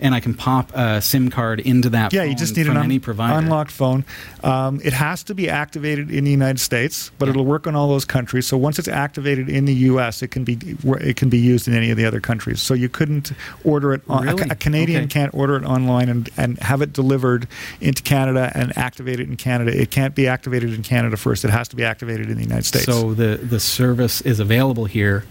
and 0.00 0.14
I 0.14 0.20
can 0.20 0.34
pop 0.34 0.72
a 0.74 1.00
SIM 1.02 1.28
card 1.30 1.60
into 1.60 1.90
that. 1.90 2.12
Yeah, 2.12 2.24
you 2.24 2.34
just 2.34 2.56
need 2.56 2.66
an 2.66 2.76
un- 2.76 2.84
any 2.84 2.98
provider. 2.98 3.38
unlocked 3.38 3.70
phone. 3.70 4.04
Um, 4.42 4.80
it 4.82 4.92
has 4.94 5.22
to 5.24 5.34
be 5.34 5.48
activated 5.48 6.10
in 6.10 6.24
the 6.24 6.30
United 6.30 6.58
States, 6.58 7.10
but 7.18 7.28
it'll 7.28 7.44
work 7.44 7.66
on 7.66 7.74
all 7.76 7.88
those 7.88 8.04
countries. 8.04 8.46
So 8.46 8.56
once 8.56 8.78
it's 8.78 8.88
activated 8.88 9.48
in 9.48 9.66
the 9.66 9.74
U.S., 9.74 10.22
it 10.22 10.28
can 10.28 10.44
be 10.44 10.58
it 11.00 11.16
can 11.16 11.28
be 11.28 11.38
used 11.38 11.68
in 11.68 11.74
any 11.74 11.90
of 11.90 11.96
the 11.96 12.04
other 12.06 12.20
countries. 12.20 12.62
So 12.62 12.74
you 12.74 12.88
couldn't 12.88 13.32
order 13.64 13.92
it. 13.92 14.02
On, 14.08 14.26
a- 14.26 14.34
Really? 14.34 14.50
a, 14.50 14.54
Canadian 14.54 15.02
Okay. 15.04 15.08
can't 15.08 15.34
order 15.34 15.56
it 15.56 15.64
online 15.64 16.08
and, 16.08 16.28
and 16.36 16.58
have 16.60 16.80
it 16.82 16.92
delivered 16.92 17.46
into 17.80 18.02
Canada 18.02 18.50
and 18.54 18.76
activate 18.78 19.20
it 19.20 19.28
in 19.28 19.36
Canada. 19.36 19.78
It 19.78 19.90
can't 19.90 20.14
be 20.14 20.26
activated 20.26 20.72
in 20.72 20.82
Canada 20.82 21.16
first. 21.16 21.44
It 21.44 21.50
has 21.50 21.68
to 21.68 21.76
be 21.76 21.84
activated 21.84 22.30
in 22.30 22.36
the 22.36 22.42
United 22.42 22.64
States. 22.64 22.84
So 22.86 23.14
the 23.14 23.36
the 23.36 23.60
service 23.60 24.20
is 24.22 24.40
available 24.40 24.86
here, 24.86 25.24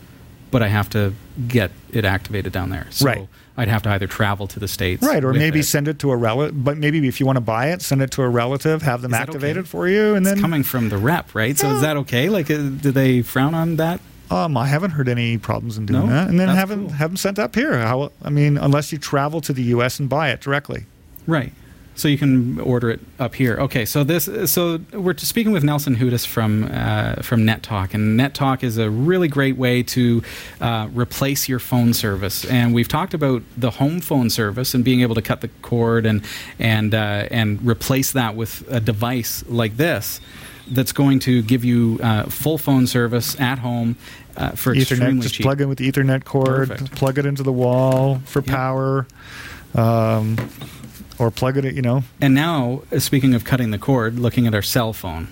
but 0.51 0.61
I 0.61 0.67
have 0.67 0.89
to 0.91 1.13
get 1.47 1.72
it 1.91 2.05
activated 2.05 2.53
down 2.53 2.70
there. 2.70 2.88
So 2.91 3.05
Right. 3.05 3.28
I'd 3.60 3.68
have 3.68 3.84
to 3.84 3.89
either 3.89 4.07
travel 4.07 4.47
to 4.47 4.60
the 4.60 4.68
states, 4.68 5.03
Right, 5.03 5.24
or 5.24 5.34
maybe 5.34 5.60
it. 5.60 5.64
send 5.64 5.88
it 5.88 5.99
to 5.99 6.12
a 6.12 6.16
relative. 6.18 6.64
But 6.64 6.78
maybe 6.78 7.05
if 7.07 7.20
you 7.20 7.26
want 7.26 7.36
to 7.38 7.41
buy 7.41 7.68
it, 7.72 7.82
send 7.82 8.01
it 8.01 8.12
to 8.12 8.22
a 8.24 8.30
relative, 8.30 8.82
have 8.84 9.01
them 9.01 9.14
activated 9.14 9.57
okay? 9.64 9.68
for 9.70 9.88
you, 9.88 10.16
and 10.16 10.26
It's 10.26 10.34
then 10.36 10.41
coming 10.41 10.64
from 10.64 10.89
the 10.89 10.97
rep, 10.97 11.36
right? 11.36 11.57
So 11.57 11.70
is 11.76 11.82
that 11.82 11.97
okay? 11.97 12.30
Like, 12.30 12.49
uh, 12.49 12.57
do 12.57 12.91
they 12.91 13.22
frown 13.22 13.53
on 13.53 13.76
that? 13.76 13.99
um, 14.32 14.55
I 14.57 14.68
haven't 14.68 14.91
heard 14.91 15.10
any 15.10 15.38
problems 15.39 15.78
in 15.78 15.86
doing 15.88 16.05
No? 16.07 16.14
that. 16.14 16.30
And 16.30 16.39
then 16.39 16.49
have 16.49 16.70
them 16.70 16.82
cool. 16.88 16.89
have 16.93 17.10
them 17.12 17.18
sent 17.18 17.39
up 17.39 17.55
here. 17.55 17.78
How, 17.80 18.12
I 18.24 18.30
mean, 18.30 18.57
unless 18.60 18.91
you 18.91 18.97
travel 18.99 19.41
to 19.41 19.53
the 19.53 19.64
U.S. 19.76 19.99
and 19.99 20.07
buy 20.07 20.30
it 20.30 20.39
directly. 20.39 20.86
Right. 21.28 21.51
So 22.00 22.08
you 22.08 22.18
can 22.18 22.60
order 22.62 22.89
it 22.89 23.02
up 23.20 23.36
here. 23.36 23.58
Okay. 23.60 23.84
So 23.86 24.04
this. 24.06 24.30
So 24.52 24.80
we're 24.93 25.18
speaking 25.18 25.52
with 25.52 25.64
Nelson 25.64 25.97
Hudis 25.97 26.26
from 26.26 26.64
uh, 26.72 27.16
from 27.22 27.41
NetTalk, 27.41 27.93
and 27.93 28.18
NetTalk 28.20 28.64
is 28.64 28.78
a 28.78 28.89
really 28.89 29.28
great 29.28 29.58
way 29.58 29.84
to 29.84 30.24
uh, 30.62 30.88
replace 30.93 31.50
your 31.50 31.60
phone 31.60 31.93
service. 31.93 32.45
And 32.45 32.74
we've 32.74 32.88
talked 32.88 33.14
about 33.14 33.43
the 33.58 33.72
home 33.72 34.00
phone 34.00 34.30
service 34.30 34.74
and 34.74 34.84
being 34.84 35.02
able 35.02 35.16
to 35.16 35.22
cut 35.22 35.41
the 35.41 35.50
cord 35.62 36.06
and 36.06 36.24
and 36.58 36.93
uh, 36.95 37.28
and 37.32 37.62
replace 37.66 38.14
that 38.14 38.36
with 38.36 38.64
a 38.72 38.80
device 38.80 39.43
like 39.47 39.76
this. 39.78 40.22
that's 40.72 40.91
going 40.93 41.20
to 41.20 41.41
give 41.41 41.66
you 41.66 42.00
uh, 42.04 42.24
full 42.30 42.58
phone 42.60 42.86
service 42.88 43.39
at 43.41 43.58
home 43.60 43.95
uh, 44.38 44.52
for 44.52 44.74
Ethernet, 44.76 44.82
extremely 44.91 45.22
just 45.24 45.34
cheap. 45.36 45.43
plug 45.43 45.60
in 45.62 45.68
with 45.68 45.80
the 45.80 45.91
Ethernet 45.91 46.24
cord, 46.26 46.70
Perfect. 46.70 46.91
plug 46.95 47.18
it 47.18 47.26
into 47.26 47.41
the 47.41 47.52
wall 47.52 48.20
for 48.26 48.39
Yep. 48.41 48.45
power, 48.45 49.08
um, 49.74 50.38
or 51.20 51.30
plug 51.32 51.57
it, 51.57 51.76
you 51.76 51.82
know. 51.82 52.03
And 52.22 52.34
now, 52.34 52.82
speaking 52.97 53.34
of 53.36 53.43
cutting 53.43 53.72
the 53.72 53.78
cord, 53.78 54.17
looking 54.17 54.47
at 54.47 54.55
our 54.55 54.61
cell 54.61 54.93
phone, 54.93 55.28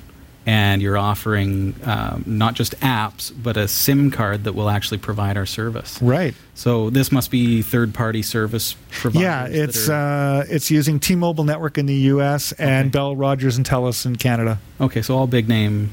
and 0.46 0.82
you're 0.82 0.98
offering 0.98 1.76
um, 1.84 2.24
not 2.26 2.54
just 2.54 2.80
apps, 2.80 3.34
but 3.44 3.58
a 3.58 3.68
SIM 3.68 4.12
card 4.12 4.46
that 4.46 4.54
will 4.54 4.70
actually 4.70 4.98
provide 4.98 5.36
our 5.36 5.46
service. 5.46 6.02
Right. 6.02 6.34
So 6.56 6.90
this 6.90 7.12
must 7.12 7.32
be 7.32 7.62
third-party 7.62 8.22
service 8.22 8.76
providers. 8.92 9.22
Yeah, 9.22 9.46
it's 9.48 9.90
are- 9.90 10.40
uh, 10.42 10.46
it's 10.50 10.72
using 10.72 11.00
T-Mobile 11.02 11.44
network 11.44 11.78
in 11.78 11.86
the 11.86 11.96
U.S. 12.16 12.54
and 12.54 12.86
Okay. 12.86 12.90
Bell, 12.92 13.16
Rogers, 13.16 13.58
and 13.58 13.66
Telus 13.66 14.06
in 14.06 14.16
Canada. 14.16 14.60
okay. 14.80 15.02
So 15.02 15.18
all 15.18 15.28
big 15.28 15.50
name 15.50 15.92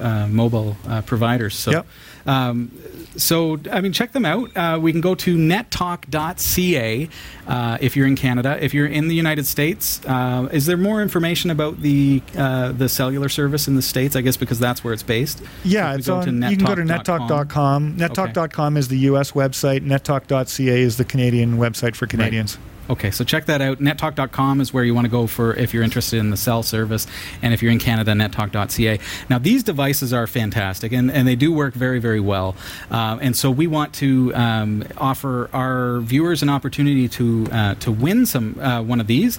uh, 0.00 0.26
mobile 0.28 0.76
uh, 0.86 1.00
providers. 1.02 1.54
So. 1.54 1.70
Yep. 1.70 1.86
Um, 2.26 2.70
so, 3.16 3.58
I 3.70 3.80
mean, 3.80 3.92
check 3.92 4.12
them 4.12 4.24
out. 4.24 4.56
Uh, 4.56 4.78
we 4.80 4.92
can 4.92 5.00
go 5.00 5.14
to 5.14 5.36
nettalk.ca 5.36 7.08
uh, 7.46 7.78
if 7.80 7.96
you're 7.96 8.06
in 8.06 8.16
Canada. 8.16 8.58
If 8.60 8.74
you're 8.74 8.86
in 8.86 9.08
the 9.08 9.14
United 9.14 9.46
States, 9.46 10.00
uh, 10.06 10.48
is 10.52 10.66
there 10.66 10.76
more 10.76 11.02
information 11.02 11.50
about 11.50 11.80
the 11.80 12.22
uh, 12.36 12.72
the 12.72 12.88
cellular 12.88 13.28
service 13.28 13.68
in 13.68 13.76
the 13.76 13.82
states? 13.82 14.16
I 14.16 14.20
guess 14.20 14.36
because 14.36 14.58
that's 14.58 14.82
where 14.82 14.92
it's 14.92 15.02
based. 15.02 15.42
Yeah, 15.64 15.92
we 15.92 15.98
it's 15.98 16.06
go 16.06 16.16
on. 16.16 16.42
you 16.42 16.56
can 16.56 16.66
go 16.66 16.74
to 16.74 16.82
nettalk.com. 16.82 17.96
nettalk.com. 17.96 17.96
Nettalk.com 17.96 18.76
is 18.76 18.88
the 18.88 18.98
U.S. 18.98 19.32
website. 19.32 19.80
Nettalk.ca 19.80 20.80
is 20.80 20.96
the 20.96 21.04
Canadian 21.04 21.56
website 21.56 21.94
for 21.94 22.06
Canadians. 22.06 22.58
Okay, 22.90 23.10
so 23.10 23.24
check 23.24 23.46
that 23.46 23.62
out. 23.62 23.78
Nettalk.com 23.78 24.60
is 24.60 24.74
where 24.74 24.84
you 24.84 24.94
want 24.94 25.06
to 25.06 25.10
go 25.10 25.26
for 25.26 25.54
if 25.54 25.72
you're 25.72 25.82
interested 25.82 26.18
in 26.18 26.30
the 26.30 26.36
cell 26.36 26.62
service, 26.62 27.06
and 27.40 27.54
if 27.54 27.62
you're 27.62 27.72
in 27.72 27.78
Canada, 27.78 28.12
nettalk.ca. 28.12 28.98
Now, 29.30 29.38
these 29.38 29.62
devices 29.62 30.12
are 30.12 30.26
fantastic, 30.26 30.92
and, 30.92 31.10
and 31.10 31.26
they 31.26 31.36
do 31.36 31.50
work 31.52 31.72
very, 31.72 31.98
very 31.98 32.20
well. 32.20 32.54
Um, 32.90 33.20
and 33.22 33.34
so 33.34 33.50
we 33.50 33.66
want 33.66 33.94
to 33.94 34.34
um, 34.34 34.84
offer 34.98 35.48
our 35.54 36.00
viewers 36.00 36.42
an 36.42 36.50
opportunity 36.50 37.08
to 37.08 37.46
uh, 37.50 37.74
to 37.76 37.90
win 37.90 38.26
some 38.26 38.58
uh, 38.60 38.82
one 38.82 39.00
of 39.00 39.06
these. 39.06 39.38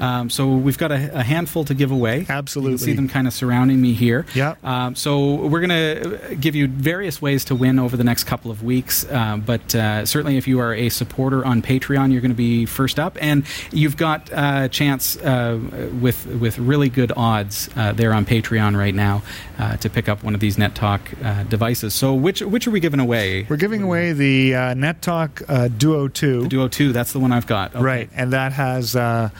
Um, 0.00 0.30
so 0.30 0.54
we've 0.54 0.78
got 0.78 0.92
a, 0.92 1.18
a 1.18 1.22
handful 1.22 1.64
to 1.64 1.74
give 1.74 1.90
away. 1.90 2.20
You 2.20 2.26
Absolutely. 2.28 2.72
can 2.72 2.78
see 2.78 2.92
them 2.94 3.08
kind 3.08 3.26
of 3.26 3.32
surrounding 3.32 3.80
me 3.80 3.92
here. 3.92 4.26
Yeah. 4.34 4.54
Um, 4.64 4.94
so 4.94 5.34
we're 5.34 5.60
going 5.60 5.70
to 5.70 6.36
give 6.36 6.54
you 6.54 6.66
various 6.68 7.20
ways 7.20 7.44
to 7.46 7.54
win 7.54 7.78
over 7.78 7.96
the 7.96 8.04
next 8.04 8.24
couple 8.24 8.50
of 8.50 8.62
weeks. 8.62 9.04
Uh, 9.04 9.36
but 9.36 9.74
uh, 9.74 10.06
certainly, 10.06 10.36
if 10.36 10.48
you 10.48 10.60
are 10.60 10.74
a 10.74 10.88
supporter 10.88 11.44
on 11.44 11.62
Patreon, 11.62 12.12
you're 12.12 12.20
going 12.20 12.30
to 12.30 12.36
be 12.36 12.66
first 12.66 12.98
up, 12.98 13.18
and 13.20 13.44
you've 13.70 13.96
got 13.96 14.30
a 14.32 14.68
chance 14.68 15.16
uh, 15.18 15.58
with 16.00 16.26
with 16.26 16.58
really 16.58 16.88
good 16.88 17.12
odds 17.16 17.68
uh, 17.76 17.92
there 17.92 18.12
on 18.12 18.24
Patreon 18.24 18.76
right 18.76 18.94
now 18.94 19.22
uh, 19.58 19.76
to 19.78 19.90
pick 19.90 20.08
up 20.08 20.22
one 20.22 20.34
of 20.34 20.40
these 20.40 20.56
NetTalk 20.56 21.00
uh, 21.24 21.42
devices. 21.44 21.94
So 21.94 22.14
which 22.14 22.40
which 22.40 22.66
are 22.66 22.70
we 22.70 22.80
giving 22.80 23.00
away? 23.00 23.46
We're 23.48 23.56
giving 23.56 23.82
away 23.82 24.12
the 24.12 24.54
uh, 24.54 24.58
NetTalk 24.74 25.44
uh, 25.48 25.68
Duo 25.68 26.08
2. 26.08 26.42
The 26.42 26.48
Duo 26.48 26.68
Two. 26.68 26.92
That's 26.92 27.12
the 27.12 27.20
one 27.20 27.32
I've 27.32 27.46
got. 27.46 27.74
Okay. 27.74 27.84
Right, 27.84 28.10
and 28.14 28.32
that 28.32 28.52
has, 28.52 28.96
uh, 28.96 29.30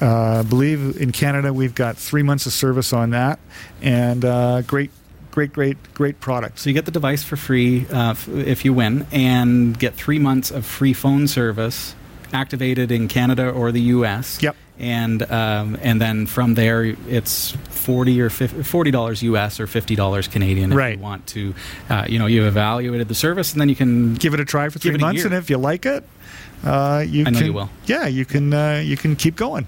uh, 0.00 0.07
I 0.08 0.42
believe 0.42 1.00
in 1.00 1.12
Canada, 1.12 1.52
we've 1.52 1.74
got 1.74 1.96
three 1.96 2.22
months 2.22 2.46
of 2.46 2.52
service 2.52 2.92
on 2.92 3.10
that, 3.10 3.38
and 3.82 4.24
uh, 4.24 4.62
great, 4.62 4.90
great, 5.30 5.52
great, 5.52 5.76
great 5.94 6.20
product. 6.20 6.58
So 6.58 6.70
you 6.70 6.74
get 6.74 6.84
the 6.84 6.90
device 6.90 7.22
for 7.24 7.36
free 7.36 7.86
uh, 7.92 8.10
f- 8.12 8.28
if 8.28 8.64
you 8.64 8.72
win, 8.72 9.06
and 9.12 9.78
get 9.78 9.94
three 9.94 10.18
months 10.18 10.50
of 10.50 10.64
free 10.66 10.92
phone 10.92 11.26
service 11.28 11.94
activated 12.32 12.92
in 12.92 13.08
Canada 13.08 13.48
or 13.50 13.72
the 13.72 13.80
U.S. 13.96 14.42
Yep. 14.42 14.56
And 14.80 15.22
um, 15.32 15.76
and 15.82 16.00
then 16.00 16.26
from 16.26 16.54
there, 16.54 16.84
it's 16.84 17.50
forty 17.70 18.20
or 18.20 18.30
50, 18.30 18.62
forty 18.62 18.92
dollars 18.92 19.24
U.S. 19.24 19.58
or 19.58 19.66
fifty 19.66 19.96
dollars 19.96 20.28
Canadian 20.28 20.70
if 20.70 20.78
Right. 20.78 20.96
you 20.96 21.02
want 21.02 21.26
to. 21.28 21.52
Uh, 21.90 22.04
you 22.08 22.20
know, 22.20 22.26
you've 22.26 22.46
evaluated 22.46 23.08
the 23.08 23.14
service, 23.16 23.50
and 23.52 23.60
then 23.60 23.68
you 23.68 23.74
can 23.74 24.14
Give 24.14 24.34
it 24.34 24.40
a 24.40 24.44
try 24.44 24.68
for 24.68 24.78
three 24.78 24.96
months, 24.96 25.24
and 25.24 25.34
if 25.34 25.50
you 25.50 25.58
like 25.58 25.84
it, 25.84 26.04
uh, 26.62 27.04
you 27.04 27.24
I 27.26 27.30
know 27.30 27.38
can, 27.38 27.46
you 27.46 27.52
will. 27.54 27.70
Yeah, 27.86 28.06
you 28.06 28.24
can. 28.24 28.54
Uh, 28.54 28.80
you 28.84 28.96
can 28.96 29.16
keep 29.16 29.34
going. 29.34 29.66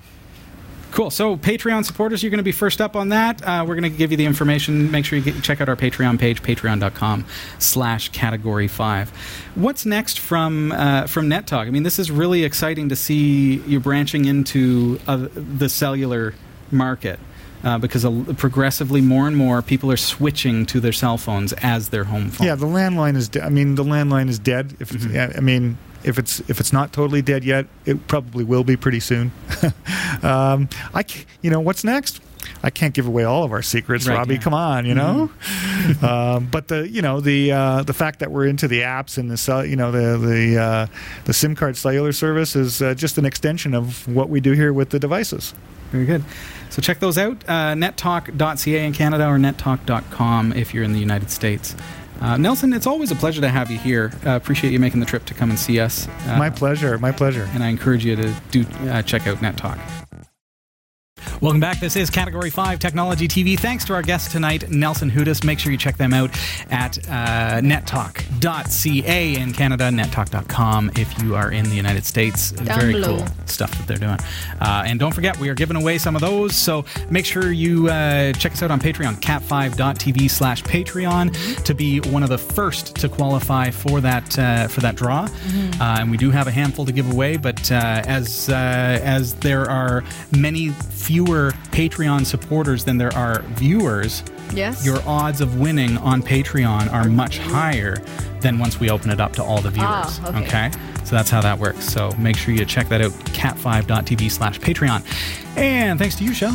Cool. 0.92 1.10
So 1.10 1.36
Patreon 1.36 1.84
supporters, 1.84 2.22
you're 2.22 2.30
going 2.30 2.38
to 2.38 2.42
be 2.44 2.52
first 2.52 2.80
up 2.80 2.96
on 2.96 3.10
that. 3.10 3.40
Uh, 3.46 3.64
we're 3.66 3.76
going 3.76 3.90
to 3.90 3.96
give 3.96 4.10
you 4.10 4.16
the 4.16 4.26
information. 4.26 4.90
Make 4.90 5.04
sure 5.04 5.18
you 5.18 5.24
get, 5.24 5.42
check 5.42 5.60
out 5.60 5.68
our 5.68 5.76
Patreon 5.76 6.18
page, 6.18 6.42
patreon.com 6.42 7.24
slash 7.58 8.08
category 8.10 8.66
five. 8.68 9.10
What's 9.54 9.86
next 9.86 10.18
from 10.18 10.72
uh, 10.72 11.06
from 11.06 11.28
Net 11.28 11.46
Talk? 11.46 11.66
I 11.66 11.70
mean, 11.70 11.84
this 11.84 11.98
is 11.98 12.10
really 12.10 12.44
exciting 12.44 12.88
to 12.88 12.96
see 12.96 13.56
you 13.66 13.78
branching 13.80 14.24
into 14.24 14.98
uh, 15.06 15.28
the 15.34 15.68
cellular 15.68 16.34
market. 16.70 17.20
Uh, 17.62 17.76
because 17.76 18.06
progressively 18.38 19.02
more 19.02 19.28
and 19.28 19.36
more 19.36 19.60
people 19.60 19.92
are 19.92 19.96
switching 19.98 20.64
to 20.64 20.80
their 20.80 20.92
cell 20.94 21.18
phones 21.18 21.52
as 21.52 21.90
their 21.90 22.04
home 22.04 22.30
phone. 22.30 22.46
Yeah, 22.46 22.54
the 22.54 22.64
landline 22.64 23.16
is. 23.16 23.28
De- 23.28 23.44
I 23.44 23.50
mean, 23.50 23.74
the 23.74 23.84
landline 23.84 24.30
is 24.30 24.38
dead. 24.38 24.74
If 24.80 24.94
it's, 24.94 25.04
Mhm. 25.04 25.36
I 25.36 25.40
mean, 25.40 25.76
if 26.04 26.18
it's 26.18 26.40
if 26.48 26.60
it's 26.60 26.72
not 26.72 26.92
totally 26.92 27.22
dead 27.22 27.44
yet, 27.44 27.66
it 27.84 28.06
probably 28.06 28.44
will 28.44 28.64
be 28.64 28.76
pretty 28.76 29.00
soon. 29.00 29.32
um, 30.22 30.68
I, 30.94 31.04
you 31.42 31.50
know, 31.50 31.60
what's 31.60 31.84
next? 31.84 32.20
I 32.62 32.70
can't 32.70 32.94
give 32.94 33.06
away 33.06 33.24
all 33.24 33.44
of 33.44 33.52
our 33.52 33.62
secrets, 33.62 34.06
Right, 34.06 34.16
Robbie. 34.16 34.34
yeah. 34.34 34.40
Come 34.40 34.54
on, 34.54 34.86
you 34.86 34.94
know. 34.94 35.30
um, 36.02 36.46
but 36.50 36.68
the 36.68 36.88
you 36.88 37.02
know 37.02 37.20
the 37.20 37.52
uh, 37.52 37.82
the 37.82 37.92
fact 37.92 38.18
that 38.20 38.30
we're 38.30 38.46
into 38.46 38.68
the 38.68 38.80
apps 38.80 39.18
and 39.18 39.30
the 39.30 39.68
you 39.68 39.76
know 39.76 39.90
the 39.92 40.18
the 40.18 40.58
uh, 40.58 40.86
the 41.24 41.32
SIM 41.32 41.54
card 41.54 41.76
cellular 41.76 42.12
service 42.12 42.56
is 42.56 42.82
uh, 42.82 42.94
just 42.94 43.18
an 43.18 43.24
extension 43.24 43.74
of 43.74 44.06
what 44.08 44.28
we 44.28 44.40
do 44.40 44.52
here 44.52 44.72
with 44.72 44.90
the 44.90 44.98
devices. 44.98 45.54
Very 45.90 46.06
good. 46.06 46.24
So 46.70 46.80
check 46.80 47.00
those 47.00 47.18
out, 47.18 47.42
uh, 47.48 47.74
nettalk.ca 47.74 48.86
in 48.86 48.92
Canada 48.92 49.26
or 49.26 49.38
nettalk.com 49.38 50.52
if 50.52 50.72
you're 50.72 50.84
in 50.84 50.92
the 50.92 51.00
United 51.00 51.30
States. 51.30 51.74
Uh, 52.20 52.36
Nelson, 52.36 52.72
it's 52.72 52.86
always 52.86 53.10
a 53.10 53.14
pleasure 53.14 53.40
to 53.40 53.48
have 53.48 53.70
you 53.70 53.78
here. 53.78 54.12
Uh, 54.26 54.30
appreciate 54.36 54.72
you 54.72 54.78
making 54.78 55.00
the 55.00 55.06
trip 55.06 55.24
to 55.26 55.34
come 55.34 55.50
and 55.50 55.58
see 55.58 55.80
us. 55.80 56.06
Uh, 56.26 56.36
my 56.38 56.50
pleasure. 56.50 56.98
My 56.98 57.12
pleasure. 57.12 57.48
and 57.54 57.62
I 57.62 57.68
encourage 57.68 58.04
you 58.04 58.16
to 58.16 58.34
do 58.50 58.66
uh, 58.90 59.02
check 59.02 59.26
out 59.26 59.40
Net 59.40 59.56
Talk. 59.56 59.78
Welcome 61.40 61.60
back. 61.60 61.80
This 61.80 61.96
is 61.96 62.10
Category 62.10 62.50
5 62.50 62.78
Technology 62.78 63.26
TV. 63.26 63.58
Thanks 63.58 63.86
to 63.86 63.94
our 63.94 64.02
guest 64.02 64.30
tonight, 64.30 64.68
Nelson 64.68 65.10
Hudis. 65.10 65.42
Make 65.42 65.58
sure 65.58 65.72
you 65.72 65.78
check 65.78 65.96
them 65.96 66.12
out 66.12 66.38
at 66.70 66.98
uh, 67.08 67.62
nettalk.ca 67.62 69.36
in 69.36 69.54
Canada, 69.54 69.84
nettalk.com 69.84 70.90
if 70.96 71.22
you 71.22 71.36
are 71.36 71.50
in 71.50 71.64
the 71.64 71.74
United 71.74 72.04
States. 72.04 72.50
Down 72.52 72.78
Very 72.78 72.92
below. 72.92 73.16
cool 73.16 73.26
stuff 73.46 73.70
that 73.70 73.86
they're 73.86 73.96
doing. 73.96 74.18
Uh, 74.60 74.84
and 74.84 75.00
don't 75.00 75.14
forget, 75.14 75.38
we 75.38 75.48
are 75.48 75.54
giving 75.54 75.78
away 75.78 75.96
some 75.96 76.14
of 76.14 76.20
those. 76.20 76.54
So 76.54 76.84
make 77.08 77.24
sure 77.24 77.50
you 77.50 77.88
uh, 77.88 78.34
check 78.34 78.52
us 78.52 78.62
out 78.62 78.70
on 78.70 78.78
Patreon, 78.78 79.14
cat5.tv 79.20 80.28
slash 80.28 80.62
Patreon, 80.64 81.64
to 81.64 81.74
be 81.74 82.00
one 82.00 82.22
of 82.22 82.28
the 82.28 82.36
first 82.36 82.96
to 82.96 83.08
qualify 83.08 83.70
for 83.70 84.02
that 84.02 84.38
uh, 84.38 84.68
for 84.68 84.82
that 84.82 84.94
draw. 84.94 85.26
Mm-hmm. 85.26 85.80
Uh, 85.80 86.00
and 86.00 86.10
we 86.10 86.18
do 86.18 86.30
have 86.30 86.48
a 86.48 86.50
handful 86.50 86.84
to 86.84 86.92
give 86.92 87.10
away, 87.10 87.38
but 87.38 87.72
uh, 87.72 88.02
as 88.04 88.50
uh, 88.50 88.52
as 89.02 89.36
there 89.36 89.70
are 89.70 90.04
many 90.32 90.68
fewer 90.68 91.29
Patreon 91.72 92.26
supporters 92.26 92.84
than 92.84 92.98
there 92.98 93.14
are 93.14 93.42
viewers, 93.54 94.22
Yes. 94.54 94.84
your 94.84 95.00
odds 95.06 95.40
of 95.40 95.58
winning 95.60 95.96
on 95.98 96.22
Patreon 96.22 96.92
are 96.92 97.04
much 97.08 97.38
higher 97.38 97.96
than 98.40 98.58
once 98.58 98.80
we 98.80 98.90
open 98.90 99.10
it 99.10 99.20
up 99.20 99.32
to 99.34 99.42
all 99.44 99.60
the 99.60 99.70
viewers. 99.70 99.88
Ah, 100.24 100.38
okay. 100.40 100.70
So 101.04 101.14
that's 101.16 101.30
how 101.30 101.40
that 101.40 101.58
works. 101.58 101.84
So 101.88 102.10
make 102.18 102.36
sure 102.36 102.52
you 102.54 102.64
check 102.64 102.88
that 102.88 103.00
out, 103.00 103.12
cat5.tv 103.32 104.30
slash 104.30 104.58
Patreon. 104.60 105.02
And 105.56 105.98
thanks 105.98 106.16
to 106.16 106.24
you, 106.24 106.32
Shell, 106.34 106.52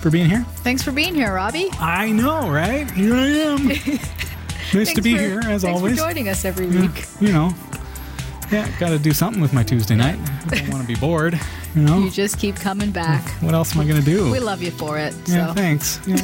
for 0.00 0.10
being 0.10 0.28
here. 0.28 0.44
Thanks 0.62 0.82
for 0.82 0.92
being 0.92 1.14
here, 1.14 1.34
Robbie. 1.34 1.68
I 1.80 2.12
know, 2.12 2.48
right? 2.50 2.90
Here 2.90 3.14
I 3.14 3.26
am. 3.28 3.68
nice 4.74 4.92
to 4.94 5.02
be 5.02 5.14
for- 5.14 5.20
here, 5.20 5.38
as 5.40 5.62
thanks 5.62 5.64
always. 5.64 5.98
for 5.98 6.04
joining 6.06 6.28
us 6.28 6.44
every 6.44 6.66
Yeah, 6.68 6.82
week. 6.82 7.04
you 7.20 7.32
know, 7.32 7.54
yeah, 8.52 8.70
got 8.78 8.90
to 8.90 8.98
do 8.98 9.12
something 9.12 9.40
with 9.40 9.52
my 9.52 9.62
Tuesday 9.62 9.96
night. 9.96 10.18
I 10.46 10.56
don't 10.56 10.70
want 10.70 10.82
to 10.82 10.88
be 10.88 10.98
bored, 10.98 11.40
you 11.74 11.82
know? 11.82 11.98
You 12.00 12.10
just 12.10 12.38
keep 12.38 12.56
coming 12.56 12.90
back. 12.90 13.26
What 13.42 13.54
else 13.54 13.74
am 13.74 13.80
I 13.80 13.84
going 13.84 13.98
to 13.98 14.04
do? 14.04 14.30
We 14.30 14.40
love 14.40 14.62
you 14.62 14.70
for 14.70 14.98
it. 14.98 15.14
Yeah, 15.26 15.48
so. 15.48 15.54
thanks. 15.54 16.00
Yeah. 16.06 16.18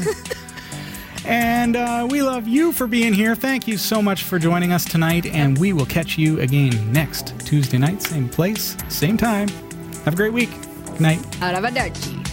and 1.24 1.76
uh, 1.76 2.06
we 2.10 2.22
love 2.22 2.46
you 2.46 2.72
for 2.72 2.86
being 2.86 3.14
here. 3.14 3.34
Thank 3.34 3.66
you 3.66 3.78
so 3.78 4.02
much 4.02 4.24
for 4.24 4.38
joining 4.38 4.72
us 4.72 4.84
tonight, 4.84 5.26
and 5.26 5.56
we 5.58 5.72
will 5.72 5.86
catch 5.86 6.18
you 6.18 6.40
again 6.40 6.92
next 6.92 7.38
Tuesday 7.40 7.78
night, 7.78 8.02
same 8.02 8.28
place, 8.28 8.76
same 8.88 9.16
time. 9.16 9.48
Have 10.04 10.12
a 10.12 10.16
great 10.16 10.32
week. 10.32 10.50
Good 10.84 11.00
night. 11.00 11.20
Arrivederci. 11.40 12.27